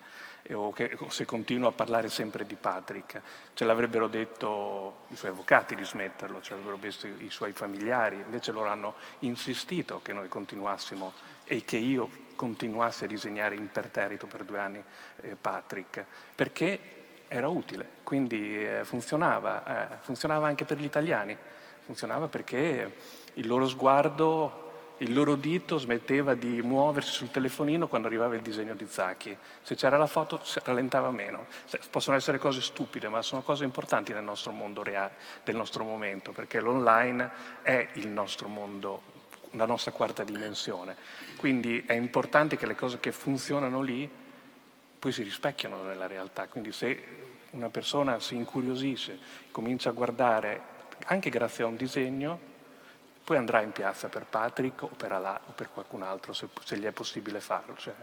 o, 0.52 0.72
che, 0.72 0.96
se 1.08 1.24
continuo 1.24 1.68
a 1.68 1.72
parlare 1.72 2.08
sempre 2.08 2.44
di 2.44 2.54
Patrick. 2.54 3.20
Ce 3.54 3.64
l'avrebbero 3.64 4.08
detto 4.08 5.04
i 5.08 5.16
suoi 5.16 5.30
avvocati 5.30 5.74
di 5.74 5.84
smetterlo, 5.84 6.40
ce 6.40 6.50
l'avrebbero 6.50 6.76
detto 6.76 7.06
i 7.06 7.30
suoi 7.30 7.52
familiari, 7.52 8.16
invece 8.16 8.52
loro 8.52 8.68
hanno 8.68 8.94
insistito 9.20 10.00
che 10.02 10.12
noi 10.12 10.28
continuassimo 10.28 11.12
e 11.44 11.64
che 11.64 11.76
io 11.76 12.28
continuassi 12.36 13.04
a 13.04 13.06
disegnare 13.06 13.54
imperterrito 13.54 14.26
per 14.26 14.44
due 14.44 14.58
anni 14.58 14.82
eh, 15.20 15.36
Patrick, 15.38 16.04
perché 16.34 16.98
era 17.28 17.48
utile, 17.48 17.86
quindi 18.02 18.66
eh, 18.66 18.84
funzionava, 18.84 19.92
eh, 19.92 19.96
funzionava 20.00 20.48
anche 20.48 20.64
per 20.64 20.78
gli 20.78 20.84
italiani, 20.84 21.36
funzionava 21.84 22.28
perché 22.28 22.96
il 23.34 23.46
loro 23.46 23.68
sguardo 23.68 24.69
il 25.00 25.14
loro 25.14 25.34
dito 25.34 25.78
smetteva 25.78 26.34
di 26.34 26.60
muoversi 26.60 27.12
sul 27.12 27.30
telefonino 27.30 27.88
quando 27.88 28.06
arrivava 28.06 28.34
il 28.34 28.42
disegno 28.42 28.74
di 28.74 28.86
Zacchi. 28.86 29.36
Se 29.62 29.74
c'era 29.74 29.96
la 29.96 30.06
foto 30.06 30.42
rallentava 30.64 31.10
meno. 31.10 31.46
Possono 31.90 32.16
essere 32.16 32.38
cose 32.38 32.60
stupide, 32.60 33.08
ma 33.08 33.22
sono 33.22 33.40
cose 33.40 33.64
importanti 33.64 34.12
nel 34.12 34.24
nostro 34.24 34.52
mondo 34.52 34.82
reale, 34.82 35.12
del 35.42 35.56
nostro 35.56 35.84
momento, 35.84 36.32
perché 36.32 36.60
l'online 36.60 37.30
è 37.62 37.88
il 37.94 38.08
nostro 38.08 38.48
mondo, 38.48 39.02
la 39.52 39.64
nostra 39.64 39.90
quarta 39.90 40.22
dimensione. 40.22 40.96
Quindi 41.36 41.82
è 41.86 41.94
importante 41.94 42.58
che 42.58 42.66
le 42.66 42.74
cose 42.74 43.00
che 43.00 43.12
funzionano 43.12 43.80
lì 43.80 44.08
poi 44.98 45.12
si 45.12 45.22
rispecchiano 45.22 45.82
nella 45.82 46.06
realtà. 46.06 46.46
Quindi 46.46 46.72
se 46.72 47.02
una 47.52 47.70
persona 47.70 48.20
si 48.20 48.34
incuriosisce, 48.34 49.18
comincia 49.50 49.88
a 49.88 49.92
guardare, 49.92 50.60
anche 51.06 51.30
grazie 51.30 51.64
a 51.64 51.68
un 51.68 51.76
disegno, 51.76 52.49
poi 53.30 53.38
andrà 53.38 53.62
in 53.62 53.70
piazza 53.70 54.08
per 54.08 54.26
Patrick 54.28 54.82
o 54.82 54.88
per 54.88 55.12
Alà 55.12 55.40
o 55.46 55.52
per 55.52 55.70
qualcun 55.72 56.02
altro, 56.02 56.32
se, 56.32 56.48
se 56.64 56.76
gli 56.76 56.84
è 56.84 56.90
possibile 56.90 57.38
farlo, 57.38 57.76
cioè, 57.76 57.94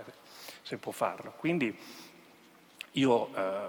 se 0.61 0.77
può 0.77 0.93
farlo. 0.93 1.33
Quindi 1.35 1.77
io 2.91 3.35
eh, 3.35 3.59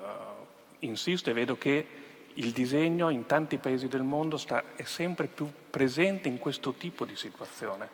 insisto 0.87 1.31
e 1.31 1.33
vedo 1.33 1.59
che 1.59 1.87
il 2.33 2.53
disegno 2.53 3.11
in 3.11 3.27
tanti 3.27 3.59
paesi 3.59 3.89
del 3.89 4.05
mondo 4.05 4.37
sta, 4.37 4.77
è 4.77 4.85
sempre 4.85 5.27
più 5.27 5.51
presente 5.69 6.29
in 6.29 6.39
questo 6.39 6.75
tipo 6.75 7.05
di 7.05 7.17
situazione, 7.17 7.89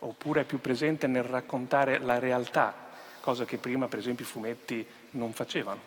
oppure 0.00 0.42
è 0.42 0.44
più 0.44 0.60
presente 0.60 1.06
nel 1.06 1.22
raccontare 1.22 2.00
la 2.00 2.18
realtà, 2.18 2.74
cosa 3.22 3.46
che 3.46 3.56
prima 3.56 3.88
per 3.88 4.00
esempio 4.00 4.26
i 4.26 4.28
fumetti 4.28 4.86
non 5.12 5.32
facevano, 5.32 5.80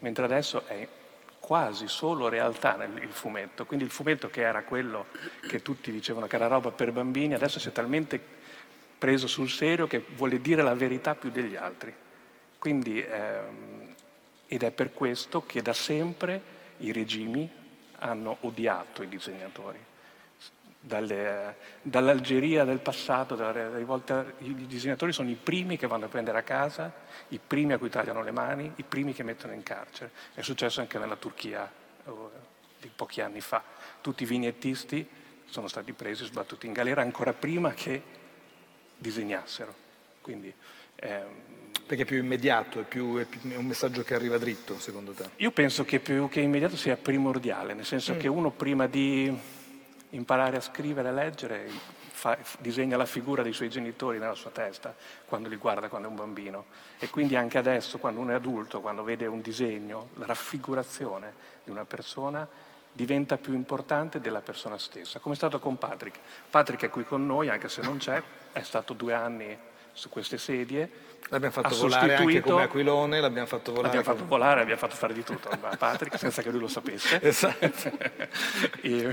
mentre 0.00 0.24
adesso 0.24 0.66
è 0.66 0.84
quasi 1.46 1.86
solo 1.86 2.28
realtà 2.28 2.74
nel 2.74 3.08
fumetto, 3.08 3.66
quindi 3.66 3.84
il 3.84 3.92
fumetto 3.92 4.28
che 4.28 4.40
era 4.40 4.64
quello 4.64 5.06
che 5.46 5.62
tutti 5.62 5.92
dicevano 5.92 6.26
che 6.26 6.34
era 6.34 6.48
roba 6.48 6.72
per 6.72 6.90
bambini, 6.90 7.34
adesso 7.34 7.60
si 7.60 7.68
è 7.68 7.72
talmente 7.72 8.20
preso 8.98 9.28
sul 9.28 9.48
serio 9.48 9.86
che 9.86 10.04
vuole 10.16 10.40
dire 10.40 10.62
la 10.62 10.74
verità 10.74 11.14
più 11.14 11.30
degli 11.30 11.54
altri. 11.54 11.94
Quindi, 12.58 13.00
ehm, 13.00 13.94
ed 14.48 14.64
è 14.64 14.72
per 14.72 14.92
questo 14.92 15.46
che 15.46 15.62
da 15.62 15.72
sempre 15.72 16.42
i 16.78 16.90
regimi 16.90 17.48
hanno 17.98 18.38
odiato 18.40 19.04
i 19.04 19.08
disegnatori 19.08 19.78
dalle, 20.86 21.56
dall'Algeria 21.82 22.64
del 22.64 22.78
passato, 22.78 23.34
dalla 23.34 23.76
rivolta, 23.76 24.24
i 24.38 24.54
disegnatori 24.66 25.12
sono 25.12 25.28
i 25.28 25.34
primi 25.34 25.76
che 25.76 25.88
vanno 25.88 26.04
a 26.04 26.08
prendere 26.08 26.38
a 26.38 26.42
casa, 26.42 26.92
i 27.28 27.40
primi 27.44 27.72
a 27.72 27.78
cui 27.78 27.90
tagliano 27.90 28.22
le 28.22 28.30
mani, 28.30 28.72
i 28.76 28.84
primi 28.84 29.12
che 29.12 29.24
mettono 29.24 29.52
in 29.52 29.64
carcere. 29.64 30.12
È 30.32 30.42
successo 30.42 30.80
anche 30.80 30.98
nella 30.98 31.16
Turchia 31.16 31.68
oh, 32.04 32.30
di 32.80 32.88
pochi 32.94 33.20
anni 33.20 33.40
fa. 33.40 33.64
Tutti 34.00 34.22
i 34.22 34.26
vignettisti 34.26 35.06
sono 35.46 35.66
stati 35.66 35.92
presi 35.92 36.22
e 36.22 36.26
sbattuti 36.26 36.66
in 36.66 36.72
galera 36.72 37.02
ancora 37.02 37.32
prima 37.32 37.72
che 37.72 38.00
disegnassero. 38.96 39.74
Quindi, 40.20 40.54
ehm, 40.94 41.26
perché 41.84 42.04
è 42.04 42.06
più 42.06 42.18
immediato, 42.18 42.78
è, 42.80 42.84
più, 42.84 43.16
è, 43.16 43.24
più, 43.24 43.40
è, 43.50 43.56
un 43.56 43.66
messaggio 43.66 44.04
che 44.04 44.14
arriva 44.14 44.38
dritto, 44.38 44.78
secondo 44.78 45.10
te? 45.10 45.30
Io 45.36 45.50
penso 45.50 45.84
che 45.84 45.98
più 45.98 46.28
che 46.28 46.40
immediato 46.40 46.76
sia 46.76 46.96
primordiale, 46.96 47.74
nel 47.74 47.84
senso 47.84 48.14
mm. 48.14 48.18
che 48.18 48.28
uno 48.28 48.50
prima 48.50 48.86
di 48.86 49.54
imparare 50.10 50.56
a 50.56 50.60
scrivere 50.60 51.08
e 51.08 51.12
leggere, 51.12 51.68
fa, 52.10 52.38
disegna 52.58 52.96
la 52.96 53.06
figura 53.06 53.42
dei 53.42 53.52
suoi 53.52 53.68
genitori 53.68 54.18
nella 54.18 54.34
sua 54.34 54.50
testa 54.50 54.94
quando 55.26 55.48
li 55.48 55.56
guarda 55.56 55.88
quando 55.88 56.08
è 56.08 56.10
un 56.10 56.16
bambino. 56.16 56.66
E 56.98 57.10
quindi 57.10 57.36
anche 57.36 57.58
adesso, 57.58 57.98
quando 57.98 58.20
uno 58.20 58.30
è 58.30 58.34
adulto, 58.34 58.80
quando 58.80 59.02
vede 59.02 59.26
un 59.26 59.40
disegno, 59.40 60.10
la 60.14 60.26
raffigurazione 60.26 61.32
di 61.64 61.70
una 61.70 61.84
persona 61.84 62.46
diventa 62.92 63.36
più 63.36 63.52
importante 63.52 64.20
della 64.20 64.40
persona 64.40 64.78
stessa, 64.78 65.18
come 65.18 65.34
è 65.34 65.36
stato 65.36 65.58
con 65.58 65.76
Patrick. 65.76 66.18
Patrick 66.50 66.84
è 66.84 66.88
qui 66.88 67.04
con 67.04 67.26
noi, 67.26 67.50
anche 67.50 67.68
se 67.68 67.82
non 67.82 67.98
c'è, 67.98 68.22
è 68.52 68.62
stato 68.62 68.94
due 68.94 69.12
anni 69.12 69.58
su 69.96 70.10
queste 70.10 70.36
sedie, 70.36 70.90
L'abbiamo 71.30 71.54
fatto 71.54 71.74
volare 71.76 72.14
anche 72.14 72.40
come 72.40 72.62
aquilone, 72.62 73.20
l'abbiamo 73.20 73.48
fatto 73.48 73.72
volare. 73.72 73.96
L'abbiamo 73.96 74.04
fatto 74.04 74.18
come... 74.18 74.28
volare, 74.28 74.60
abbiamo 74.60 74.78
fatto 74.78 74.94
fare 74.94 75.12
di 75.12 75.24
tutto 75.24 75.48
a 75.48 75.76
Patrick 75.76 76.18
senza 76.18 76.40
che 76.40 76.50
lui 76.50 76.60
lo 76.60 76.68
sapesse. 76.68 77.18
esatto. 77.26 77.90
e, 78.82 79.12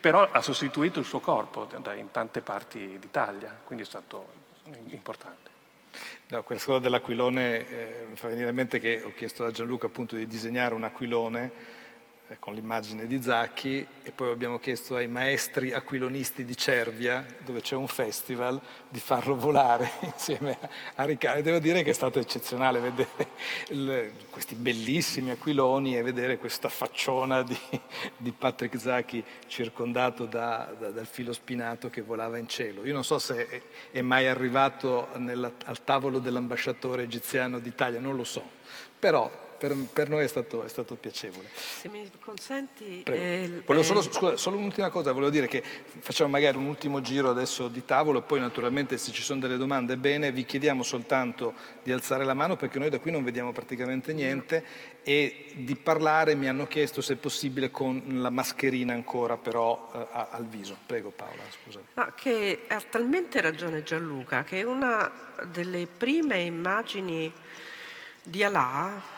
però 0.00 0.30
ha 0.30 0.40
sostituito 0.40 0.98
il 0.98 1.04
suo 1.04 1.20
corpo 1.20 1.68
in 1.94 2.10
tante 2.10 2.40
parti 2.40 2.96
d'Italia, 2.98 3.54
quindi 3.64 3.84
è 3.84 3.86
stato 3.86 4.28
importante. 4.86 5.50
No, 6.28 6.42
quella 6.42 6.60
cosa 6.62 6.78
dell'aquilone 6.78 7.68
eh, 7.68 8.06
mi 8.08 8.16
fa 8.16 8.28
venire 8.28 8.48
in 8.48 8.54
mente 8.54 8.78
che 8.78 9.02
ho 9.04 9.12
chiesto 9.14 9.44
a 9.44 9.50
Gianluca 9.50 9.86
appunto 9.86 10.16
di 10.16 10.26
disegnare 10.26 10.74
un 10.74 10.84
aquilone 10.84 11.52
con 12.40 12.54
l'immagine 12.54 13.06
di 13.06 13.22
Zacchi 13.22 13.86
e 14.02 14.10
poi 14.10 14.32
abbiamo 14.32 14.58
chiesto 14.58 14.96
ai 14.96 15.06
maestri 15.06 15.72
aquilonisti 15.72 16.44
di 16.44 16.56
Cervia, 16.56 17.24
dove 17.44 17.60
c'è 17.60 17.76
un 17.76 17.86
festival, 17.86 18.60
di 18.88 18.98
farlo 18.98 19.36
volare 19.36 19.90
insieme 20.02 20.58
a 20.96 21.04
Riccardo. 21.04 21.42
Devo 21.42 21.58
dire 21.60 21.84
che 21.84 21.90
è 21.90 21.94
stato 21.94 22.18
eccezionale 22.18 22.80
vedere 22.80 23.28
il, 23.68 24.12
questi 24.30 24.56
bellissimi 24.56 25.30
aquiloni 25.30 25.96
e 25.96 26.02
vedere 26.02 26.38
questa 26.38 26.68
facciona 26.68 27.42
di, 27.42 27.58
di 28.16 28.32
Patrick 28.32 28.78
Zacchi 28.78 29.24
circondato 29.46 30.26
da, 30.26 30.74
da, 30.76 30.90
dal 30.90 31.06
filo 31.06 31.32
spinato 31.32 31.90
che 31.90 32.02
volava 32.02 32.38
in 32.38 32.48
cielo. 32.48 32.84
Io 32.84 32.92
non 32.92 33.04
so 33.04 33.20
se 33.20 33.46
è, 33.46 33.62
è 33.92 34.00
mai 34.00 34.26
arrivato 34.26 35.08
nella, 35.18 35.52
al 35.66 35.84
tavolo 35.84 36.18
dell'ambasciatore 36.18 37.04
egiziano 37.04 37.60
d'Italia, 37.60 38.00
non 38.00 38.16
lo 38.16 38.24
so, 38.24 38.42
però 38.98 39.44
per, 39.58 39.74
per 39.92 40.08
noi 40.08 40.24
è 40.24 40.28
stato, 40.28 40.64
è 40.64 40.68
stato, 40.68 40.94
piacevole. 40.94 41.48
Se 41.54 41.88
mi 41.88 42.08
consenti... 42.20 43.02
Eh, 43.04 43.62
volevo 43.64 43.84
solo, 43.84 44.02
scusa, 44.02 44.36
solo 44.36 44.56
un'ultima 44.56 44.90
cosa, 44.90 45.12
volevo 45.12 45.30
dire 45.30 45.46
che 45.46 45.62
facciamo 45.98 46.30
magari 46.30 46.56
un 46.56 46.66
ultimo 46.66 47.00
giro 47.00 47.30
adesso 47.30 47.68
di 47.68 47.84
tavolo, 47.84 48.22
poi 48.22 48.40
naturalmente 48.40 48.98
se 48.98 49.12
ci 49.12 49.22
sono 49.22 49.40
delle 49.40 49.56
domande 49.56 49.96
bene, 49.96 50.32
vi 50.32 50.44
chiediamo 50.44 50.82
soltanto 50.82 51.54
di 51.82 51.92
alzare 51.92 52.24
la 52.24 52.34
mano 52.34 52.56
perché 52.56 52.78
noi 52.78 52.90
da 52.90 52.98
qui 52.98 53.10
non 53.10 53.24
vediamo 53.24 53.52
praticamente 53.52 54.12
niente 54.12 54.64
e 55.02 55.52
di 55.54 55.76
parlare 55.76 56.34
mi 56.34 56.48
hanno 56.48 56.66
chiesto 56.66 57.00
se 57.00 57.14
è 57.14 57.16
possibile 57.16 57.70
con 57.70 58.02
la 58.08 58.30
mascherina 58.30 58.92
ancora 58.92 59.36
però 59.36 59.90
eh, 59.94 60.06
al 60.30 60.46
viso. 60.46 60.76
Prego 60.84 61.10
Paola, 61.10 61.42
scusa. 61.62 61.80
Ma 61.94 62.12
che 62.14 62.62
ha 62.66 62.80
talmente 62.80 63.40
ragione 63.40 63.82
Gianluca 63.82 64.42
che 64.42 64.64
una 64.64 65.10
delle 65.44 65.86
prime 65.86 66.38
immagini 66.40 67.32
di 68.22 68.42
Allah 68.42 69.15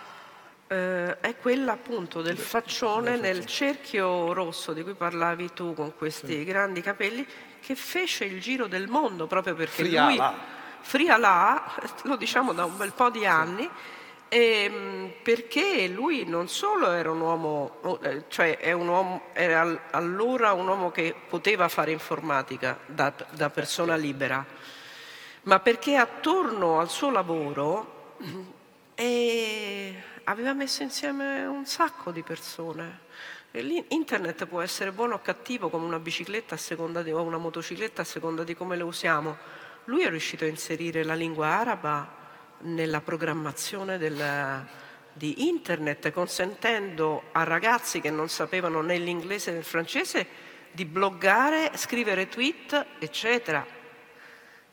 eh, 0.69 1.19
è 1.21 1.37
quella 1.37 1.73
appunto 1.73 2.23
del 2.23 2.39
faccione 2.39 3.17
nel 3.17 3.45
cerchio 3.47 4.33
rosso 4.33 4.73
di 4.73 4.83
cui 4.83 4.95
parlavi 4.95 5.53
tu 5.53 5.75
con 5.75 5.97
questi 5.97 6.45
grandi 6.45 6.81
capelli 6.81 7.27
che 7.61 7.75
fece 7.75 8.25
il 8.25 8.41
giro 8.41 8.67
del 8.67 8.87
mondo 8.87 9.27
proprio 9.27 9.55
perché 9.55 9.85
Free 9.85 10.01
lui 10.01 10.21
Frialà, 10.81 11.75
lo 12.05 12.17
diciamo 12.17 12.53
da 12.53 12.65
un 12.65 12.77
bel 12.77 12.93
po' 12.93 13.11
di 13.11 13.27
anni, 13.27 13.69
e, 14.29 14.39
ehm, 14.39 15.13
perché 15.23 15.87
lui 15.89 16.25
non 16.25 16.49
solo 16.49 16.93
era 16.93 17.11
un 17.11 17.21
uomo, 17.21 17.99
eh, 18.03 18.25
cioè 18.29 18.73
un 18.73 18.89
uomo, 18.89 19.23
era 19.33 19.89
allora 19.91 20.53
un 20.53 20.67
uomo 20.67 20.91
che 20.91 21.15
poteva 21.29 21.69
fare 21.69 21.91
informatica 21.91 22.79
da, 22.87 23.13
da 23.33 23.51
persona 23.51 23.97
libera, 23.97 24.45
ma 25.43 25.61
perché 25.61 25.97
attorno 25.97 26.81
al 26.81 26.89
suo 26.89 27.11
lavoro 27.11 28.15
eh, 28.95 30.03
aveva 30.29 30.53
messo 30.53 30.83
insieme 30.83 31.47
un 31.47 31.65
sacco 31.65 32.11
di 32.11 32.23
persone. 32.23 33.07
Internet 33.53 34.47
può 34.47 34.61
essere 34.61 34.93
buono 34.93 35.15
o 35.15 35.21
cattivo 35.21 35.71
come 35.71 35.87
una 35.87 35.99
bicicletta 35.99 36.55
a 36.55 36.59
seconda 36.59 37.03
di, 37.03 37.11
o 37.11 37.23
una 37.23 37.39
motocicletta 37.39 38.03
a 38.03 38.05
seconda 38.05 38.45
di 38.45 38.55
come 38.55 38.77
le 38.77 38.83
usiamo. 38.83 39.37
Lui 39.85 40.03
è 40.03 40.11
riuscito 40.11 40.45
a 40.45 40.49
inserire 40.49 41.03
la 41.03 41.15
lingua 41.15 41.47
araba 41.47 42.17
nella 42.61 43.01
programmazione 43.01 43.97
del, 43.97 44.67
di 45.15 45.49
internet, 45.49 46.13
consentendo 46.13 47.25
a 47.33 47.45
ragazzi 47.45 48.03
che 48.03 48.11
non 48.11 48.29
sapevano 48.29 48.83
né 48.83 48.99
l'inglese 48.99 49.51
né 49.53 49.59
il 49.59 49.65
francese 49.65 50.27
di 50.71 50.85
bloggare, 50.85 51.71
scrivere 51.75 52.29
tweet, 52.29 52.87
eccetera. 52.99 53.67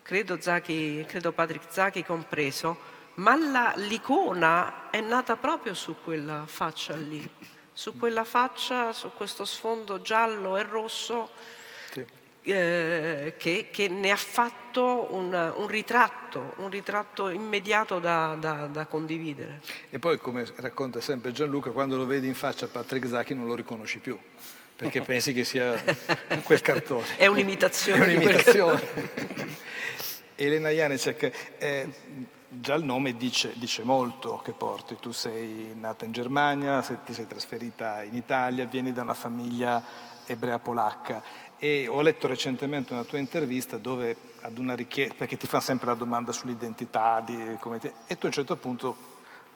Credo, 0.02 0.40
Zaki, 0.40 1.06
credo 1.08 1.32
Patrick 1.32 1.72
Zaki 1.72 2.04
compreso 2.04 2.94
ma 3.16 3.36
la, 3.36 3.74
l'icona 3.78 4.90
è 4.90 5.02
nata 5.02 5.36
proprio 5.36 5.74
su 5.74 5.96
quella 6.04 6.44
faccia 6.46 6.96
lì, 6.96 7.28
su 7.72 7.98
quella 7.98 8.24
faccia, 8.24 8.92
su 8.94 9.12
questo 9.16 9.46
sfondo 9.46 10.02
giallo 10.02 10.58
e 10.58 10.64
rosso 10.64 11.30
sì. 11.92 12.06
eh, 12.44 13.36
che, 13.38 13.70
che, 13.72 13.88
ne 13.88 14.12
ha 14.12 14.16
fatto 14.16 15.08
un, 15.12 15.54
un, 15.56 15.68
ritratto, 15.68 16.54
un 16.58 16.70
ritratto 16.70 17.30
immediato 17.30 18.00
da, 18.00 18.36
da, 18.40 18.68
da, 18.68 18.86
condividere. 18.86 19.62
E 19.90 20.00
poi, 20.00 20.18
come 20.18 20.46
racconta 20.58 21.00
sempre 21.00 21.32
Gianluca, 21.32 21.72
quando 21.72 21.96
lo 21.96 22.06
vedi 22.06 22.28
in 22.28 22.36
faccia 22.36 22.68
Patrick 22.68 23.08
Zacchi 23.08 23.34
non 23.34 23.46
lo 23.46 23.56
riconosci 23.56 24.00
più 24.00 24.18
perché 24.76 25.00
pensi 25.04 25.34
che 25.34 25.46
sia 25.46 25.82
quel 26.44 26.62
cartone. 26.62 27.06
È 27.16 27.28
un'imitazione. 27.28 28.06
È 28.06 28.16
un'imitazione. 28.16 28.84
Elena 30.36 30.70
Janecek, 30.70 31.32
eh, 31.58 31.88
già 32.60 32.76
il 32.76 32.84
nome 32.84 33.16
dice, 33.16 33.54
dice, 33.56 33.84
molto 33.84 34.42
che 34.44 34.52
porti. 34.52 34.98
Tu 35.00 35.12
sei 35.12 35.74
nata 35.76 36.06
in 36.06 36.12
Germania, 36.12 36.82
ti 36.82 37.14
sei 37.14 37.28
trasferita 37.28 38.04
in 38.04 38.16
Italia, 38.16 38.66
vieni 38.66 38.92
da 38.92 39.02
una 39.02 39.14
famiglia 39.14 39.84
ebrea 40.26 40.60
polacca 40.60 41.22
e 41.58 41.88
ho 41.88 42.02
letto 42.02 42.28
recentemente 42.28 42.94
una 42.94 43.04
tua 43.04 43.18
intervista 43.18 43.78
dove 43.78 44.16
ad 44.42 44.58
una 44.58 44.76
richiesta, 44.76 45.16
perché 45.16 45.38
ti 45.38 45.48
fa 45.48 45.60
sempre 45.60 45.88
la 45.88 45.94
domanda 45.94 46.32
sull'identità 46.32 47.22
di, 47.22 47.58
ti, 47.80 47.92
e 48.08 48.18
tu 48.18 48.26
a 48.26 48.28
un 48.28 48.34
certo 48.34 48.56
punto, 48.58 48.96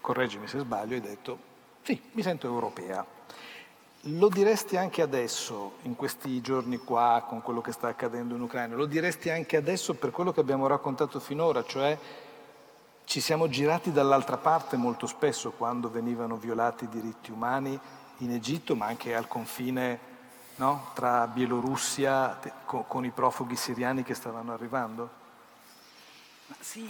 correggimi 0.02 0.47
se 0.47 0.60
sbaglio, 0.60 0.95
hai 0.95 1.02
detto 1.02 1.47
sì, 1.84 2.02
mi 2.14 2.22
sento 2.22 2.47
europea. 2.47 3.06
Lo 4.04 4.30
diresti 4.30 4.78
anche 4.78 5.02
adesso, 5.02 5.74
in 5.82 5.95
questi 5.95 6.39
giorni 6.39 6.78
qua, 6.78 7.26
con 7.28 7.41
quello 7.41 7.60
che 7.60 7.74
sta 7.74 7.89
accadendo 7.89 8.36
in 8.36 8.41
Ucraina, 8.41 8.76
lo 8.76 8.86
diresti 8.86 9.30
anche 9.30 9.58
adesso 9.58 9.93
per 9.95 10.12
quello 10.12 10.32
che 10.32 10.39
abbiamo 10.39 10.68
raccontato 10.68 11.20
finora, 11.20 11.64
cioè 11.66 11.97
ci 13.10 13.22
siamo 13.22 13.49
girati 13.49 13.91
dall'altra 13.91 14.38
parte 14.38 14.78
molto 14.78 15.07
spesso 15.07 15.49
quando 15.49 15.89
venivano 15.89 16.38
violati 16.38 16.84
i 16.84 16.89
diritti 16.89 17.32
umani 17.32 17.78
in 18.18 18.30
Egitto, 18.30 18.76
ma 18.76 18.86
anche 18.86 19.16
al 19.16 19.28
confine 19.28 19.99
no, 20.57 20.91
tra 20.93 21.26
Bielorussia 21.26 22.39
con, 22.66 22.86
con 22.86 23.05
i 23.05 23.10
profughi 23.10 23.55
siriani 23.55 24.03
che 24.03 24.14
stavano 24.14 24.53
arrivando. 24.53 25.10
Sì, 26.58 26.82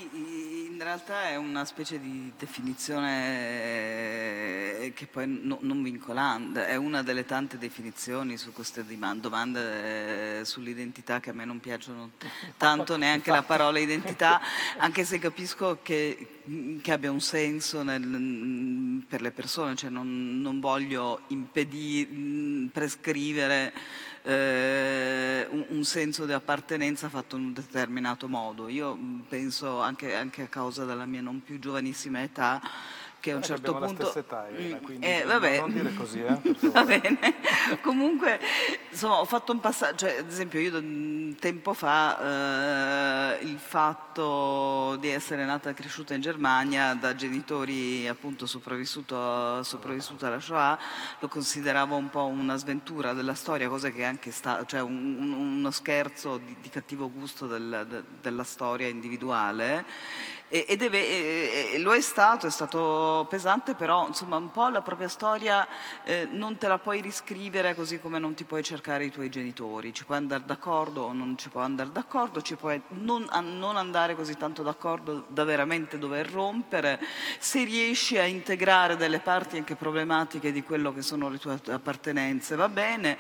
in 0.72 0.78
realtà 0.80 1.30
è 1.30 1.36
una 1.36 1.66
specie 1.66 2.00
di 2.00 2.32
definizione 2.38 3.20
eh, 4.80 4.94
che 4.96 5.06
poi 5.06 5.28
no, 5.28 5.58
non 5.62 5.84
vincolante, 5.84 6.66
è 6.66 6.76
una 6.76 7.04
delle 7.04 7.26
tante 7.26 7.58
definizioni 7.58 8.38
su 8.38 8.54
queste 8.54 8.86
domande 9.16 10.40
eh, 10.40 10.46
sull'identità 10.46 11.20
che 11.20 11.32
a 11.32 11.34
me 11.34 11.44
non 11.44 11.60
piacciono 11.60 12.12
tanto, 12.58 12.96
neanche 12.96 13.32
la 13.32 13.44
parola 13.44 13.80
identità, 13.80 14.42
anche 14.78 15.04
se 15.04 15.20
capisco 15.20 15.80
che, 15.84 16.40
che 16.82 16.92
abbia 16.92 17.12
un 17.12 17.22
senso 17.22 17.84
nel, 17.84 19.04
per 19.08 19.22
le 19.22 19.32
persone, 19.32 19.76
cioè 19.76 19.90
non, 19.90 20.40
non 20.42 20.62
voglio 20.62 21.22
impedire, 21.28 22.70
prescrivere 22.72 23.74
eh, 24.30 25.48
un, 25.50 25.66
un, 25.70 25.84
senso 25.84 26.28
di 26.28 26.34
appartenenza 26.34 27.10
fatto 27.10 27.36
in 27.36 27.46
un 27.46 27.54
determinato 27.54 28.28
modo. 28.28 28.68
Io 28.68 28.98
penso 29.28 29.82
anche, 29.82 30.16
anche 30.16 30.44
a 30.44 30.48
causa 30.48 30.86
della 30.86 31.06
mia 31.06 31.22
non 31.22 31.42
più 31.42 31.58
giovanissima 31.58 32.22
età 32.22 32.62
che 33.20 33.32
a 33.32 33.36
un 33.36 33.44
certo 33.44 33.76
punto... 33.76 34.14
Età, 34.16 34.48
mm, 34.52 34.74
quindi 34.84 35.06
eh, 35.06 35.24
vabbè. 35.24 35.60
non 35.60 35.72
dire 35.72 35.94
così, 35.94 36.22
eh, 36.22 36.40
Va 36.72 36.84
bene. 36.84 37.36
Comunque, 37.82 38.40
insomma, 38.90 39.20
ho 39.20 39.26
fatto 39.26 39.52
un 39.52 39.60
passaggio, 39.60 40.08
cioè, 40.08 40.18
ad 40.20 40.28
esempio 40.28 40.60
io 40.60 40.72
tempo 41.40 41.74
fa 41.74 43.38
eh, 43.38 43.46
il 43.46 43.58
fatto 43.58 44.96
di 45.00 45.10
essere 45.10 45.46
nata 45.46 45.70
e 45.70 45.74
cresciuta 45.74 46.14
in 46.14 46.22
Germania 46.22 46.94
da 46.94 47.16
genitori 47.16 48.08
appunto 48.08 48.46
sopravvissuto, 48.46 49.64
sopravvissuto 49.64 50.26
alla 50.26 50.40
Shoah 50.40 50.80
lo 51.20 51.28
consideravo 51.28 51.96
un 51.96 52.10
po' 52.10 52.26
una 52.26 52.56
sventura 52.56 53.14
della 53.14 53.34
storia, 53.34 53.68
cosa 53.68 53.90
che 53.90 54.00
è 54.00 54.06
anche 54.06 54.32
sta, 54.32 54.66
cioè 54.66 54.82
un, 54.82 55.32
uno 55.32 55.72
scherzo 55.72 56.38
di, 56.38 56.56
di 56.62 56.70
cattivo 56.70 57.12
gusto 57.12 57.48
del, 57.48 57.86
de, 57.90 58.04
della 58.22 58.44
storia 58.44 58.88
individuale 58.88 59.86
e, 60.50 60.76
deve, 60.78 61.74
e, 61.74 61.78
lo 61.78 61.94
è 61.94 62.02
stato, 62.02 62.48
è 62.48 62.50
stato 62.50 63.28
pesante, 63.30 63.76
però 63.76 64.08
insomma 64.08 64.38
un 64.38 64.50
po' 64.50 64.68
la 64.70 64.82
propria 64.82 65.08
storia 65.08 65.68
eh, 66.04 66.28
non 66.32 66.58
te 66.58 66.68
la 66.68 66.80
puoi 66.80 67.02
riscrivere 67.02 67.76
così 67.76 68.00
come 68.00 68.18
non 68.18 68.34
ti 68.34 68.46
puoi 68.46 68.64
cercare 68.64 69.06
i 69.06 69.12
tuoi 69.12 69.30
genitori, 69.30 69.94
ci 69.94 70.06
puoi 70.06 70.18
andare 70.18 70.44
d'accordo 70.46 71.04
o 71.04 71.14
non 71.14 71.38
ci 71.38 71.50
puoi 71.50 71.64
andare 71.64 71.92
d'accordo, 71.92 72.42
ci 72.42 72.56
puoi 72.56 72.82
non, 72.90 73.30
non 73.32 73.78
andare 73.78 74.16
così 74.16 74.36
tanto 74.38 74.64
d'accordo 74.64 75.26
da 75.28 75.44
veramente 75.44 76.00
dover 76.00 76.32
rompere, 76.32 77.00
se 77.38 77.64
riesci 77.64 78.18
a 78.18 78.26
integrare 78.26 78.98
delle 78.98 79.20
parti 79.20 79.58
anche 79.58 79.76
problematiche 79.76 80.52
di 80.52 80.64
quello 80.64 80.92
che 80.92 81.04
sono 81.04 81.30
le 81.30 81.38
tue 81.38 81.60
appartenenze 81.68 82.56
va 82.56 82.70
bene. 82.70 83.18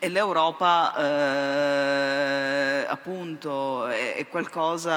E 0.00 0.08
l'Europa 0.08 0.96
eh, 0.96 2.86
appunto 2.88 3.86
è, 3.86 4.16
è 4.16 4.26
qualcosa 4.26 4.90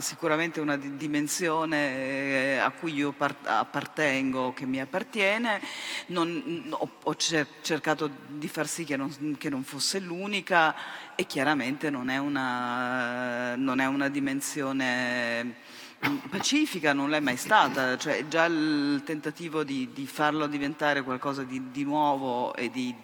sicuramente 0.00 0.60
una 0.60 0.76
dimensione 0.76 1.96
eh, 1.96 2.58
a 2.58 2.70
cui 2.70 2.94
io 2.94 3.14
appartengo, 3.16 4.52
che 4.52 4.66
mi 4.66 4.80
appartiene, 4.80 5.60
non, 6.06 6.66
ho, 6.70 6.90
ho, 7.02 7.16
cercato 7.16 8.10
di 8.28 8.48
far 8.48 8.66
sì 8.66 8.84
che 8.84 8.96
non, 8.96 9.36
che 9.38 9.48
non 9.48 9.62
fosse 9.62 10.00
l'unica 10.00 10.74
e 11.14 11.26
chiaramente 11.26 11.90
non 11.90 12.08
è 12.08 12.18
una, 12.18 13.56
non 13.56 13.80
è 13.80 13.86
una 13.86 14.08
dimensione 14.08 15.62
pacifica 16.28 16.92
non 16.92 17.08
l'è 17.08 17.20
mai 17.20 17.36
stata, 17.36 17.96
cioè 17.96 18.26
già 18.28 18.44
il 18.44 19.02
tentativo 19.04 19.64
di, 19.64 19.90
di 19.92 20.06
farlo 20.06 20.46
diventare 20.46 21.02
qualcosa 21.02 21.42
di, 21.44 21.70
di 21.70 21.84
nuovo 21.84 22.54
e 22.54 22.70
di, 22.70 22.94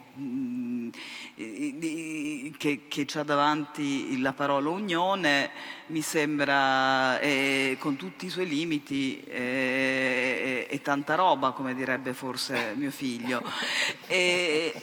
che, 2.56 2.82
che 2.88 3.06
ha 3.14 3.22
davanti 3.22 4.20
la 4.20 4.32
parola 4.32 4.68
unione 4.70 5.50
mi 5.90 6.02
sembra, 6.02 7.18
eh, 7.20 7.76
con 7.78 7.96
tutti 7.96 8.26
i 8.26 8.30
suoi 8.30 8.46
limiti, 8.46 9.20
eh, 9.24 10.66
e 10.68 10.82
tanta 10.82 11.16
roba, 11.16 11.50
come 11.50 11.74
direbbe 11.74 12.14
forse 12.14 12.74
mio 12.76 12.90
figlio. 12.90 13.42
E, 14.10 14.74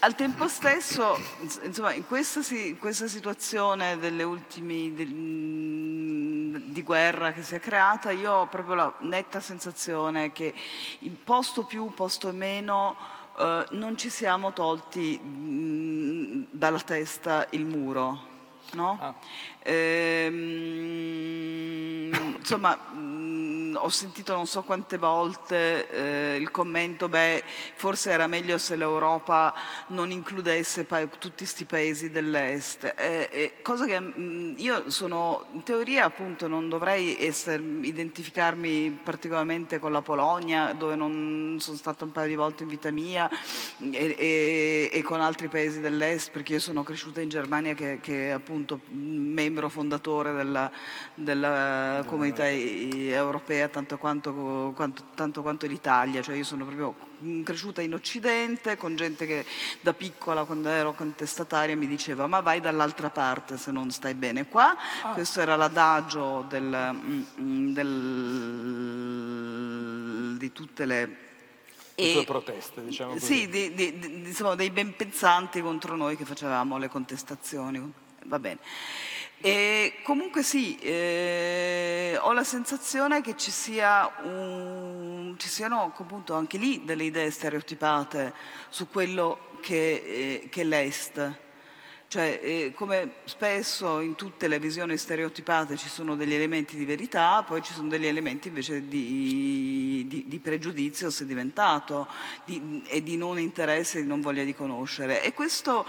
al 0.00 0.14
tempo 0.14 0.48
stesso, 0.48 1.18
insomma, 1.62 1.94
in 1.94 2.06
questa, 2.06 2.40
in 2.54 2.78
questa 2.78 3.08
situazione 3.08 3.96
delle 3.98 4.22
ultimi, 4.22 4.92
del, 4.92 6.62
di 6.66 6.82
guerra 6.82 7.32
che 7.32 7.42
si 7.42 7.54
è 7.54 7.60
creata, 7.60 8.10
io 8.10 8.32
ho 8.32 8.46
proprio 8.46 8.74
la 8.74 8.94
netta 9.00 9.40
sensazione 9.40 10.32
che 10.32 10.52
in 11.00 11.22
posto 11.24 11.64
più, 11.64 11.90
posto 11.94 12.30
meno, 12.32 12.96
eh, 13.38 13.66
non 13.70 13.96
ci 13.96 14.10
siamo 14.10 14.52
tolti 14.52 15.18
mh, 15.18 16.48
dalla 16.50 16.80
testa 16.80 17.46
il 17.50 17.64
muro. 17.64 18.36
No? 18.72 18.98
Ah. 19.00 19.14
Ehm, 19.62 20.34
insomma, 22.36 22.76
mh, 22.76 23.57
ho 23.74 23.88
sentito 23.88 24.34
non 24.34 24.46
so 24.46 24.62
quante 24.62 24.96
volte 24.96 25.88
eh, 25.90 26.36
il 26.36 26.50
commento, 26.50 27.08
beh, 27.08 27.42
forse 27.74 28.10
era 28.10 28.26
meglio 28.26 28.56
se 28.58 28.76
l'Europa 28.76 29.54
non 29.88 30.10
includesse 30.10 30.84
pa- 30.84 31.06
tutti 31.06 31.38
questi 31.38 31.64
paesi 31.64 32.10
dell'Est, 32.10 32.94
eh, 32.96 33.28
eh, 33.30 33.52
cosa 33.62 33.84
che 33.86 33.98
mh, 33.98 34.54
io 34.58 34.90
sono, 34.90 35.46
in 35.52 35.62
teoria 35.64 36.04
appunto 36.04 36.46
non 36.48 36.68
dovrei 36.68 37.16
essere, 37.18 37.62
identificarmi 37.62 39.00
particolarmente 39.02 39.78
con 39.78 39.92
la 39.92 40.02
Polonia, 40.02 40.72
dove 40.72 40.94
non 40.94 41.56
sono 41.60 41.76
stata 41.76 42.04
un 42.04 42.12
paio 42.12 42.28
di 42.28 42.36
volte 42.36 42.62
in 42.62 42.68
vita 42.68 42.90
mia, 42.90 43.28
e, 43.90 44.14
e, 44.18 44.90
e 44.92 45.02
con 45.02 45.20
altri 45.20 45.48
paesi 45.48 45.80
dell'Est, 45.80 46.30
perché 46.30 46.54
io 46.54 46.60
sono 46.60 46.82
cresciuta 46.82 47.20
in 47.20 47.28
Germania 47.28 47.74
che, 47.74 47.98
che 48.00 48.30
appunto 48.30 48.80
membro 48.88 49.48
membro 49.58 49.68
fondatore 49.68 50.32
della, 50.32 50.70
della 51.14 52.04
comunità 52.06 52.48
europea 52.48 53.57
tanto 53.66 53.98
quanto, 53.98 54.72
quanto, 54.74 55.02
tanto 55.14 55.42
quanto 55.42 55.66
l'Italia, 55.66 56.22
cioè 56.22 56.36
io 56.36 56.44
sono 56.44 56.64
proprio 56.64 56.94
cresciuta 57.42 57.82
in 57.82 57.94
Occidente 57.94 58.76
con 58.76 58.94
gente 58.94 59.26
che 59.26 59.44
da 59.80 59.92
piccola 59.92 60.44
quando 60.44 60.68
ero 60.68 60.94
contestataria 60.94 61.76
mi 61.76 61.88
diceva 61.88 62.28
ma 62.28 62.38
vai 62.38 62.60
dall'altra 62.60 63.10
parte 63.10 63.56
se 63.58 63.72
non 63.72 63.90
stai 63.90 64.14
bene 64.14 64.46
qua, 64.46 64.76
ah. 65.02 65.12
questo 65.14 65.40
era 65.40 65.56
l'adagio 65.56 66.44
del, 66.48 66.90
mm, 66.92 67.22
mm, 67.40 67.72
del, 67.72 68.26
di 70.38 70.52
tutte 70.52 70.84
le 70.86 71.26
e, 72.00 72.22
proteste, 72.24 72.84
diciamo 72.84 73.14
così. 73.14 73.24
Sì, 73.24 73.48
di, 73.48 73.74
di, 73.74 73.98
di, 73.98 74.28
insomma, 74.28 74.54
dei 74.54 74.70
ben 74.70 74.94
pensanti 74.94 75.60
contro 75.60 75.96
noi 75.96 76.16
che 76.16 76.24
facevamo 76.24 76.78
le 76.78 76.88
contestazioni. 76.88 77.92
Va 78.26 78.38
bene. 78.38 78.58
E 79.40 80.00
comunque 80.02 80.42
sì, 80.42 80.76
eh, 80.78 82.18
ho 82.20 82.32
la 82.32 82.42
sensazione 82.42 83.20
che 83.20 83.36
ci, 83.36 83.52
sia 83.52 84.10
un, 84.24 85.34
ci 85.38 85.48
siano 85.48 85.92
appunto 85.96 86.34
anche 86.34 86.58
lì 86.58 86.84
delle 86.84 87.04
idee 87.04 87.30
stereotipate 87.30 88.34
su 88.68 88.88
quello 88.88 89.50
che, 89.60 90.40
eh, 90.42 90.48
che 90.50 90.62
è 90.62 90.64
l'Est. 90.64 91.38
Cioè, 92.08 92.40
eh, 92.42 92.72
come 92.74 93.16
spesso 93.24 94.00
in 94.00 94.14
tutte 94.16 94.48
le 94.48 94.58
visioni 94.58 94.96
stereotipate 94.96 95.76
ci 95.76 95.88
sono 95.88 96.16
degli 96.16 96.34
elementi 96.34 96.76
di 96.76 96.86
verità, 96.86 97.44
poi 97.46 97.62
ci 97.62 97.74
sono 97.74 97.88
degli 97.88 98.06
elementi 98.06 98.48
invece 98.48 98.88
di, 98.88 100.06
di, 100.08 100.24
di 100.26 100.38
pregiudizio 100.38 101.10
sedimentato 101.10 102.08
di, 102.44 102.82
e 102.86 103.02
di 103.02 103.16
non 103.16 103.38
interesse 103.38 103.98
e 103.98 104.02
di 104.02 104.08
non 104.08 104.20
voglia 104.20 104.42
di 104.42 104.54
conoscere. 104.54 105.22
E 105.22 105.32
questo 105.32 105.84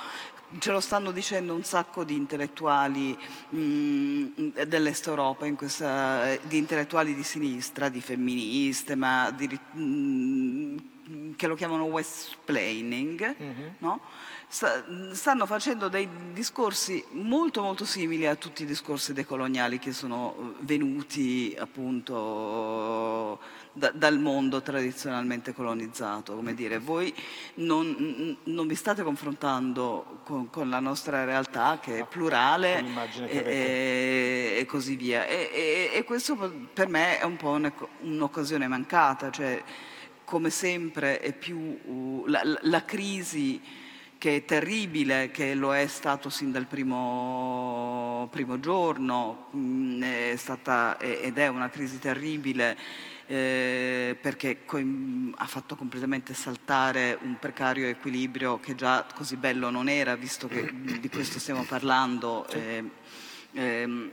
ce 0.57 0.71
lo 0.71 0.79
stanno 0.79 1.11
dicendo 1.11 1.53
un 1.53 1.63
sacco 1.63 2.03
di 2.03 2.15
intellettuali 2.15 3.17
mm, 3.55 4.49
dell'Est 4.67 5.07
Europa, 5.07 5.51
questa, 5.53 6.35
di 6.43 6.57
intellettuali 6.57 7.13
di 7.13 7.23
sinistra, 7.23 7.89
di 7.89 8.01
femministe, 8.01 8.95
ma 8.95 9.29
di, 9.31 9.47
mh, 9.47 9.81
mm, 9.81 10.77
che 11.35 11.47
lo 11.47 11.55
chiamano 11.55 11.85
westplaining, 11.85 13.35
mm-hmm. 13.41 13.69
no? 13.79 13.99
stanno 14.49 15.45
facendo 15.45 15.89
dei 15.89 16.09
discorsi 16.33 17.05
molto 17.11 17.61
molto 17.61 17.85
simili 17.85 18.25
a 18.25 18.33
tutti 18.33 18.63
i 18.63 18.65
discorsi 18.65 19.13
decoloniali 19.13 19.77
che 19.77 19.91
sono 19.91 20.55
venuti 20.61 21.55
appunto 21.57 23.39
da, 23.79 23.91
dal 23.91 24.19
mondo 24.19 24.61
tradizionalmente 24.61 25.53
colonizzato. 25.53 26.35
Come 26.35 26.53
dire, 26.53 26.77
voi 26.77 27.11
non, 27.55 28.37
non 28.43 28.67
vi 28.67 28.75
state 28.75 29.01
confrontando 29.01 30.19
con, 30.23 30.49
con, 30.49 30.69
la 30.69 30.79
nostra 30.79 31.23
realtà 31.23 31.79
che 31.81 31.99
è 31.99 32.05
plurale 32.05 32.83
e, 33.27 33.37
e, 33.37 34.55
e, 34.59 34.65
così 34.65 34.95
via. 34.95 35.25
E, 35.25 35.89
e, 35.93 36.03
questo 36.03 36.35
per 36.71 36.89
me 36.89 37.19
è 37.19 37.23
un 37.23 37.37
po' 37.37 37.57
un'occasione 38.01 38.67
mancata, 38.67 39.31
cioè 39.31 39.63
come 40.25 40.49
sempre 40.51 41.19
è 41.21 41.33
più 41.33 41.57
uh, 41.57 42.25
la, 42.27 42.41
la 42.43 42.85
crisi 42.85 43.59
che 44.19 44.35
è 44.35 44.45
terribile, 44.45 45.31
che 45.31 45.55
lo 45.55 45.73
è 45.73 45.87
stato 45.87 46.29
sin 46.29 46.51
dal 46.51 46.65
primo, 46.65 48.27
primo 48.29 48.59
giorno, 48.59 49.47
mh, 49.51 50.03
è 50.03 50.35
stata, 50.35 50.97
ed 50.99 51.37
è 51.37 51.47
una 51.47 51.69
crisi 51.69 51.99
terribile 51.99 52.77
eh, 53.29 54.17
perché 54.19 54.65
co- 54.65 54.81
ha 55.35 55.45
fatto 55.45 55.75
completamente 55.75 56.33
saltare 56.33 57.15
un 57.21 57.37
precario 57.37 57.85
equilibrio 57.85 58.59
che 58.59 58.73
già 58.73 59.05
così 59.13 59.35
bello 59.35 59.69
non 59.69 59.87
era, 59.87 60.15
visto 60.15 60.47
che 60.47 60.67
di 60.99 61.09
questo 61.09 61.37
stiamo 61.37 61.63
parlando. 61.63 62.47
Eh, 62.47 62.83
ehm, 63.51 64.11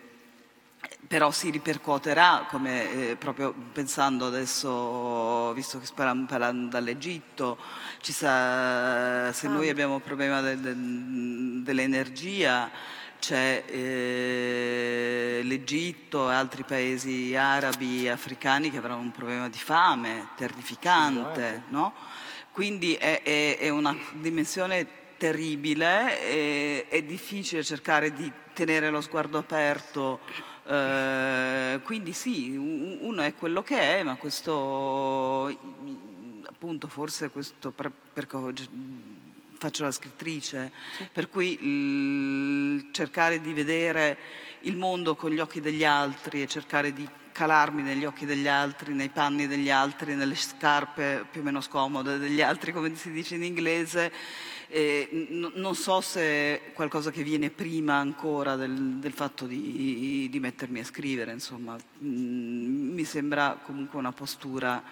però 1.09 1.31
si 1.31 1.49
ripercuoterà, 1.49 2.47
come 2.51 3.11
eh, 3.11 3.17
proprio 3.17 3.55
pensando 3.73 4.27
adesso, 4.27 5.51
visto 5.55 5.79
che 5.79 5.87
stiamo 5.87 6.27
parlando 6.27 6.69
dall'Egitto, 6.69 7.57
sa, 8.03 9.33
se 9.33 9.49
noi 9.49 9.69
ah. 9.69 9.71
abbiamo 9.71 9.95
un 9.95 10.03
problema 10.03 10.43
de, 10.43 10.61
de, 10.61 10.75
dell'energia, 11.63 12.71
c'è 13.27 13.65
eh, 13.67 15.41
l'Egitto 15.43 16.31
e 16.31 16.35
altri 16.35 16.63
paesi 16.63 17.35
arabi 17.35 18.05
e 18.05 18.11
africani 18.11 18.71
che 18.71 18.77
avranno 18.77 19.01
un 19.01 19.11
problema 19.11 19.49
di 19.49 19.59
fame 19.59 20.29
terrificante, 20.37 21.65
no? 21.71 21.93
quindi 22.53 22.95
è, 22.95 23.23
è, 23.23 23.59
è, 23.59 23.69
una 23.69 23.97
dimensione 24.13 24.87
terribile, 25.17 26.21
è, 26.21 26.87
è, 26.87 27.03
difficile 27.03 27.65
cercare 27.65 28.13
di 28.13 28.31
tenere 28.53 28.91
lo 28.91 29.01
sguardo 29.01 29.39
aperto, 29.39 30.21
eh, 30.65 31.81
quindi 31.83 32.13
sì, 32.13 32.55
uno 32.55 33.23
è 33.23 33.35
quello 33.35 33.65
che 33.65 33.99
è, 33.99 34.03
ma 34.05 34.15
questo 34.15 35.49
appunto 36.47 36.87
forse 36.87 37.31
questo 37.31 37.73
per, 37.73 37.91
per 37.91 38.29
faccio 39.59 39.85
la 39.85 39.91
scrittrice, 39.91 40.73
sì. 40.97 41.09
per 41.13 41.29
cui 41.29 41.59
il, 41.61 42.89
cercare 42.93 43.41
di 43.41 43.53
vedere 43.53 44.19
il 44.61 44.77
mondo 44.77 45.15
con 45.15 45.31
gli 45.31 45.39
occhi 45.39 45.61
degli 45.61 45.85
altri 45.85 46.43
e 46.43 46.47
cercare 46.47 46.93
di 46.93 47.09
calarmi 47.37 47.83
negli 47.83 48.07
occhi 48.07 48.25
degli 48.25 48.49
altri, 48.49 48.95
nei 48.95 49.11
panni 49.11 49.47
degli 49.47 49.69
altri, 49.69 50.15
nelle 50.15 50.35
scarpe 50.35 51.27
più 51.31 51.43
o 51.43 51.45
meno 51.45 51.61
scomode 51.61 52.17
degli 52.17 52.41
altri, 52.41 52.73
come 52.73 52.95
si 52.95 53.11
dice 53.11 53.35
in 53.35 53.45
inglese. 53.45 54.11
N- 54.71 55.53
non 55.55 55.75
so 55.75 56.01
se 56.01 56.21
è 56.21 56.73
qualcosa 56.73 57.11
che 57.11 57.23
viene 57.23 57.51
prima 57.51 57.97
ancora 57.97 58.57
del, 58.57 58.95
del 58.95 59.13
fatto 59.13 59.47
di, 59.47 60.29
di, 60.31 60.41
mettermi 60.41 60.81
a 60.81 60.85
scrivere, 60.85 61.33
insomma, 61.33 61.77
mm, 62.03 62.95
mi 62.95 63.05
sembra 63.05 63.61
comunque 63.63 63.99
una 63.99 64.13
postura 64.13 64.83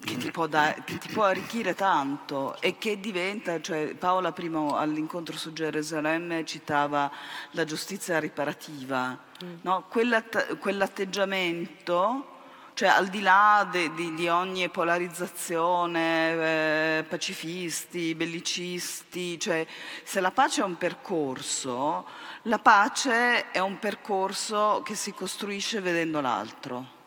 che 0.00 0.16
ti, 0.16 0.30
da, 0.48 0.74
che 0.84 0.98
ti, 0.98 1.08
può 1.08 1.24
arricchire 1.24 1.74
tanto 1.74 2.60
e 2.60 2.78
che 2.78 3.00
diventa, 3.00 3.60
cioè 3.60 3.94
Paola 3.94 4.32
prima 4.32 4.78
all'incontro 4.78 5.36
su 5.36 5.52
Gerusalemme 5.52 6.44
citava 6.44 7.10
la 7.52 7.64
giustizia 7.64 8.20
riparativa, 8.20 9.18
mm. 9.44 9.54
no? 9.62 9.86
Quell'att- 9.88 10.58
quell'atteggiamento, 10.58 12.36
cioè 12.74 12.90
al 12.90 13.08
di 13.08 13.20
là 13.20 13.66
de, 13.68 13.92
di, 13.94 14.14
di, 14.14 14.28
ogni 14.28 14.68
polarizzazione, 14.68 16.98
eh, 16.98 17.04
pacifisti, 17.08 18.14
bellicisti, 18.14 19.38
cioè 19.40 19.66
se 20.04 20.20
la 20.20 20.30
pace 20.30 20.60
è 20.60 20.64
un 20.64 20.76
percorso, 20.76 22.06
la 22.42 22.60
pace 22.60 23.50
è 23.50 23.58
un 23.58 23.80
percorso 23.80 24.80
che 24.84 24.94
si 24.94 25.12
costruisce 25.12 25.80
vedendo 25.80 26.20
l'altro. 26.20 26.97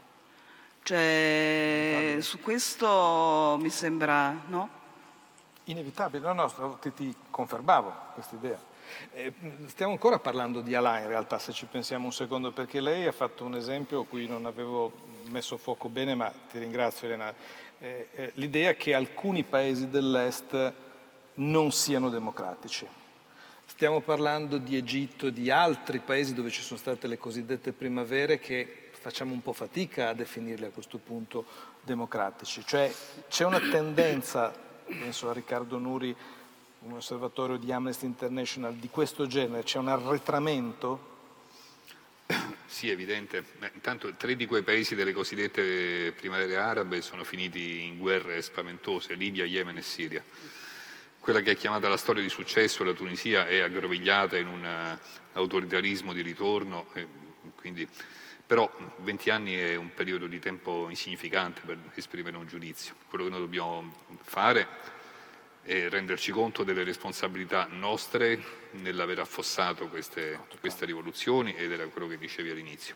Cioè, 0.83 2.17
su 2.21 2.39
questo 2.39 3.57
mi 3.61 3.69
sembra, 3.69 4.35
no? 4.47 4.69
Inevitabile, 5.65 6.33
no, 6.33 6.51
no, 6.57 6.77
ti, 6.81 6.91
ti 6.93 7.15
confermavo 7.29 7.93
questa 8.13 8.35
idea. 8.35 8.59
Eh, 9.13 9.31
stiamo 9.67 9.93
ancora 9.93 10.17
parlando 10.19 10.61
di 10.61 10.73
Alain 10.73 11.03
in 11.03 11.09
realtà, 11.09 11.37
se 11.37 11.51
ci 11.51 11.65
pensiamo 11.65 12.05
un 12.05 12.11
secondo, 12.11 12.51
perché 12.51 12.81
lei 12.81 13.05
ha 13.05 13.11
fatto 13.11 13.45
un 13.45 13.55
esempio 13.55 14.01
a 14.01 14.05
cui 14.05 14.27
non 14.27 14.45
avevo 14.45 14.91
messo 15.29 15.57
fuoco 15.57 15.87
bene, 15.87 16.15
ma 16.15 16.33
ti 16.49 16.57
ringrazio 16.57 17.07
Elena. 17.07 17.33
Eh, 17.79 18.07
eh, 18.13 18.31
l'idea 18.35 18.73
che 18.73 18.93
alcuni 18.93 19.43
paesi 19.43 19.87
dell'Est 19.89 20.73
non 21.35 21.71
siano 21.71 22.09
democratici. 22.09 22.87
Stiamo 23.65 24.01
parlando 24.01 24.57
di 24.57 24.75
Egitto, 24.75 25.29
di 25.29 25.49
altri 25.49 25.99
paesi 25.99 26.33
dove 26.33 26.49
ci 26.49 26.61
sono 26.61 26.79
state 26.79 27.07
le 27.07 27.17
cosiddette 27.17 27.71
primavere 27.71 28.39
che 28.39 28.90
facciamo 29.01 29.33
un 29.33 29.41
po' 29.41 29.51
fatica 29.51 30.09
a 30.09 30.13
definirli 30.13 30.65
a 30.65 30.69
questo 30.69 30.99
punto 30.99 31.45
democratici. 31.81 32.63
Cioè 32.63 32.93
c'è 33.27 33.45
una 33.45 33.59
tendenza, 33.59 34.53
penso 34.85 35.27
a 35.27 35.33
Riccardo 35.33 35.79
Nuri, 35.79 36.15
un 36.81 36.93
osservatorio 36.93 37.57
di 37.57 37.71
Amnesty 37.71 38.05
International 38.05 38.75
di 38.75 38.89
questo 38.89 39.25
genere, 39.25 39.63
c'è 39.63 39.79
un 39.79 39.87
arretramento 39.87 41.09
Sì, 42.65 42.89
è 42.89 42.93
evidente. 42.93 43.43
Beh, 43.59 43.71
intanto 43.73 44.13
tre 44.15 44.35
di 44.35 44.45
quei 44.45 44.63
paesi 44.63 44.95
delle 44.95 45.13
cosiddette 45.13 46.13
primavere 46.15 46.55
arabe 46.55 47.01
sono 47.01 47.23
finiti 47.23 47.83
in 47.83 47.97
guerre 47.97 48.41
spaventose, 48.41 49.15
Libia, 49.15 49.45
Yemen 49.45 49.77
e 49.77 49.81
Siria. 49.81 50.23
Quella 51.19 51.41
che 51.41 51.51
è 51.51 51.55
chiamata 51.55 51.89
la 51.89 51.97
storia 51.97 52.21
di 52.21 52.29
successo, 52.29 52.83
la 52.83 52.93
Tunisia, 52.93 53.45
è 53.47 53.59
aggrovigliata 53.59 54.37
in 54.37 54.47
un 54.47 54.65
eh, 54.65 54.97
autoritarismo 55.33 56.13
di 56.13 56.21
ritorno, 56.21 56.87
quindi, 57.55 57.87
però 58.51 58.69
20 58.97 59.29
anni 59.29 59.55
è 59.55 59.75
un 59.75 59.93
periodo 59.93 60.27
di 60.27 60.37
tempo 60.37 60.89
insignificante 60.89 61.61
per 61.65 61.77
esprimere 61.95 62.35
un 62.35 62.47
giudizio. 62.47 62.95
Quello 63.07 63.23
che 63.23 63.29
noi 63.29 63.39
dobbiamo 63.39 63.93
fare 64.23 64.67
è 65.63 65.87
renderci 65.87 66.33
conto 66.33 66.65
delle 66.65 66.83
responsabilità 66.83 67.69
nostre 67.71 68.43
nell'aver 68.71 69.19
affossato 69.19 69.87
queste, 69.87 70.37
queste 70.59 70.83
rivoluzioni 70.83 71.55
ed 71.55 71.71
era 71.71 71.87
quello 71.87 72.07
che 72.07 72.17
dicevi 72.17 72.49
all'inizio. 72.49 72.95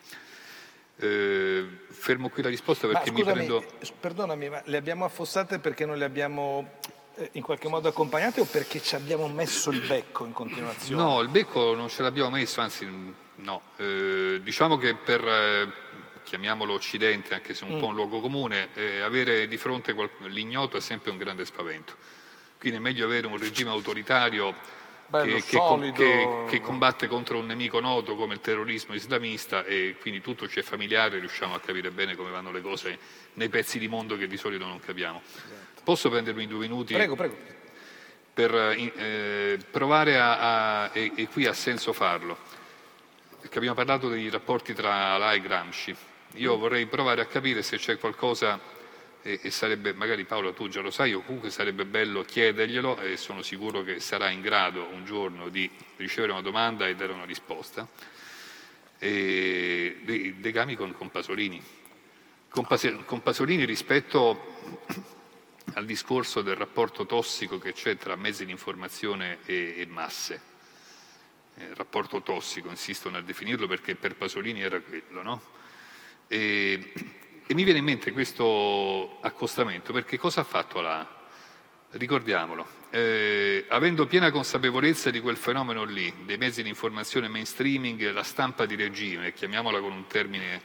Eh, 0.97 1.66
fermo 1.88 2.28
qui 2.28 2.43
la 2.43 2.49
risposta 2.49 2.88
perché 2.88 3.12
scusami, 3.12 3.24
mi 3.24 3.32
prendo... 3.32 3.66
Perdonami, 3.97 4.49
ma 4.49 4.62
le 4.66 4.76
abbiamo 4.76 5.06
affossate 5.06 5.60
perché 5.60 5.86
non 5.86 5.97
le 5.97 6.03
abbiamo 6.03 6.80
in 7.34 7.41
qualche 7.41 7.68
modo 7.68 7.88
accompagnate 7.88 8.41
o 8.41 8.45
perché 8.45 8.82
ci 8.82 8.95
abbiamo 8.95 9.28
messo 9.28 9.72
il 9.72 9.82
becco 9.82 10.26
in 10.26 10.34
continuazione? 10.34 11.01
No, 11.01 11.22
il 11.22 11.30
becco 11.30 11.74
non 11.76 11.89
ce 11.89 12.01
l'abbiamo 12.01 12.30
messo, 12.30 12.61
anzi 12.61 12.88
no. 13.36 13.61
Eh, 13.78 14.39
diciamo 14.43 14.78
che 14.78 14.95
per, 14.95 15.26
eh, 15.26 15.72
chiamiamolo 16.24 16.74
Occidente, 16.74 17.34
anche 17.34 17.53
se 17.53 17.63
un 17.63 17.76
mm. 17.76 17.80
po' 17.80 17.88
un 17.88 17.95
luogo 17.95 18.20
comune, 18.20 18.70
eh, 18.74 19.01
avere 19.01 19.47
di 19.47 19.57
fronte 19.57 19.93
qual- 19.93 20.09
l'ignoto 20.28 20.78
è 20.78 20.82
sempre 20.82 21.11
un 21.11 21.18
grande 21.18 21.45
spavento. 21.45 21.95
Quindi 22.57 22.80
è 22.80 22.82
meglio 22.82 23.05
avere 23.05 23.28
un 23.28 23.38
regime 23.38 23.70
autoritario 23.70 24.53
Bello, 25.07 25.36
che, 25.36 25.43
che, 25.43 25.91
che, 25.93 26.43
che, 26.47 26.61
combatte 26.61 27.07
contro 27.07 27.38
un 27.38 27.45
nemico 27.45 27.80
noto 27.80 28.16
come 28.16 28.34
il 28.34 28.41
terrorismo 28.41 28.95
islamista 28.95 29.63
e 29.63 29.97
quindi 30.01 30.20
tutto 30.20 30.47
ci 30.47 30.59
è 30.59 30.63
familiare, 30.63 31.20
riusciamo 31.20 31.53
a 31.53 31.59
capire 31.59 31.91
bene 31.91 32.16
come 32.16 32.32
vanno 32.32 32.51
le 32.51 32.61
cose 32.61 32.97
nei 33.34 33.49
pezzi 33.49 33.78
di 33.78 33.88
mondo 33.88 34.18
che 34.18 34.26
di 34.28 34.38
solito 34.38 34.66
non 34.66 34.80
capiamo. 34.80 35.22
Posso 35.86 36.10
prendermi 36.10 36.48
due 36.48 36.62
minuti? 36.62 36.96
Prego, 36.96 37.16
prego. 37.16 37.38
Per 38.34 38.56
eh, 38.56 39.60
provare 39.70 40.18
a, 40.18 40.84
a 40.86 40.90
e, 40.92 41.12
e, 41.16 41.28
qui 41.28 41.46
ha 41.46 41.54
senso 41.54 41.94
farlo, 41.94 42.36
perché 43.40 43.60
abbiamo 43.60 43.76
parlato 43.76 44.10
dei 44.10 44.28
rapporti 44.32 44.74
tra 44.74 45.14
Alà 45.14 45.34
e 45.34 45.42
Gramsci. 45.42 45.96
Io 46.38 46.58
mm. 46.58 46.60
vorrei 46.60 46.88
provare 46.88 47.22
a 47.22 47.28
capire 47.28 47.62
se 47.62 47.78
c'è 47.78 48.00
qualcosa, 48.00 48.60
e, 49.22 49.40
e, 49.44 49.52
sarebbe, 49.52 49.94
magari 49.94 50.24
Paolo 50.24 50.54
tu 50.54 50.68
già 50.70 50.82
lo 50.82 50.90
sai, 50.90 51.14
o 51.14 51.22
comunque 51.22 51.52
sarebbe 51.52 51.86
bello 51.86 52.24
chiederglielo 52.24 53.02
e 53.02 53.16
sono 53.16 53.44
sicuro 53.44 53.84
che 53.84 54.00
sarà 54.00 54.32
in 54.32 54.42
grado 54.42 54.88
un 54.92 55.06
giorno 55.06 55.50
di 55.50 55.70
ricevere 55.98 56.32
una 56.32 56.42
domanda 56.42 56.88
e 56.88 56.96
dare 56.96 57.12
una 57.14 57.26
risposta, 57.26 57.88
e, 58.98 60.00
dei 60.02 60.36
legami 60.42 60.76
con, 60.76 60.94
con 60.94 61.12
Pasolini. 61.12 61.64
Con 62.50 63.22
Pasolini 63.22 63.66
rispetto 63.66 65.14
al 65.76 65.86
discorso 65.86 66.41
del 66.41 66.55
rapporto 66.55 67.05
tossico 67.05 67.57
che 67.57 67.73
c'è 67.73 67.97
tra 67.97 68.15
mezzi 68.15 68.45
di 68.45 68.51
informazione 68.51 69.39
e, 69.45 69.76
e 69.78 69.86
masse. 69.88 70.53
Eh, 71.57 71.73
rapporto 71.73 72.21
tossico, 72.21 72.69
insisto 72.69 73.09
nel 73.09 73.23
definirlo 73.23 73.67
perché 73.67 73.95
per 73.95 74.15
Pasolini 74.15 74.61
era 74.61 74.80
quello, 74.80 75.21
no? 75.21 75.41
E, 76.28 76.93
e 77.45 77.53
mi 77.53 77.63
viene 77.63 77.80
in 77.80 77.86
mente 77.86 78.11
questo 78.11 79.19
accostamento 79.21 79.91
perché 79.91 80.17
cosa 80.17 80.41
ha 80.41 80.45
fatto 80.45 80.80
là? 80.80 81.23
Ricordiamolo, 81.91 82.67
eh, 82.89 83.65
avendo 83.69 84.05
piena 84.07 84.32
consapevolezza 84.32 85.11
di 85.11 85.19
quel 85.19 85.38
fenomeno 85.38 85.84
lì, 85.84 86.13
dei 86.26 86.38
mezzi 86.38 86.63
di 86.63 86.69
informazione 86.69 87.28
mainstreaming, 87.28 88.11
la 88.11 88.23
stampa 88.23 88.65
di 88.65 88.76
regime, 88.76 89.34
chiamiamola 89.34 89.80
con 89.80 89.91
un 89.91 90.07
termine 90.07 90.61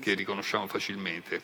che 0.00 0.14
riconosciamo 0.14 0.66
facilmente, 0.66 1.42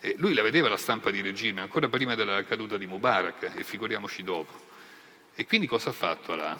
eh, 0.00 0.14
lui 0.18 0.32
la 0.32 0.42
vedeva 0.42 0.68
la 0.68 0.78
stampa 0.78 1.10
di 1.10 1.20
regime 1.20 1.60
ancora 1.60 1.88
prima 1.88 2.14
della 2.14 2.42
caduta 2.44 2.78
di 2.78 2.86
Mubarak 2.86 3.52
e 3.54 3.64
figuriamoci 3.64 4.22
dopo. 4.22 4.68
E 5.34 5.46
quindi 5.46 5.66
cosa 5.66 5.90
ha 5.90 5.92
fatto 5.92 6.34
là? 6.34 6.58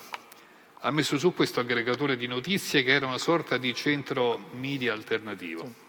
Ha 0.82 0.90
messo 0.90 1.18
su 1.18 1.34
questo 1.34 1.60
aggregatore 1.60 2.16
di 2.16 2.26
notizie 2.26 2.82
che 2.82 2.92
era 2.92 3.06
una 3.06 3.18
sorta 3.18 3.56
di 3.56 3.74
centro 3.74 4.48
media 4.52 4.92
alternativo. 4.92 5.88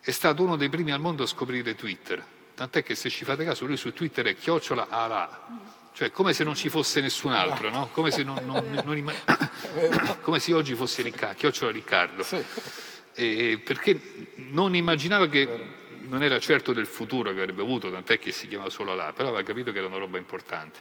È 0.00 0.10
stato 0.10 0.42
uno 0.42 0.56
dei 0.56 0.68
primi 0.68 0.92
al 0.92 1.00
mondo 1.00 1.22
a 1.22 1.26
scoprire 1.26 1.74
Twitter, 1.74 2.24
tant'è 2.54 2.82
che 2.82 2.94
se 2.94 3.08
ci 3.08 3.24
fate 3.24 3.44
caso 3.44 3.66
lui 3.66 3.76
su 3.76 3.92
Twitter 3.92 4.26
è 4.26 4.34
chiocciola 4.34 4.88
ala, 4.88 5.46
cioè 5.92 6.10
come 6.10 6.32
se 6.32 6.42
non 6.42 6.54
ci 6.54 6.68
fosse 6.68 7.00
nessun 7.00 7.32
altro, 7.32 7.70
no? 7.70 7.88
come, 7.92 8.10
se 8.10 8.22
non, 8.22 8.44
non, 8.44 8.82
non 8.84 9.12
come 10.22 10.40
se 10.40 10.52
oggi 10.54 10.74
fosse 10.74 11.02
Riccardo, 11.02 11.36
chiocciola 11.36 11.70
Riccardo. 11.70 12.26
E 13.14 13.60
perché 13.62 14.32
non 14.36 14.74
immaginava 14.74 15.28
che 15.28 15.80
non 16.08 16.22
era 16.22 16.38
certo 16.38 16.72
del 16.72 16.86
futuro 16.86 17.32
che 17.32 17.40
avrebbe 17.40 17.62
avuto, 17.62 17.90
tant'è 17.90 18.18
che 18.18 18.32
si 18.32 18.48
chiamava 18.48 18.70
solo 18.70 18.92
ALA, 18.92 19.12
però 19.12 19.28
aveva 19.28 19.42
capito 19.42 19.72
che 19.72 19.78
era 19.78 19.86
una 19.86 19.98
roba 19.98 20.18
importante. 20.18 20.78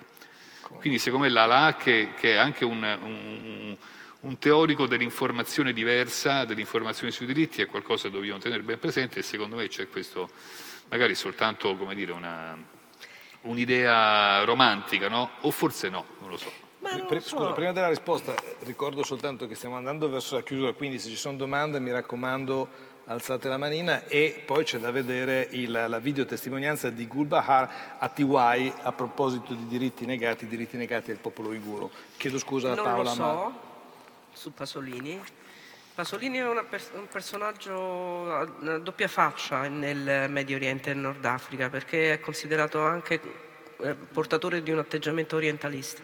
Quindi 0.80 1.00
secondo 1.00 1.26
me 1.26 1.32
l'ALA, 1.32 1.76
che, 1.76 2.14
che 2.18 2.34
è 2.34 2.38
anche 2.38 2.64
un, 2.64 2.82
un, 2.82 3.78
un, 4.22 4.38
teorico 4.38 4.88
dell'informazione 4.88 5.74
diversa, 5.74 6.46
dell'informazione 6.46 7.12
sui 7.12 7.26
diritti, 7.26 7.62
è 7.62 7.66
qualcosa 7.66 8.08
che 8.08 8.16
dobbiamo 8.16 8.40
tenere 8.40 8.64
ben 8.64 8.80
presente 8.80 9.20
e 9.20 9.22
secondo 9.22 9.58
me 9.58 9.68
c'è 9.68 9.90
questo, 9.90 10.30
magari 10.90 11.14
soltanto 11.14 11.76
come 11.76 11.94
dire, 11.94 12.14
una, 12.14 12.58
un'idea 13.42 14.44
romantica, 14.44 15.10
no? 15.10 15.32
o 15.42 15.52
forse 15.52 15.90
no, 15.90 16.06
non 16.20 16.30
lo 16.30 16.38
so. 16.38 16.70
Scusa, 17.20 17.52
prima 17.52 17.72
della 17.72 17.90
risposta 17.90 18.34
ricordo 18.62 19.04
soltanto 19.04 19.48
che 19.48 19.54
stiamo 19.54 19.76
andando 19.76 20.10
verso 20.10 20.36
la 20.36 20.42
chiusura, 20.42 20.74
quindi 20.74 20.98
se 20.98 21.10
ci 21.10 21.16
sono 21.16 21.38
domande 21.38 21.80
mi 21.80 21.92
raccomando 21.92 22.68
alzate 23.12 23.50
la 23.50 23.58
manina 23.58 24.06
e 24.06 24.42
poi 24.46 24.64
c'è 24.64 24.80
da 24.80 24.90
vedere 24.90 25.48
il, 25.52 25.72
la 25.72 26.00
videotestimonianza 26.00 26.90
di 26.90 27.06
Gulbahar 27.08 27.98
a 28.00 28.08
TY 28.08 28.74
a 28.82 28.92
proposito 28.94 29.54
di 29.54 29.68
diritti 29.68 30.06
negati, 30.06 30.48
diritti 30.48 30.78
negati 30.78 31.12
al 31.12 31.18
popolo 31.18 31.50
uiguro. 31.50 31.92
Chiedo 32.18 32.40
scusa 32.40 32.72
a 32.72 32.76
non 32.76 32.86
Paola. 32.86 32.96
Non 32.98 33.06
lo 33.06 33.14
so 33.14 33.24
ma... 33.24 33.60
su 34.32 34.54
Pasolini. 34.54 35.22
Pasolini 35.94 36.38
è 36.38 36.64
pers- 36.70 36.92
un 36.94 37.08
personaggio 37.08 38.34
a 38.34 38.46
doppia 38.80 39.10
faccia 39.10 39.68
nel 39.68 40.30
Medio 40.30 40.56
Oriente 40.56 40.92
e 40.92 40.94
nel 40.94 41.04
Nord 41.04 41.26
Africa 41.26 41.70
perché 41.70 42.14
è 42.14 42.20
considerato 42.22 42.82
anche 42.82 43.20
eh, 43.82 43.94
portatore 43.94 44.64
di 44.64 44.72
un 44.72 44.80
atteggiamento 44.80 45.36
orientalista, 45.36 46.02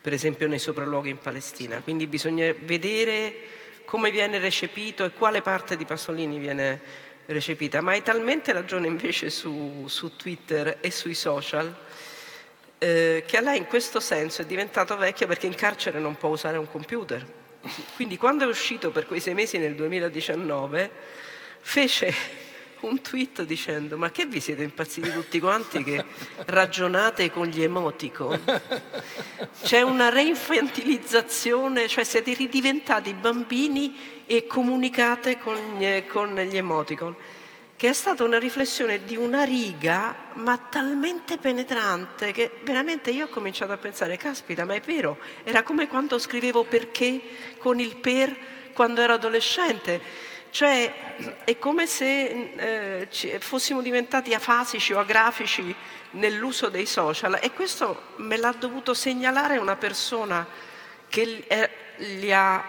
per 0.00 0.12
esempio 0.12 0.48
nei 0.48 0.58
sopralluoghi 0.58 1.10
in 1.10 1.18
Palestina. 1.18 1.80
Quindi 1.82 2.08
bisogna 2.08 2.52
vedere 2.58 3.60
come 3.84 4.10
viene 4.10 4.38
recepito 4.38 5.04
e 5.04 5.12
quale 5.12 5.42
parte 5.42 5.76
di 5.76 5.84
Pasolini 5.84 6.38
viene 6.38 6.80
recepita, 7.26 7.80
ma 7.80 7.92
hai 7.92 8.02
talmente 8.02 8.52
ragione 8.52 8.86
invece 8.86 9.30
su, 9.30 9.84
su 9.86 10.16
Twitter 10.16 10.78
e 10.80 10.90
sui 10.90 11.14
social 11.14 11.74
eh, 12.78 13.22
che 13.26 13.36
a 13.36 13.40
lei 13.40 13.58
in 13.58 13.66
questo 13.66 14.00
senso 14.00 14.42
è 14.42 14.44
diventato 14.44 14.96
vecchia 14.96 15.26
perché 15.26 15.46
in 15.46 15.54
carcere 15.54 16.00
non 16.00 16.16
può 16.16 16.30
usare 16.30 16.58
un 16.58 16.68
computer. 16.68 17.24
Quindi 17.94 18.16
quando 18.16 18.44
è 18.44 18.48
uscito 18.48 18.90
per 18.90 19.06
quei 19.06 19.20
sei 19.20 19.34
mesi 19.34 19.56
nel 19.56 19.76
2019 19.76 20.90
fece 21.60 22.12
un 22.82 23.00
tweet 23.00 23.42
dicendo 23.42 23.96
ma 23.96 24.10
che 24.10 24.26
vi 24.26 24.40
siete 24.40 24.62
impazziti 24.62 25.10
tutti 25.12 25.40
quanti 25.40 25.82
che 25.82 26.04
ragionate 26.46 27.30
con 27.30 27.46
gli 27.46 27.62
emoticon? 27.62 28.40
C'è 29.62 29.82
una 29.82 30.08
reinfantilizzazione, 30.08 31.88
cioè 31.88 32.04
siete 32.04 32.34
ridiventati 32.34 33.14
bambini 33.14 34.22
e 34.26 34.46
comunicate 34.46 35.38
con 35.38 35.56
gli, 35.78 36.06
con 36.06 36.34
gli 36.34 36.56
emoticon, 36.56 37.14
che 37.76 37.88
è 37.88 37.92
stata 37.92 38.24
una 38.24 38.38
riflessione 38.38 39.04
di 39.04 39.16
una 39.16 39.44
riga 39.44 40.14
ma 40.34 40.56
talmente 40.56 41.38
penetrante 41.38 42.32
che 42.32 42.50
veramente 42.62 43.10
io 43.10 43.26
ho 43.26 43.28
cominciato 43.28 43.72
a 43.72 43.76
pensare, 43.76 44.16
caspita, 44.16 44.64
ma 44.64 44.74
è 44.74 44.80
vero, 44.80 45.18
era 45.44 45.62
come 45.62 45.88
quando 45.88 46.18
scrivevo 46.18 46.64
perché 46.64 47.20
con 47.58 47.80
il 47.80 47.96
per 47.96 48.36
quando 48.72 49.02
ero 49.02 49.14
adolescente 49.14 50.30
cioè 50.52 51.44
è 51.44 51.56
come 51.56 51.86
se 51.86 53.06
eh, 53.08 53.40
fossimo 53.40 53.80
diventati 53.80 54.34
afasici 54.34 54.92
o 54.92 54.98
agrafici 54.98 55.74
nell'uso 56.10 56.68
dei 56.68 56.84
social 56.84 57.38
e 57.40 57.52
questo 57.52 58.08
me 58.16 58.36
l'ha 58.36 58.52
dovuto 58.52 58.92
segnalare 58.92 59.56
una 59.56 59.76
persona 59.76 60.46
che 61.08 61.44
eh, 61.48 61.70
li 62.18 62.30
ha, 62.34 62.62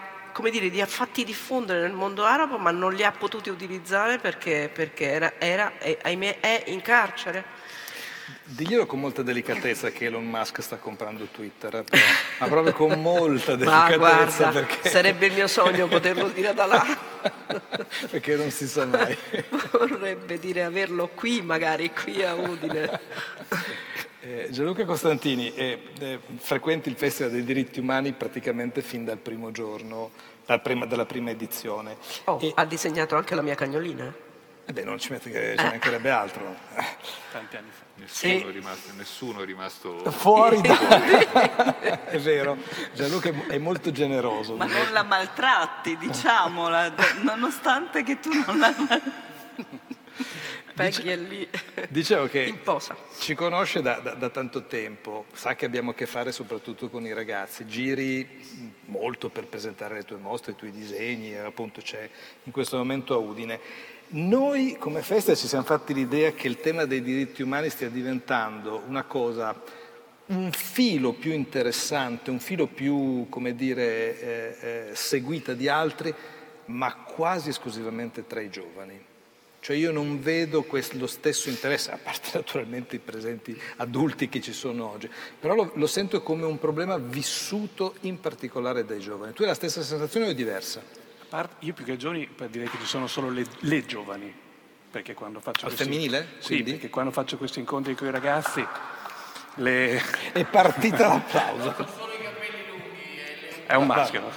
dire, 0.50 0.68
li 0.68 0.80
ha 0.80 0.86
fatti 0.86 1.24
diffondere 1.24 1.82
nel 1.82 1.92
mondo 1.92 2.24
arabo 2.24 2.56
ma 2.56 2.70
non 2.70 2.94
li 2.94 3.04
ha 3.04 3.12
potuti 3.12 3.50
utilizzare 3.50 4.16
perché, 4.18 4.70
perché 4.72 5.10
era, 5.10 5.34
era 5.36 5.76
è, 5.76 5.98
ahimè, 6.00 6.40
è 6.40 6.62
in 6.68 6.80
carcere. 6.80 7.53
Diglielo 8.44 8.86
con 8.86 9.00
molta 9.00 9.22
delicatezza 9.22 9.90
che 9.90 10.06
Elon 10.06 10.24
Musk 10.24 10.62
sta 10.62 10.76
comprando 10.76 11.26
Twitter, 11.26 11.82
però, 11.82 12.02
ma 12.38 12.46
proprio 12.46 12.72
con 12.72 13.00
molta 13.00 13.54
delicatezza. 13.54 13.88
Ma 13.88 13.96
guarda, 13.96 14.48
perché... 14.48 14.88
sarebbe 14.88 15.26
il 15.26 15.32
mio 15.34 15.46
sogno 15.46 15.86
poterlo 15.88 16.28
dire 16.28 16.54
da 16.54 16.66
là. 16.66 16.98
perché 18.10 18.36
non 18.36 18.50
si 18.50 18.66
sa 18.66 18.86
mai. 18.86 19.16
Vorrebbe 19.72 20.38
dire 20.38 20.62
averlo 20.62 21.08
qui, 21.08 21.42
magari 21.42 21.90
qui 21.90 22.22
a 22.22 22.34
Udine. 22.34 23.00
Eh, 24.20 24.48
Gianluca 24.50 24.86
Costantini, 24.86 25.54
eh, 25.54 25.80
eh, 25.98 26.18
frequenti 26.36 26.88
il 26.88 26.96
Festival 26.96 27.32
dei 27.32 27.44
diritti 27.44 27.78
umani 27.78 28.12
praticamente 28.12 28.80
fin 28.80 29.04
dal 29.04 29.18
primo 29.18 29.50
giorno, 29.50 30.12
dal 30.46 30.62
prima, 30.62 30.86
dalla 30.86 31.04
prima 31.04 31.28
edizione. 31.28 31.98
Oh, 32.24 32.38
e... 32.40 32.52
Ha 32.54 32.64
disegnato 32.64 33.16
anche 33.16 33.34
la 33.34 33.42
mia 33.42 33.54
cagnolina? 33.54 34.32
Eh 34.66 34.72
beh, 34.72 34.84
non 34.84 34.98
ci 34.98 35.12
mette 35.12 35.30
che 35.30 35.54
ci 35.58 35.64
mancherebbe 35.64 36.10
altro. 36.10 36.56
Tanti 37.30 37.56
anni 37.56 37.70
fa. 37.70 37.82
Nessuno, 37.96 38.38
sì. 38.38 38.46
è 38.46 38.50
rimasto, 38.50 38.92
nessuno 38.96 39.42
è 39.42 39.44
rimasto 39.44 40.10
fuori 40.10 40.60
da... 40.60 42.02
è 42.06 42.18
vero, 42.18 42.56
Gianluca 42.92 43.32
è 43.48 43.58
molto 43.58 43.92
generoso. 43.92 44.56
Ma 44.56 44.64
non 44.64 44.90
la 44.90 45.04
maltratti, 45.04 45.96
diciamola, 45.96 46.92
nonostante 47.22 48.02
che 48.02 48.18
tu 48.18 48.30
non 48.32 48.58
la... 48.58 48.74
Peggy 50.74 51.08
è 51.08 51.16
lì. 51.16 51.48
Dicevo 51.88 52.26
che 52.26 52.52
ci 53.20 53.34
conosce 53.34 53.80
da, 53.80 54.00
da, 54.00 54.14
da, 54.14 54.28
tanto 54.28 54.64
tempo, 54.64 55.26
sa 55.32 55.54
che 55.54 55.66
abbiamo 55.66 55.92
a 55.92 55.94
che 55.94 56.06
fare 56.06 56.32
soprattutto 56.32 56.90
con 56.90 57.06
i 57.06 57.12
ragazzi, 57.12 57.64
giri 57.66 58.72
molto 58.86 59.28
per 59.28 59.46
presentare 59.46 59.94
le 59.94 60.04
tue 60.04 60.16
mostre, 60.16 60.52
i 60.52 60.56
tuoi 60.56 60.72
disegni, 60.72 61.36
appunto 61.36 61.80
c'è 61.80 62.08
in 62.42 62.50
questo 62.50 62.76
momento 62.76 63.14
a 63.14 63.18
Udine. 63.18 63.60
Noi 64.16 64.76
come 64.78 65.02
festa 65.02 65.34
ci 65.34 65.48
siamo 65.48 65.64
fatti 65.64 65.92
l'idea 65.92 66.30
che 66.30 66.46
il 66.46 66.60
tema 66.60 66.84
dei 66.84 67.02
diritti 67.02 67.42
umani 67.42 67.68
stia 67.68 67.88
diventando 67.88 68.84
una 68.86 69.02
cosa, 69.02 69.60
un 70.26 70.52
filo 70.52 71.14
più 71.14 71.32
interessante, 71.32 72.30
un 72.30 72.38
filo 72.38 72.68
più, 72.68 73.26
come 73.28 73.56
dire, 73.56 74.20
eh, 74.20 74.56
eh, 74.60 74.94
seguita 74.94 75.52
di 75.54 75.66
altri, 75.66 76.14
ma 76.66 76.94
quasi 76.94 77.48
esclusivamente 77.48 78.24
tra 78.28 78.40
i 78.40 78.50
giovani. 78.50 79.04
Cioè 79.58 79.74
io 79.74 79.90
non 79.90 80.22
vedo 80.22 80.64
lo 80.92 81.06
stesso 81.08 81.48
interesse, 81.48 81.90
a 81.90 81.98
parte 82.00 82.30
naturalmente 82.38 82.94
i 82.94 83.00
presenti 83.00 83.60
adulti 83.78 84.28
che 84.28 84.40
ci 84.40 84.52
sono 84.52 84.92
oggi, 84.92 85.10
però 85.40 85.56
lo, 85.56 85.72
lo, 85.74 85.88
sento 85.88 86.22
come 86.22 86.44
un 86.44 86.60
problema 86.60 86.98
vissuto 86.98 87.96
in 88.02 88.20
particolare 88.20 88.84
dai 88.84 89.00
giovani. 89.00 89.32
Tu 89.32 89.42
hai 89.42 89.48
la 89.48 89.54
stessa 89.54 89.82
sensazione 89.82 90.26
o 90.26 90.28
è 90.28 90.34
diversa? 90.34 91.03
Io 91.60 91.72
più 91.72 91.84
che 91.84 91.96
giovani 91.96 92.28
direi 92.48 92.68
che 92.68 92.78
ci 92.78 92.86
sono 92.86 93.08
solo 93.08 93.28
le, 93.28 93.44
le 93.60 93.84
giovani, 93.84 94.32
perché 94.90 95.14
quando 95.14 95.40
faccio... 95.40 95.66
Al 95.66 95.72
questi, 95.72 95.90
femminile? 95.90 96.28
Sì, 96.38 96.54
quindi? 96.54 96.70
perché 96.72 96.90
quando 96.90 97.10
faccio 97.10 97.36
questi 97.36 97.58
incontri 97.58 97.94
con 97.96 98.06
i 98.06 98.10
ragazzi... 98.10 98.64
Le... 99.56 100.00
È 100.32 100.44
partita 100.44 101.08
l'applauso. 101.08 101.74
È 103.66 103.74
un 103.74 103.86
maschio. 103.86 104.20
No? 104.20 104.30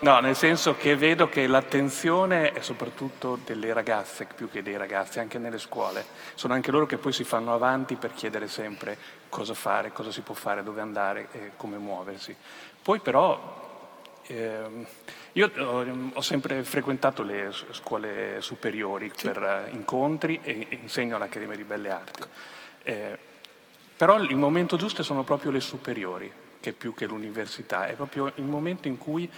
No, 0.00 0.20
nel 0.20 0.36
senso 0.36 0.76
che 0.76 0.94
vedo 0.96 1.28
che 1.28 1.46
l'attenzione 1.46 2.52
è 2.52 2.60
soprattutto 2.60 3.38
delle 3.44 3.72
ragazze 3.72 4.26
più 4.32 4.50
che 4.50 4.62
dei 4.62 4.76
ragazzi, 4.76 5.18
anche 5.18 5.38
nelle 5.38 5.58
scuole. 5.58 6.04
Sono 6.34 6.54
anche 6.54 6.70
loro 6.70 6.86
che 6.86 6.98
poi 6.98 7.12
si 7.12 7.24
fanno 7.24 7.54
avanti 7.54 7.96
per 7.96 8.12
chiedere 8.12 8.46
sempre 8.46 8.96
cosa 9.28 9.54
fare, 9.54 9.92
cosa 9.92 10.12
si 10.12 10.20
può 10.20 10.34
fare, 10.34 10.62
dove 10.62 10.80
andare 10.80 11.28
e 11.32 11.50
come 11.56 11.78
muoversi. 11.78 12.36
Poi 12.82 13.00
però 13.00 13.62
eh, 14.26 14.86
io 15.36 15.50
ho, 15.56 16.20
sempre 16.20 16.62
frequentato 16.62 17.22
le 17.22 17.50
scuole 17.70 18.40
superiori 18.40 19.10
sì. 19.14 19.26
per 19.26 19.68
incontri 19.72 20.40
e 20.42 20.66
insegno 20.82 21.16
all'Accademia 21.16 21.56
di 21.56 21.64
Belle 21.64 21.90
Arti. 21.90 22.22
Eh, 22.82 23.18
però 23.96 24.20
il 24.20 24.36
momento 24.36 24.76
giusto 24.76 25.02
sono 25.02 25.24
proprio 25.24 25.50
le 25.50 25.60
superiori, 25.60 26.30
che 26.60 26.72
più 26.72 26.94
che 26.94 27.06
l'università, 27.06 27.86
è 27.86 27.94
proprio 27.94 28.30
il 28.36 28.44
momento 28.44 28.86
in 28.86 28.96
cui 28.96 29.28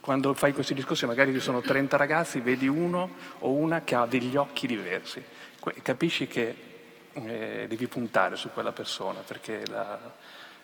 quando 0.00 0.34
fai 0.34 0.52
questi 0.52 0.74
discorsi 0.74 1.06
magari 1.06 1.32
ci 1.32 1.40
sono 1.40 1.62
30 1.62 1.96
ragazzi, 1.96 2.40
vedi 2.40 2.68
uno 2.68 3.08
o 3.38 3.50
una 3.50 3.80
che 3.82 3.94
ha 3.94 4.04
degli 4.04 4.36
occhi 4.36 4.66
diversi, 4.66 5.24
capisci 5.80 6.26
che 6.26 6.54
eh, 7.14 7.64
devi 7.66 7.86
puntare 7.86 8.36
su 8.36 8.50
quella 8.52 8.72
persona 8.72 9.20
perché 9.20 9.62
la, 9.68 9.98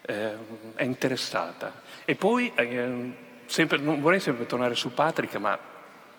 eh, 0.03 0.37
è 0.75 0.83
interessata. 0.83 1.81
E 2.05 2.15
poi, 2.15 2.53
eh, 2.55 3.29
sempre, 3.51 3.79
non 3.79 4.01
vorrei 4.01 4.21
sempre 4.21 4.47
tornare 4.47 4.75
su 4.75 4.95
Patrick, 4.95 5.35
ma 5.37 5.59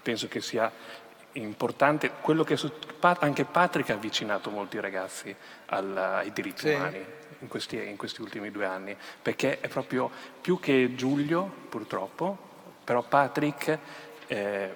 penso 0.01 0.27
che 0.27 0.41
sia 0.41 0.71
importante, 1.33 2.11
quello 2.19 2.43
che 2.43 2.59
anche 3.19 3.45
Patrick 3.45 3.89
ha 3.89 3.93
avvicinato 3.93 4.49
molti 4.49 4.79
ragazzi 4.79 5.33
alla, 5.67 6.17
ai 6.17 6.33
diritti 6.33 6.67
sì. 6.67 6.73
umani 6.73 7.05
in 7.39 7.47
questi, 7.47 7.77
in 7.87 7.95
questi 7.95 8.21
ultimi 8.21 8.51
due 8.51 8.65
anni, 8.65 8.95
perché 9.21 9.61
è 9.61 9.69
proprio 9.69 10.11
più 10.41 10.59
che 10.59 10.93
Giulio, 10.95 11.49
purtroppo, 11.69 12.49
però 12.83 13.01
Patrick, 13.01 13.77
eh, 14.27 14.75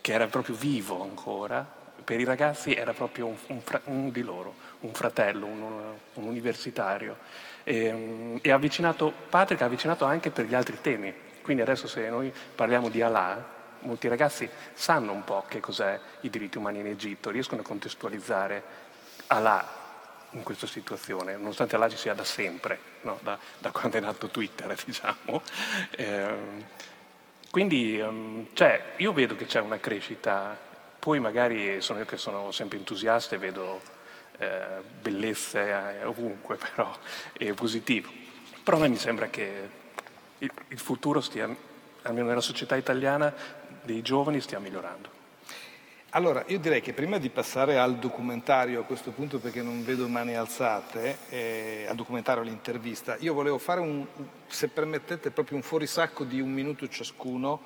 che 0.00 0.12
era 0.12 0.26
proprio 0.26 0.56
vivo 0.56 1.02
ancora, 1.02 1.80
per 2.02 2.18
i 2.18 2.24
ragazzi 2.24 2.74
era 2.74 2.92
proprio 2.92 3.26
un, 3.26 3.36
un, 3.46 3.60
fra, 3.60 3.80
un 3.84 4.10
di 4.10 4.22
loro, 4.22 4.54
un 4.80 4.92
fratello, 4.92 5.46
un, 5.46 5.62
un 6.14 6.24
universitario. 6.24 7.18
E, 7.62 8.40
e 8.42 8.50
avvicinato, 8.50 9.12
Patrick 9.30 9.62
ha 9.62 9.66
avvicinato 9.66 10.04
anche 10.04 10.30
per 10.30 10.46
gli 10.46 10.54
altri 10.54 10.80
temi. 10.80 11.30
Quindi 11.42 11.62
adesso 11.62 11.86
se 11.86 12.08
noi 12.08 12.32
parliamo 12.54 12.88
di 12.88 13.02
Allah, 13.02 13.60
molti 13.80 14.08
ragazzi 14.08 14.48
sanno 14.72 15.12
un 15.12 15.24
po' 15.24 15.44
che 15.48 15.60
cos'è 15.60 15.98
i 16.20 16.30
diritti 16.30 16.58
umani 16.58 16.80
in 16.80 16.86
Egitto, 16.86 17.30
riescono 17.30 17.60
a 17.60 17.64
contestualizzare 17.64 18.62
Allah 19.28 19.80
in 20.30 20.42
questa 20.42 20.66
situazione, 20.66 21.36
nonostante 21.36 21.76
Allah 21.76 21.88
ci 21.88 21.96
sia 21.96 22.14
da 22.14 22.24
sempre, 22.24 22.78
no? 23.02 23.18
da, 23.22 23.38
da, 23.58 23.70
quando 23.70 23.98
è 23.98 24.00
nato 24.00 24.28
Twitter, 24.28 24.74
diciamo. 24.84 25.42
Eh, 25.90 26.34
quindi 27.50 28.00
um, 28.00 28.46
cioè, 28.54 28.94
io 28.96 29.12
vedo 29.12 29.36
che 29.36 29.44
c'è 29.44 29.60
una 29.60 29.78
crescita, 29.78 30.56
poi 30.98 31.20
magari 31.20 31.80
sono 31.82 31.98
io 31.98 32.06
che 32.06 32.16
sono 32.16 32.50
sempre 32.50 32.78
entusiasta 32.78 33.34
e 33.34 33.38
vedo 33.38 33.80
eh, 34.38 34.80
bellezze 35.00 35.98
eh, 36.00 36.04
ovunque, 36.04 36.56
però 36.74 36.96
è 37.32 37.52
positivo. 37.52 38.10
Però 38.62 38.76
a 38.76 38.80
me 38.80 38.88
mi 38.88 38.96
sembra 38.96 39.28
che 39.28 39.80
il, 40.42 40.50
il 40.68 40.78
futuro 40.78 41.20
stia, 41.20 41.54
almeno 42.02 42.26
nella 42.26 42.40
società 42.40 42.76
italiana, 42.76 43.32
dei 43.82 44.02
giovani 44.02 44.40
stia 44.40 44.58
migliorando. 44.58 45.20
Allora, 46.10 46.44
io 46.48 46.58
direi 46.58 46.82
che 46.82 46.92
prima 46.92 47.16
di 47.16 47.30
passare 47.30 47.78
al 47.78 47.96
documentario 47.96 48.80
a 48.80 48.84
questo 48.84 49.12
punto, 49.12 49.38
perché 49.38 49.62
non 49.62 49.82
vedo 49.82 50.06
mani 50.08 50.36
alzate, 50.36 51.18
eh, 51.30 51.86
al 51.88 51.96
documentario, 51.96 52.42
all'intervista, 52.42 53.16
io 53.20 53.32
volevo 53.32 53.56
fare 53.56 53.80
un, 53.80 54.04
se 54.46 54.68
permettete, 54.68 55.30
proprio 55.30 55.56
un 55.56 55.62
fuorisacco 55.62 56.24
di 56.24 56.40
un 56.40 56.52
minuto 56.52 56.86
ciascuno, 56.86 57.60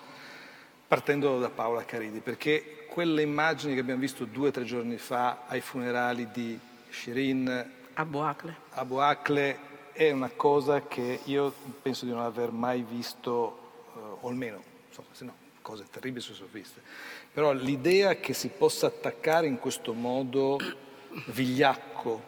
partendo 0.87 1.41
da 1.41 1.51
Paola 1.51 1.85
Caridi, 1.85 2.20
perché 2.20 2.87
quelle 2.89 3.22
immagini 3.22 3.74
che 3.74 3.81
abbiamo 3.81 4.01
visto 4.01 4.24
due 4.24 4.49
o 4.49 4.51
tre 4.53 4.62
giorni 4.62 4.97
fa 4.97 5.43
ai 5.49 5.61
funerali 5.61 6.29
di 6.31 6.57
Shirin 6.89 7.70
Abu 7.95 8.18
Akle. 8.18 8.55
Abu 8.74 8.97
Akle 8.97 9.59
è 9.97 10.11
una 10.11 10.30
cosa 10.30 10.82
che 10.86 11.20
io 11.24 11.53
penso 11.82 12.05
di 12.05 12.11
non 12.11 12.20
aver 12.20 12.51
mai 12.51 12.82
visto, 12.82 13.59
eh, 13.94 13.99
o 14.20 14.28
almeno, 14.28 14.62
insomma, 14.88 15.09
se 15.12 15.24
no, 15.24 15.34
cose 15.62 15.84
terribili 15.90 16.20
sono 16.20 16.49
viste 16.53 16.80
però 17.36 17.53
l'idea 17.53 18.16
che 18.16 18.32
si 18.32 18.49
possa 18.49 18.86
attaccare 18.86 19.47
in 19.47 19.59
questo 19.59 19.92
modo 19.92 20.59
vigliacco, 21.26 22.18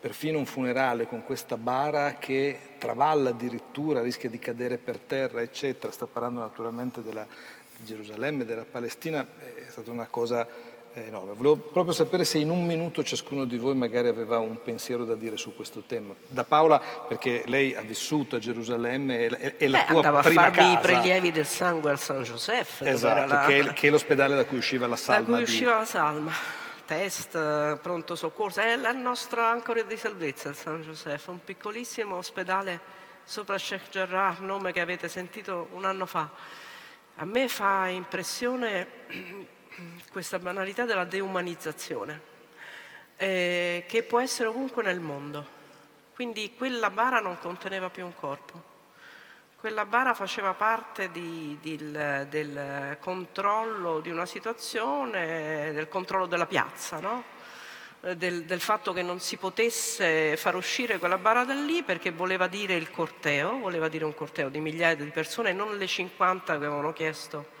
perfino 0.00 0.38
un 0.38 0.44
funerale 0.44 1.06
con 1.06 1.22
questa 1.22 1.56
bara 1.56 2.14
che 2.14 2.58
travalla 2.76 3.30
addirittura, 3.30 4.02
rischia 4.02 4.28
di 4.28 4.40
cadere 4.40 4.76
per 4.76 4.98
terra, 4.98 5.40
eccetera, 5.40 5.92
sta 5.92 6.08
parlando 6.08 6.40
naturalmente 6.40 7.00
della, 7.00 7.24
Gerusalemme, 7.82 8.44
della 8.44 8.66
Palestina, 8.68 9.24
è 9.54 9.70
stata 9.70 9.92
una 9.92 10.08
cosa 10.08 10.44
eh, 10.94 11.08
no, 11.08 11.20
volevo 11.20 11.56
proprio 11.56 11.94
sapere 11.94 12.24
se 12.24 12.38
in 12.38 12.50
un 12.50 12.66
minuto 12.66 13.04
ciascuno 13.04 13.44
di 13.44 13.56
voi 13.58 13.76
magari 13.76 14.08
aveva 14.08 14.38
un 14.38 14.60
pensiero 14.60 15.04
da 15.04 15.14
dire 15.14 15.36
su 15.36 15.54
questo 15.54 15.84
tema. 15.86 16.14
Da 16.26 16.42
Paola, 16.42 16.80
perché 17.06 17.44
lei 17.46 17.76
ha 17.76 17.80
vissuto 17.82 18.36
a 18.36 18.38
Gerusalemme, 18.40 19.26
è, 19.28 19.56
è 19.56 19.68
la 19.68 19.78
Beh, 19.78 19.84
tua 19.86 19.96
andava 19.96 20.20
prima 20.22 20.46
a 20.46 20.52
farmi 20.52 20.72
i 20.72 20.78
prelievi 20.78 21.30
del 21.30 21.46
sangue 21.46 21.92
al 21.92 21.98
San 22.00 22.22
Joseph. 22.22 22.82
Esatto, 22.82 23.32
la... 23.32 23.44
che, 23.46 23.58
è, 23.60 23.72
che, 23.72 23.86
è, 23.86 23.90
l'ospedale 23.90 24.34
da 24.34 24.44
cui 24.44 24.58
usciva 24.58 24.88
la 24.88 24.96
salma. 24.96 25.20
Da 25.20 25.26
cui 25.26 25.44
di... 25.44 25.50
usciva 25.50 25.76
la 25.76 25.84
salma. 25.84 26.32
Test, 26.84 27.76
pronto 27.76 28.16
soccorso, 28.16 28.60
è 28.60 28.72
il 28.72 28.96
nostro 28.96 29.44
ancora 29.44 29.80
di 29.82 29.96
salvezza 29.96 30.48
il 30.48 30.56
San 30.56 30.82
Joseph, 30.82 31.28
un 31.28 31.38
piccolissimo 31.44 32.16
ospedale 32.16 32.80
sopra 33.22 33.56
Sheikh 33.56 33.90
Jarrah, 33.90 34.38
nome 34.40 34.72
che 34.72 34.80
avete 34.80 35.06
sentito 35.06 35.68
un 35.74 35.84
anno 35.84 36.04
fa. 36.04 36.28
A 37.14 37.24
me 37.24 37.46
fa 37.46 37.86
impressione 37.86 39.48
questa 40.10 40.38
banalità 40.38 40.84
della 40.84 41.04
deumanizzazione, 41.04 42.20
eh, 43.16 43.84
che 43.86 44.02
può 44.02 44.20
essere 44.20 44.48
ovunque 44.48 44.82
nel 44.82 45.00
mondo. 45.00 45.58
Quindi 46.14 46.54
quella 46.54 46.90
bara 46.90 47.20
non 47.20 47.38
conteneva 47.38 47.88
più 47.90 48.04
un 48.04 48.14
corpo. 48.14 48.68
Quella 49.56 49.84
bara 49.84 50.14
faceva 50.14 50.54
parte 50.54 51.10
di, 51.10 51.58
di, 51.60 51.76
del, 51.76 52.26
del, 52.30 52.96
controllo 52.98 54.00
di 54.00 54.10
una 54.10 54.24
situazione, 54.24 55.72
del 55.72 55.88
controllo 55.88 56.26
della 56.26 56.46
piazza, 56.46 56.98
no? 56.98 57.24
Eh, 58.02 58.16
del, 58.16 58.44
del, 58.44 58.60
fatto 58.60 58.94
che 58.94 59.02
non 59.02 59.20
si 59.20 59.36
potesse 59.36 60.36
far 60.38 60.54
uscire 60.56 60.98
quella 60.98 61.18
bara 61.18 61.44
da 61.44 61.52
lì 61.52 61.82
perché 61.82 62.10
voleva 62.10 62.46
dire 62.46 62.74
il 62.74 62.90
corteo, 62.90 63.58
voleva 63.58 63.88
dire 63.88 64.06
un 64.06 64.14
corteo 64.14 64.48
di 64.48 64.60
migliaia 64.60 64.96
di 64.96 65.10
persone, 65.10 65.52
non 65.52 65.76
le 65.76 65.86
50 65.86 66.58
che 66.58 66.64
avevano 66.64 66.94
chiesto 66.94 67.58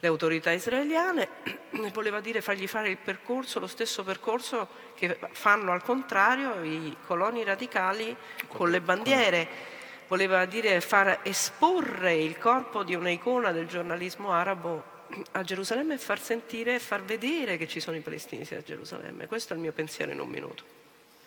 le 0.00 0.08
autorità 0.08 0.52
israeliane 0.52 1.28
voleva 1.92 2.20
dire 2.20 2.40
fargli 2.40 2.68
fare 2.68 2.88
il 2.88 2.98
percorso, 2.98 3.58
lo 3.58 3.66
stesso 3.66 4.04
percorso 4.04 4.68
che 4.94 5.18
fanno 5.32 5.72
al 5.72 5.82
contrario 5.82 6.62
i 6.62 6.96
coloni 7.06 7.42
radicali 7.44 8.16
con 8.46 8.70
le 8.70 8.80
bandiere. 8.80 9.76
Voleva 10.06 10.46
dire 10.46 10.80
far 10.80 11.20
esporre 11.22 12.14
il 12.14 12.38
corpo 12.38 12.82
di 12.82 12.94
un'icona 12.94 13.52
del 13.52 13.66
giornalismo 13.66 14.32
arabo 14.32 14.96
a 15.32 15.42
Gerusalemme 15.42 15.94
e 15.94 15.98
far 15.98 16.20
sentire 16.20 16.76
e 16.76 16.78
far 16.78 17.02
vedere 17.02 17.56
che 17.56 17.68
ci 17.68 17.80
sono 17.80 17.96
i 17.96 18.00
palestinesi 18.00 18.54
a 18.54 18.62
Gerusalemme. 18.62 19.26
Questo 19.26 19.52
è 19.52 19.56
il 19.56 19.62
mio 19.62 19.72
pensiero 19.72 20.12
in 20.12 20.20
un 20.20 20.28
minuto. 20.28 20.62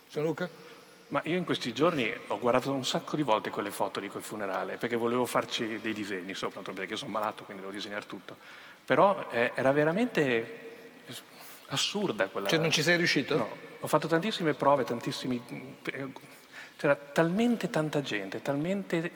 Gianluca? 0.09 0.70
Ma 1.12 1.22
io 1.26 1.36
in 1.36 1.43
questi 1.43 1.74
giorni 1.74 2.09
ho 2.28 2.39
guardato 2.39 2.72
un 2.72 2.86
sacco 2.86 3.18
di 3.18 3.24
volte 3.24 3.49
quelle 3.49 3.70
foto 3.70 3.99
di 3.99 4.07
quel 4.07 4.24
funerale 4.24 4.78
perché 4.78 4.95
volevo 4.95 5.26
farci 5.26 5.82
dei 5.82 5.93
disegni 5.93 6.34
sopra, 6.34 6.62
perché 6.62 6.95
sono 6.95 7.12
malato, 7.12 7.43
quindi 7.43 7.62
devo 7.62 7.74
disegnare 7.76 8.05
tutto. 8.05 8.38
Però 8.86 9.28
eh, 9.30 9.51
era 9.53 9.74
veramente 9.74 10.70
assurda 11.68 12.28
quella. 12.30 12.47
Cioè 12.47 12.59
non 12.59 12.72
ci 12.72 12.82
sei 12.82 12.95
riuscito? 12.95 13.36
No, 13.36 13.49
ho 13.82 13.88
fatto 13.88 14.07
tantissime 14.07 14.53
prove, 14.53 14.86
tantissimi. 14.86 15.43
C'era 16.78 16.95
talmente 16.95 17.70
tanta 17.70 18.01
gente, 18.01 18.41
talmente 18.41 19.12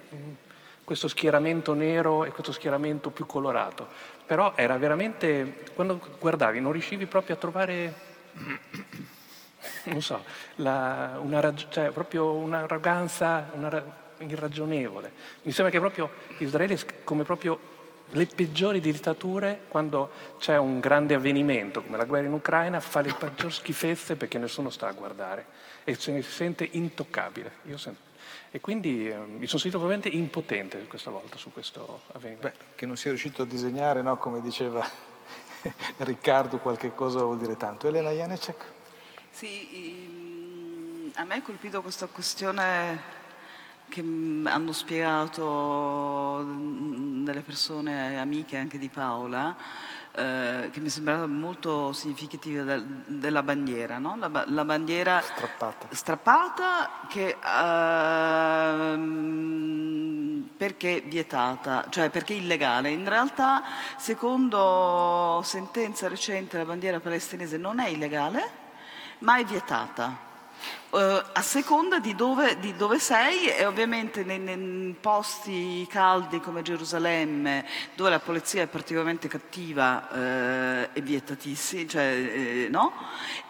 questo 0.84 1.08
schieramento 1.08 1.74
nero 1.74 2.26
e 2.26 2.32
questo 2.32 2.52
schieramento 2.52 3.10
più 3.10 3.26
colorato. 3.26 3.88
Però 4.26 4.52
era 4.58 4.76
veramente. 4.78 5.64
Quando 5.74 6.02
guardavi 6.20 6.60
non 6.60 6.74
riuscivi 6.74 7.06
proprio 7.06 7.36
a 7.36 7.38
trovare 7.38 7.94
non 9.86 10.02
so, 10.02 10.24
la, 10.56 11.20
una, 11.22 11.54
cioè, 11.70 11.90
proprio 11.92 12.32
un'arroganza 12.32 13.50
una, 13.54 13.84
irragionevole. 14.20 15.12
Mi 15.44 15.52
sembra 15.52 15.72
che 15.74 15.80
proprio 15.80 16.10
Israele, 16.40 16.78
come 17.04 17.24
proprio 17.24 17.74
le 18.10 18.26
peggiori 18.28 18.80
dittature, 18.80 19.62
quando 19.68 20.12
c'è 20.38 20.58
un 20.58 20.80
grande 20.80 21.16
avvenimento 21.16 21.82
come 21.82 21.98
la 21.98 22.06
guerra 22.06 22.28
in 22.28 22.34
Ucraina, 22.34 22.80
fa 22.80 23.02
le 23.02 23.14
peggiori 23.14 23.52
schifezze 23.52 24.16
perché 24.16 24.38
nessuno 24.38 24.70
sta 24.70 24.88
a 24.88 24.92
guardare 24.92 25.46
e 25.84 25.96
se 25.96 26.12
ne 26.12 26.22
sente 26.22 26.68
intoccabile. 26.72 27.52
Sento, 27.76 28.02
e 28.52 28.62
quindi 28.62 29.10
eh, 29.10 29.18
mi 29.18 29.48
sono 29.48 29.60
sentito 29.60 29.80
veramente 29.80 30.08
impotente 30.10 30.86
questa 30.88 31.12
volta 31.12 31.38
su 31.38 31.52
questo 31.52 32.02
avvenimento. 32.14 32.48
Beh, 32.48 32.54
che 32.76 32.86
non 32.86 32.96
sia 32.96 33.10
riuscito 33.10 33.42
a 33.42 33.46
disegnare, 33.46 34.02
no? 34.02 34.18
come 34.18 34.42
diceva 34.42 34.86
Riccardo, 35.98 36.60
qualche 36.60 36.94
cosa 36.94 37.24
vuol 37.24 37.38
dire 37.38 37.58
tanto. 37.58 37.88
Elena 37.88 38.12
Janecek? 38.12 38.75
Sì, 39.36 41.12
a 41.16 41.26
me 41.26 41.36
ha 41.36 41.42
colpito 41.42 41.82
questa 41.82 42.06
questione 42.06 43.02
che 43.90 44.00
hanno 44.00 44.72
spiegato 44.72 46.42
delle 46.42 47.42
persone 47.42 48.18
amiche 48.18 48.56
anche 48.56 48.78
di 48.78 48.88
Paola, 48.88 49.54
eh, 50.14 50.70
che 50.72 50.80
mi 50.80 50.88
sembrava 50.88 51.28
molto 51.28 51.92
significativa 51.92 52.64
del, 52.64 52.86
della 53.08 53.44
bandiera, 53.44 53.98
no? 53.98 54.16
la, 54.16 54.46
la, 54.48 54.64
bandiera 54.64 55.20
strappata, 55.20 55.88
strappata 55.92 57.02
che, 57.10 57.36
eh, 57.38 58.98
perché 60.56 61.02
vietata, 61.02 61.88
cioè 61.90 62.10
perché 62.10 62.36
illegale. 62.36 62.90
In 62.90 63.10
realtà, 63.10 63.64
secondo 63.98 65.42
sentenza 65.44 66.08
recente, 66.08 66.58
la 66.58 66.64
bandiera 66.64 67.02
palestinese 67.02 67.58
non 67.58 67.80
è 67.82 67.90
illegale 67.90 68.64
ma 69.20 69.38
è 69.38 69.46
vietata. 69.46 70.24
Uh, 70.90 71.22
a 71.34 71.42
seconda 71.42 72.00
di 72.00 72.16
dove, 72.16 72.58
di 72.58 72.74
dove, 72.74 73.00
sei 73.00 73.48
e 73.48 73.66
ovviamente 73.66 74.24
nei, 74.24 74.40
nei, 74.40 74.96
posti 75.00 75.86
caldi 75.90 76.40
come 76.40 76.62
Gerusalemme 76.62 77.66
dove 77.96 78.10
la 78.10 78.20
polizia 78.20 78.62
è 78.62 78.68
particolarmente 78.68 79.28
cattiva 79.28 80.08
uh, 80.10 80.16
è 80.94 81.02
vietatissima, 81.02 81.90
cioè, 81.90 82.68
uh, 82.68 82.72
no? 82.72 82.94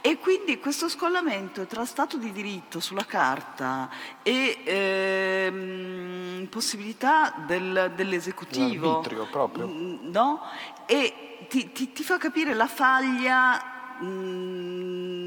E 0.02 0.18
quindi 0.18 0.60
questo 0.60 0.90
scollamento 0.90 1.68
tra 1.68 1.86
Stato 1.86 2.18
di 2.18 2.32
diritto 2.32 2.80
sulla 2.80 3.06
carta 3.06 3.90
e 4.24 4.62
ehm, 4.64 6.48
possibilità 6.50 7.32
del, 7.46 7.92
dell'esecutivo 7.96 9.02
proprio. 9.30 9.68
no? 9.68 10.42
e 10.88 11.46
ti, 11.48 11.72
ti, 11.72 11.92
ti 11.92 12.04
fa 12.04 12.18
capire 12.18 12.56
la 12.56 12.68
faglia 12.68 13.74
Mm, 14.04 15.25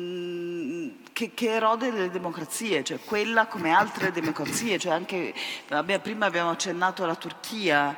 che, 1.18 1.32
che, 1.34 1.50
erode 1.50 1.90
le 1.90 2.10
democrazie, 2.10 2.84
cioè 2.84 3.00
quella 3.04 3.48
come 3.48 3.72
altre 3.72 4.12
democrazie, 4.12 4.78
cioè 4.78 4.92
anche, 4.92 5.34
vabbè, 5.66 5.98
prima 5.98 6.26
abbiamo 6.26 6.50
accennato 6.50 7.02
alla 7.02 7.16
Turchia, 7.16 7.96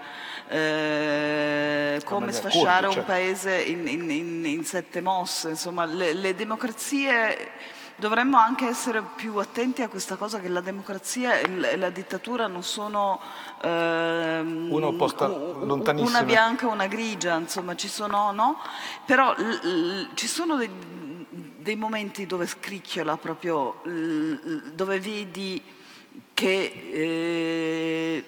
eh, 0.49 2.01
come 2.03 2.33
sfasciare 2.33 2.87
un 2.87 2.95
certo. 2.95 3.13
paese 3.13 3.61
in, 3.61 3.87
in, 3.87 4.11
in, 4.11 4.47
in, 4.47 4.65
sette 4.65 5.03
mosse, 5.03 5.51
insomma 5.51 5.85
le, 5.85 6.15
le 6.15 6.35
democrazie 6.35 7.51
dovremmo 7.97 8.39
anche 8.39 8.67
essere 8.67 9.03
più 9.15 9.37
attenti 9.37 9.83
a 9.83 9.89
questa 9.89 10.17
cosa 10.17 10.41
che 10.41 10.49
la 10.49 10.63
democrazia 10.63 11.41
e 11.41 11.77
la 11.77 11.91
dittatura 11.91 12.47
non 12.47 12.63
sono 12.63 13.21
ehm, 13.61 14.69
una, 14.71 14.89
una 14.89 16.23
bianca 16.23 16.67
e 16.67 16.71
una 16.71 16.87
grigia, 16.87 17.37
insomma 17.37 17.77
ci 17.77 17.89
sono, 17.89 18.33
no? 18.33 18.57
Però 19.05 19.35
l- 19.37 19.43
l- 19.43 20.09
ci 20.15 20.27
sono 20.27 20.57
dei, 20.57 20.71
dei, 21.61 21.77
momenti 21.77 22.27
dove 22.27 22.47
scricchiola 22.47 23.17
proprio, 23.17 23.83
dove 23.85 25.01
vedi 25.01 25.63
che 26.35 26.73
eh, 26.93 28.25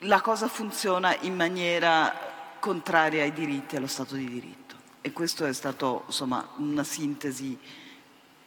la 0.00 0.20
cosa 0.20 0.48
funziona 0.48 1.16
in 1.20 1.34
maniera 1.34 2.56
contraria 2.58 3.22
ai 3.22 3.32
diritti, 3.32 3.76
allo 3.76 3.86
Stato 3.86 4.14
di 4.14 4.26
diritto. 4.26 4.76
E 5.00 5.12
questa 5.12 5.48
è 5.48 5.52
stata 5.52 6.02
una 6.56 6.84
sintesi 6.84 7.58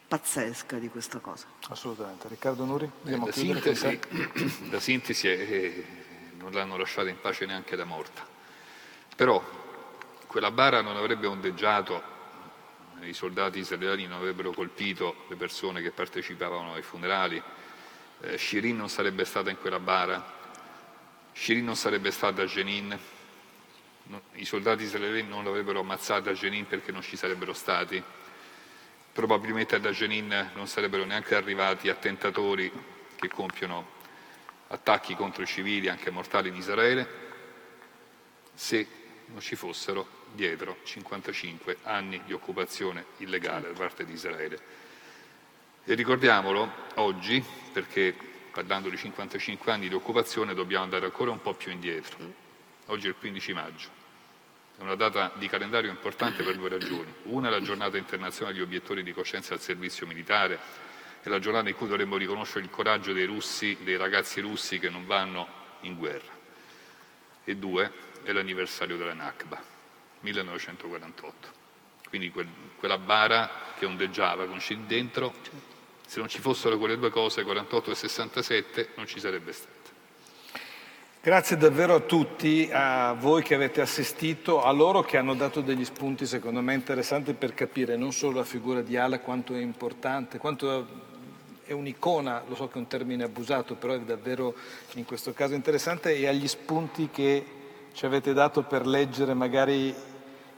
pazzesca 0.08 0.78
di 0.78 0.90
questa 0.90 1.18
cosa. 1.20 1.48
Assolutamente. 1.70 2.28
Riccardo 2.28 2.66
Nuri? 2.66 2.90
Eh, 3.06 3.18
la, 3.18 3.32
sintesi, 3.32 4.00
la, 4.70 4.80
sintesi, 4.80 5.28
è 5.28 5.38
che 5.48 5.86
non 6.38 6.52
l'hanno 6.52 6.78
lasciata 6.78 7.10
in 7.10 7.20
pace 7.20 7.48
neanche 7.48 7.76
da 7.76 7.86
morta. 7.86 8.24
Però 9.16 9.44
quella 10.28 10.52
bara 10.52 10.82
non 10.82 10.96
avrebbe 10.96 11.26
ondeggiato, 11.26 12.13
i 13.02 13.14
soldati 13.14 13.60
israeliani 13.60 14.08
non 14.08 14.20
avrebbero 14.20 14.52
colpito 14.52 15.26
le 15.28 15.36
persone 15.36 15.82
che 15.82 15.92
partecipavano 15.92 16.74
ai 16.74 16.82
funerali, 16.82 17.42
eh, 18.22 18.38
Shirin 18.38 18.78
non 18.78 18.90
sarebbe 18.90 19.26
stata 19.26 19.50
in 19.50 19.58
quella 19.58 19.80
bara, 19.80 20.42
Shirin 21.34 21.66
non 21.66 21.76
sarebbe 21.76 22.12
stata 22.12 22.44
a 22.44 22.46
Jenin, 22.46 22.98
i 24.34 24.46
soldati 24.46 24.84
israeliani 24.84 25.28
non 25.28 25.44
l'avrebbero 25.44 25.80
ammazzata 25.80 26.30
a 26.30 26.34
Jenin 26.34 26.68
perché 26.68 26.92
non 26.92 27.02
ci 27.02 27.18
sarebbero 27.18 27.54
stati, 27.54 28.02
probabilmente 29.12 29.76
a 29.76 29.80
Jenin 29.80 30.52
non 30.54 30.68
sarebbero 30.68 31.06
neanche 31.06 31.36
arrivati 31.36 31.90
attentatori 31.90 32.72
che 33.16 33.28
compiono 33.28 34.02
attacchi 34.68 35.16
contro 35.16 35.44
i 35.44 35.48
civili, 35.48 35.88
anche 35.88 36.10
mortali 36.10 36.50
in 36.50 36.56
Israele, 36.56 37.08
se 38.54 38.88
non 39.28 39.40
ci 39.40 39.56
fossero 39.56 40.22
dietro 40.34 40.78
55 40.84 41.78
anni 41.84 42.22
di 42.26 42.34
occupazione 42.34 43.06
illegale 43.18 43.70
da 43.70 43.74
parte 43.74 44.06
di 44.06 44.14
Israele. 44.14 44.60
E 45.86 45.94
ricordiamolo 45.96 46.72
oggi, 46.96 47.44
perché 47.72 48.16
parlando 48.52 48.90
di 48.90 48.98
55 48.98 49.72
anni 49.72 49.90
di 49.90 49.96
occupazione 49.96 50.54
dobbiamo 50.54 50.84
andare 50.84 51.06
ancora 51.06 51.32
un 51.32 51.42
po' 51.42 51.54
più 51.54 51.72
indietro. 51.72 52.18
Oggi 52.88 53.08
è 53.08 53.10
il 53.10 53.16
15 53.18 53.54
maggio, 53.54 53.88
è 54.78 54.82
una 54.82 54.96
data 54.96 55.32
di 55.36 55.48
calendario 55.48 55.90
importante 55.90 56.44
per 56.44 56.56
due 56.56 56.70
ragioni. 56.70 57.14
Una 57.24 57.48
è 57.48 57.52
la 57.52 57.62
giornata 57.62 57.98
internazionale 57.98 58.56
di 58.56 58.62
obiettori 58.62 59.04
di 59.04 59.14
coscienza 59.14 59.54
al 59.54 59.62
servizio 59.62 60.06
militare, 60.06 60.60
è 61.22 61.30
la 61.30 61.40
giornata 61.40 61.70
in 61.70 61.76
cui 61.76 61.88
dovremmo 61.88 62.18
riconoscere 62.18 62.66
il 62.66 62.70
coraggio 62.70 63.14
dei 63.14 63.26
russi, 63.26 63.78
dei 63.82 63.98
ragazzi 63.98 64.42
russi 64.42 64.80
che 64.80 64.90
non 64.90 65.06
vanno 65.06 65.48
in 65.82 65.96
guerra. 65.98 66.32
E 67.46 67.56
due, 67.56 67.92
è 68.24 68.32
l'anniversario 68.32 68.98
della 68.98 69.14
Nakba, 69.14 69.73
1948. 70.24 71.62
Quindi 72.10 72.32
quel, 72.32 72.48
quella 72.78 72.98
bara 72.98 73.50
che 73.78 73.86
ondeggiava 73.86 74.46
con 74.46 74.60
Shin 74.60 74.86
dentro, 74.88 75.34
se 76.06 76.20
non 76.20 76.28
ci 76.28 76.40
fossero 76.40 76.78
quelle 76.78 76.98
due 76.98 77.10
cose, 77.10 77.44
48 77.44 77.92
e 77.92 77.96
67, 77.96 78.90
non 78.96 79.08
ci 79.08 79.20
sarebbe 79.20 79.52
stato. 79.52 79.72
Grazie 81.22 81.56
davvero 81.56 81.96
a 81.96 82.00
tutti, 82.02 82.70
a 82.70 83.14
voi 83.14 83.44
che 83.44 83.56
avete 83.56 83.80
assistito, 83.80 84.62
a 84.62 84.72
loro 84.72 85.04
che 85.04 85.16
hanno 85.16 85.36
dato 85.36 85.62
degli 85.62 85.86
spunti 85.86 86.26
secondo 86.26 86.60
me 86.62 86.74
interessanti 86.74 87.34
per 87.34 87.54
capire 87.54 87.96
non 87.96 88.12
solo 88.12 88.40
la 88.40 88.44
figura 88.44 88.82
di 88.82 88.98
Ala 88.98 89.22
quanto 89.22 89.56
è 89.56 89.62
importante, 89.62 90.38
quanto 90.38 90.86
è 91.64 91.72
un'icona, 91.72 92.44
lo 92.46 92.56
so 92.56 92.68
che 92.68 92.74
è 92.74 92.78
un 92.78 92.88
termine 92.88 93.24
abusato, 93.24 93.76
però 93.76 93.94
è 93.94 94.02
davvero 94.02 94.54
in 94.96 95.06
questo 95.06 95.32
caso 95.32 95.54
interessante 95.54 96.14
e 96.14 96.28
agli 96.28 96.48
spunti 96.48 97.10
che 97.10 97.46
ci 97.94 98.06
avete 98.06 98.34
dato 98.34 98.64
per 98.64 98.86
leggere 98.86 99.34
magari 99.34 99.96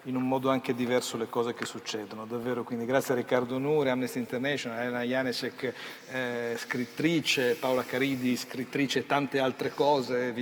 in 0.06 0.16
un 0.16 0.28
modo 0.28 0.50
anche 0.50 0.74
diverso 0.74 1.18
le 1.18 1.28
cose 1.28 1.54
che 1.54 1.66
succedono, 1.66 2.26
davvero. 2.26 2.64
Quindi 2.64 2.86
grazie 2.86 3.14
a 3.14 3.18
Riccardo 3.18 3.58
Nure, 3.58 3.90
Amnesty 3.90 4.20
International, 4.20 4.80
Elena 4.80 5.02
Janecek, 5.02 5.74
eh, 6.12 6.56
scrittrice, 6.58 7.56
Paola 7.56 7.84
Caridi, 7.84 8.36
scrittrice 8.36 9.00
e 9.00 9.06
tante 9.06 9.40
altre 9.40 9.74
cose. 9.74 10.34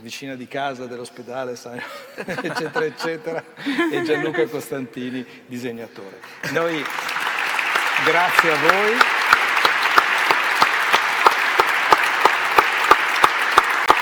vicina 0.00 0.34
di 0.34 0.48
casa 0.48 0.86
dell'ospedale, 0.86 1.56
sai, 1.56 1.80
eccetera, 2.16 2.84
eccetera, 2.84 3.44
e 3.92 4.02
Gianluca 4.02 4.46
Costantini, 4.46 5.24
disegnatore. 5.46 6.20
Noi 6.50 6.82
grazie 8.04 8.50
a 8.50 8.56
voi. 8.56 8.92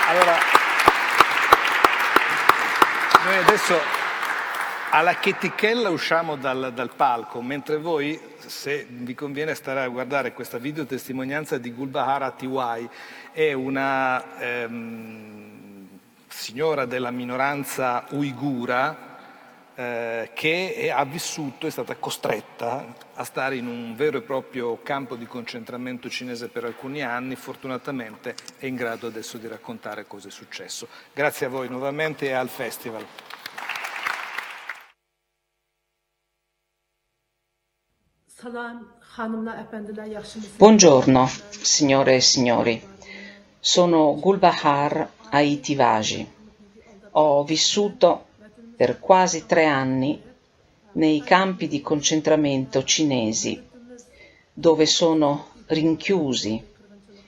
Allora, 0.07 0.37
noi 3.25 3.37
adesso 3.37 4.02
alla 4.93 5.15
chetichella 5.15 5.89
usciamo 5.89 6.35
dal, 6.35 6.71
dal, 6.71 6.93
palco, 6.95 7.41
mentre 7.41 7.77
voi, 7.77 8.19
se 8.37 8.85
vi 8.87 9.15
conviene 9.15 9.55
stare 9.55 9.81
a 9.81 9.87
guardare 9.87 10.33
questa 10.33 10.59
videotestimonianza 10.59 11.57
di 11.57 11.73
Gulbahar 11.73 12.21
Atiwai, 12.21 12.87
è 13.31 13.53
una 13.53 14.37
ehm, 14.37 15.87
signora 16.27 16.85
della 16.85 17.09
minoranza 17.09 18.05
uigura 18.11 19.17
eh, 19.73 20.29
che 20.35 20.75
è, 20.75 20.89
ha 20.89 21.03
vissuto, 21.05 21.65
è 21.65 21.71
stata 21.71 21.95
costretta 21.95 22.93
a 23.15 23.23
stare 23.23 23.55
in 23.55 23.65
un 23.65 23.95
vero 23.95 24.19
e 24.19 24.21
proprio 24.21 24.79
campo 24.83 25.15
di 25.15 25.25
concentramento 25.25 26.07
cinese 26.07 26.49
per 26.49 26.65
alcuni 26.65 27.01
anni, 27.01 27.35
fortunatamente 27.35 28.35
è 28.59 28.67
in 28.67 28.75
grado 28.75 29.07
adesso 29.07 29.39
di 29.39 29.47
raccontare 29.47 30.05
cosa 30.05 30.27
è 30.27 30.31
successo. 30.31 30.87
Grazie 31.11 31.47
a 31.47 31.49
voi 31.49 31.67
nuovamente 31.67 32.27
e 32.27 32.33
al 32.33 32.49
Festival. 32.49 33.03
Buongiorno, 40.57 41.29
signore 41.61 42.15
e 42.15 42.19
signori. 42.19 42.83
Sono 43.57 44.17
Gulbahar 44.19 45.09
Aitivaji. 45.29 46.29
Ho 47.11 47.45
vissuto 47.45 48.25
per 48.75 48.99
quasi 48.99 49.45
tre 49.45 49.63
anni 49.63 50.21
nei 50.93 51.21
campi 51.21 51.69
di 51.69 51.79
concentramento 51.79 52.83
cinesi, 52.83 53.63
dove 54.51 54.85
sono 54.87 55.51
rinchiusi 55.67 56.61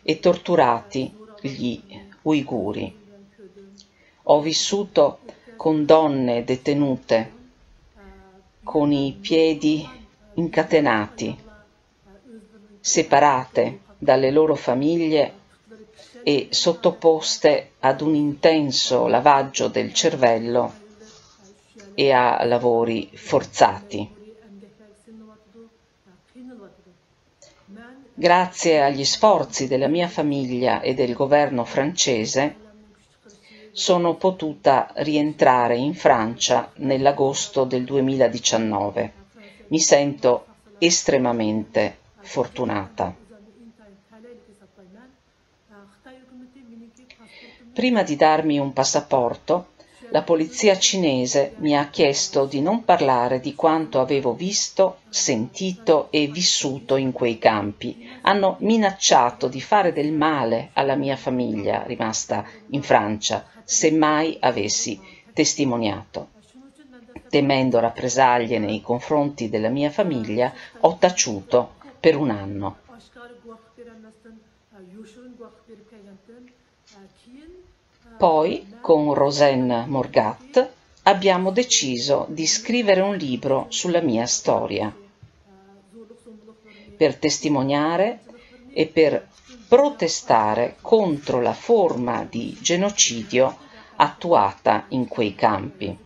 e 0.04 0.20
torturati 0.20 1.16
gli 1.40 1.80
uiguri. 2.24 2.94
Ho 4.24 4.42
vissuto 4.42 5.20
con 5.56 5.86
donne 5.86 6.44
detenute, 6.44 7.32
con 8.64 8.92
i 8.92 9.18
piedi 9.18 10.04
incatenati, 10.36 11.44
separate 12.80 13.80
dalle 13.98 14.32
loro 14.32 14.56
famiglie 14.56 15.44
e 16.24 16.48
sottoposte 16.50 17.72
ad 17.80 18.02
un 18.02 18.16
intenso 18.16 19.08
lavaggio 19.08 19.68
del 19.68 19.94
cervello 19.94 20.74
e 21.94 22.12
a 22.12 22.44
lavori 22.44 23.10
forzati. 23.14 24.14
Grazie 28.14 28.82
agli 28.82 29.06
sforzi 29.06 29.68
della 29.68 29.88
mia 29.88 30.08
famiglia 30.08 30.82
e 30.82 30.94
del 30.94 31.14
governo 31.14 31.64
francese, 31.64 32.64
sono 33.72 34.16
potuta 34.16 34.92
rientrare 34.96 35.76
in 35.76 35.94
Francia 35.94 36.72
nell'agosto 36.76 37.66
del 37.66 37.84
2019 37.84 39.24
mi 39.68 39.80
sento 39.80 40.46
estremamente 40.78 41.98
fortunata. 42.20 43.16
Prima 47.74 48.04
di 48.04 48.16
darmi 48.16 48.58
un 48.58 48.72
passaporto, 48.72 49.74
la 50.10 50.22
polizia 50.22 50.78
cinese 50.78 51.56
mi 51.58 51.76
ha 51.76 51.90
chiesto 51.90 52.46
di 52.46 52.62
non 52.62 52.86
parlare 52.86 53.40
di 53.40 53.56
quanto 53.56 54.00
avevo 54.00 54.34
visto, 54.34 55.00
sentito 55.10 56.08
e 56.12 56.28
vissuto 56.28 56.96
in 56.96 57.12
quei 57.12 57.38
campi. 57.38 58.08
Hanno 58.22 58.58
minacciato 58.60 59.48
di 59.48 59.60
fare 59.60 59.92
del 59.92 60.14
male 60.14 60.70
alla 60.74 60.96
mia 60.96 61.18
famiglia 61.18 61.84
rimasta 61.84 62.46
in 62.70 62.84
Francia 62.84 63.46
se 63.64 63.92
mai 63.92 64.38
avessi 64.40 65.02
testimoniato 65.34 66.35
temendo 67.36 67.82
rappresaglie 67.82 68.60
nei 68.60 68.82
confronti 68.82 69.50
della 69.50 69.68
mia 69.68 69.90
famiglia, 69.90 70.54
ho 70.80 70.96
taciuto 70.98 71.74
per 72.00 72.16
un 72.16 72.30
anno. 72.30 72.78
Poi, 78.18 78.78
con 78.80 79.14
Rosen 79.14 79.84
Morgat, 79.90 80.70
abbiamo 81.04 81.52
deciso 81.52 82.26
di 82.30 82.48
scrivere 82.48 83.02
un 83.02 83.18
libro 83.18 83.66
sulla 83.68 84.00
mia 84.00 84.26
storia, 84.26 84.96
per 86.96 87.18
testimoniare 87.18 88.20
e 88.72 88.88
per 88.88 89.28
protestare 89.68 90.78
contro 90.80 91.42
la 91.42 91.54
forma 91.54 92.24
di 92.24 92.58
genocidio 92.62 93.58
attuata 93.98 94.86
in 94.90 95.10
quei 95.10 95.36
campi. 95.36 96.04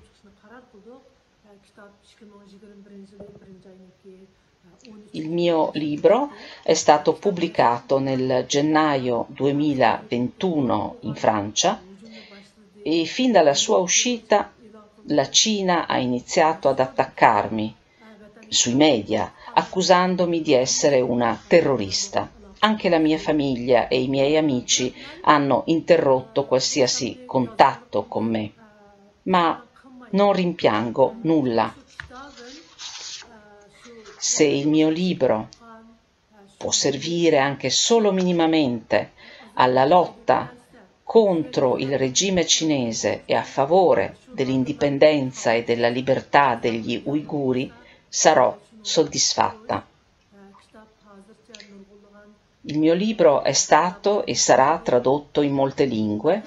Il 5.12 5.30
mio 5.30 5.72
libro 5.74 6.32
è 6.62 6.76
stato 6.76 7.14
pubblicato 7.14 7.98
nel 7.98 8.46
gennaio 8.48 9.26
2021 9.30 10.98
in 11.02 11.16
Francia 11.16 11.82
e 12.84 13.06
fin 13.06 13.32
dalla 13.32 13.56
sua 13.56 13.78
uscita 13.78 14.52
la 15.08 15.30
Cina 15.30 15.88
ha 15.88 15.98
iniziato 15.98 16.70
ad 16.70 16.80
attaccarmi 16.80 17.76
sui 18.48 18.76
media 18.76 19.34
accusandomi 19.54 20.42
di 20.42 20.54
essere 20.54 21.02
una 21.02 21.42
terrorista. 21.48 22.30
Anche 22.60 22.90
la 22.90 23.00
mia 23.00 23.18
famiglia 23.18 23.88
e 23.88 24.02
i 24.02 24.08
miei 24.08 24.38
amici 24.38 24.94
hanno 25.22 25.64
interrotto 25.66 26.46
qualsiasi 26.46 27.22
contatto 27.26 28.06
con 28.06 28.26
me, 28.26 28.52
ma 29.24 29.66
non 30.12 30.34
rimpiango 30.34 31.16
nulla 31.22 31.74
se 34.20 34.44
il 34.44 34.68
mio 34.68 34.90
libro 34.90 35.48
può 36.58 36.72
servire 36.72 37.38
anche 37.38 37.70
solo 37.70 38.12
minimamente 38.12 39.12
alla 39.54 39.86
lotta 39.86 40.54
contro 41.04 41.78
il 41.78 41.98
regime 41.98 42.46
cinese 42.46 43.24
e 43.26 43.34
a 43.34 43.44
favore 43.44 44.18
dell'indipendenza 44.26 45.54
e 45.54 45.64
della 45.64 45.88
libertà 45.88 46.56
degli 46.56 47.02
uiguri, 47.06 47.72
sarò 48.08 48.56
soddisfatta. 48.82 49.88
Il 52.64 52.78
mio 52.78 52.94
libro 52.94 53.42
è 53.42 53.54
stato 53.54 54.26
e 54.26 54.36
sarà 54.36 54.80
tradotto 54.84 55.42
in 55.42 55.54
molte 55.54 55.86
lingue 55.86 56.44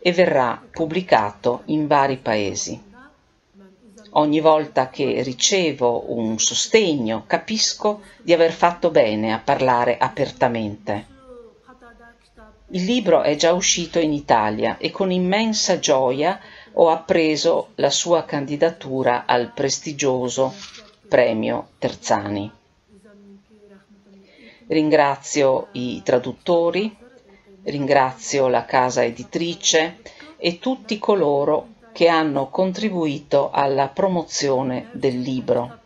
e 0.00 0.12
verrà 0.12 0.60
pubblicato 0.70 1.62
in 1.66 1.86
vari 1.86 2.16
paesi. 2.16 2.91
Ogni 4.14 4.40
volta 4.40 4.90
che 4.90 5.22
ricevo 5.22 6.12
un 6.12 6.38
sostegno 6.38 7.24
capisco 7.26 8.02
di 8.20 8.34
aver 8.34 8.52
fatto 8.52 8.90
bene 8.90 9.32
a 9.32 9.38
parlare 9.38 9.96
apertamente. 9.96 11.06
Il 12.72 12.84
libro 12.84 13.22
è 13.22 13.36
già 13.36 13.52
uscito 13.54 13.98
in 13.98 14.12
Italia 14.12 14.76
e 14.76 14.90
con 14.90 15.10
immensa 15.10 15.78
gioia 15.78 16.38
ho 16.72 16.90
appreso 16.90 17.68
la 17.76 17.88
sua 17.88 18.24
candidatura 18.24 19.24
al 19.24 19.50
prestigioso 19.52 20.54
premio 21.08 21.68
Terzani. 21.78 22.50
Ringrazio 24.66 25.68
i 25.72 26.02
traduttori, 26.02 26.94
ringrazio 27.62 28.48
la 28.48 28.66
casa 28.66 29.04
editrice 29.04 30.00
e 30.36 30.58
tutti 30.58 30.98
coloro 30.98 31.71
che 31.92 32.08
hanno 32.08 32.48
contribuito 32.48 33.50
alla 33.50 33.88
promozione 33.88 34.88
del 34.92 35.20
libro. 35.20 35.78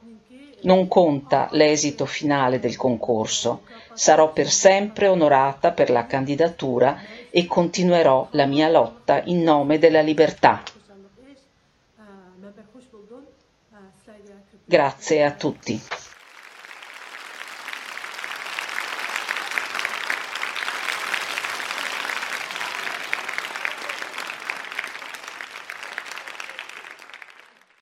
Non 0.63 0.89
conta 0.89 1.49
l'esito 1.53 2.07
finale 2.07 2.59
del 2.59 2.77
concorso, 2.77 3.63
sarò 3.93 4.33
per 4.33 4.49
sempre 4.51 5.09
onorata 5.09 5.73
per 5.73 5.91
la 5.91 6.07
candidatura 6.07 6.99
e 7.31 7.47
continuerò 7.47 8.29
la 8.31 8.47
mia 8.47 8.69
lotta 8.69 9.23
in 9.25 9.43
nome 9.43 9.79
della 9.79 10.01
libertà. 10.01 10.63
Grazie 14.65 15.25
a 15.25 15.31
tutti. 15.33 15.81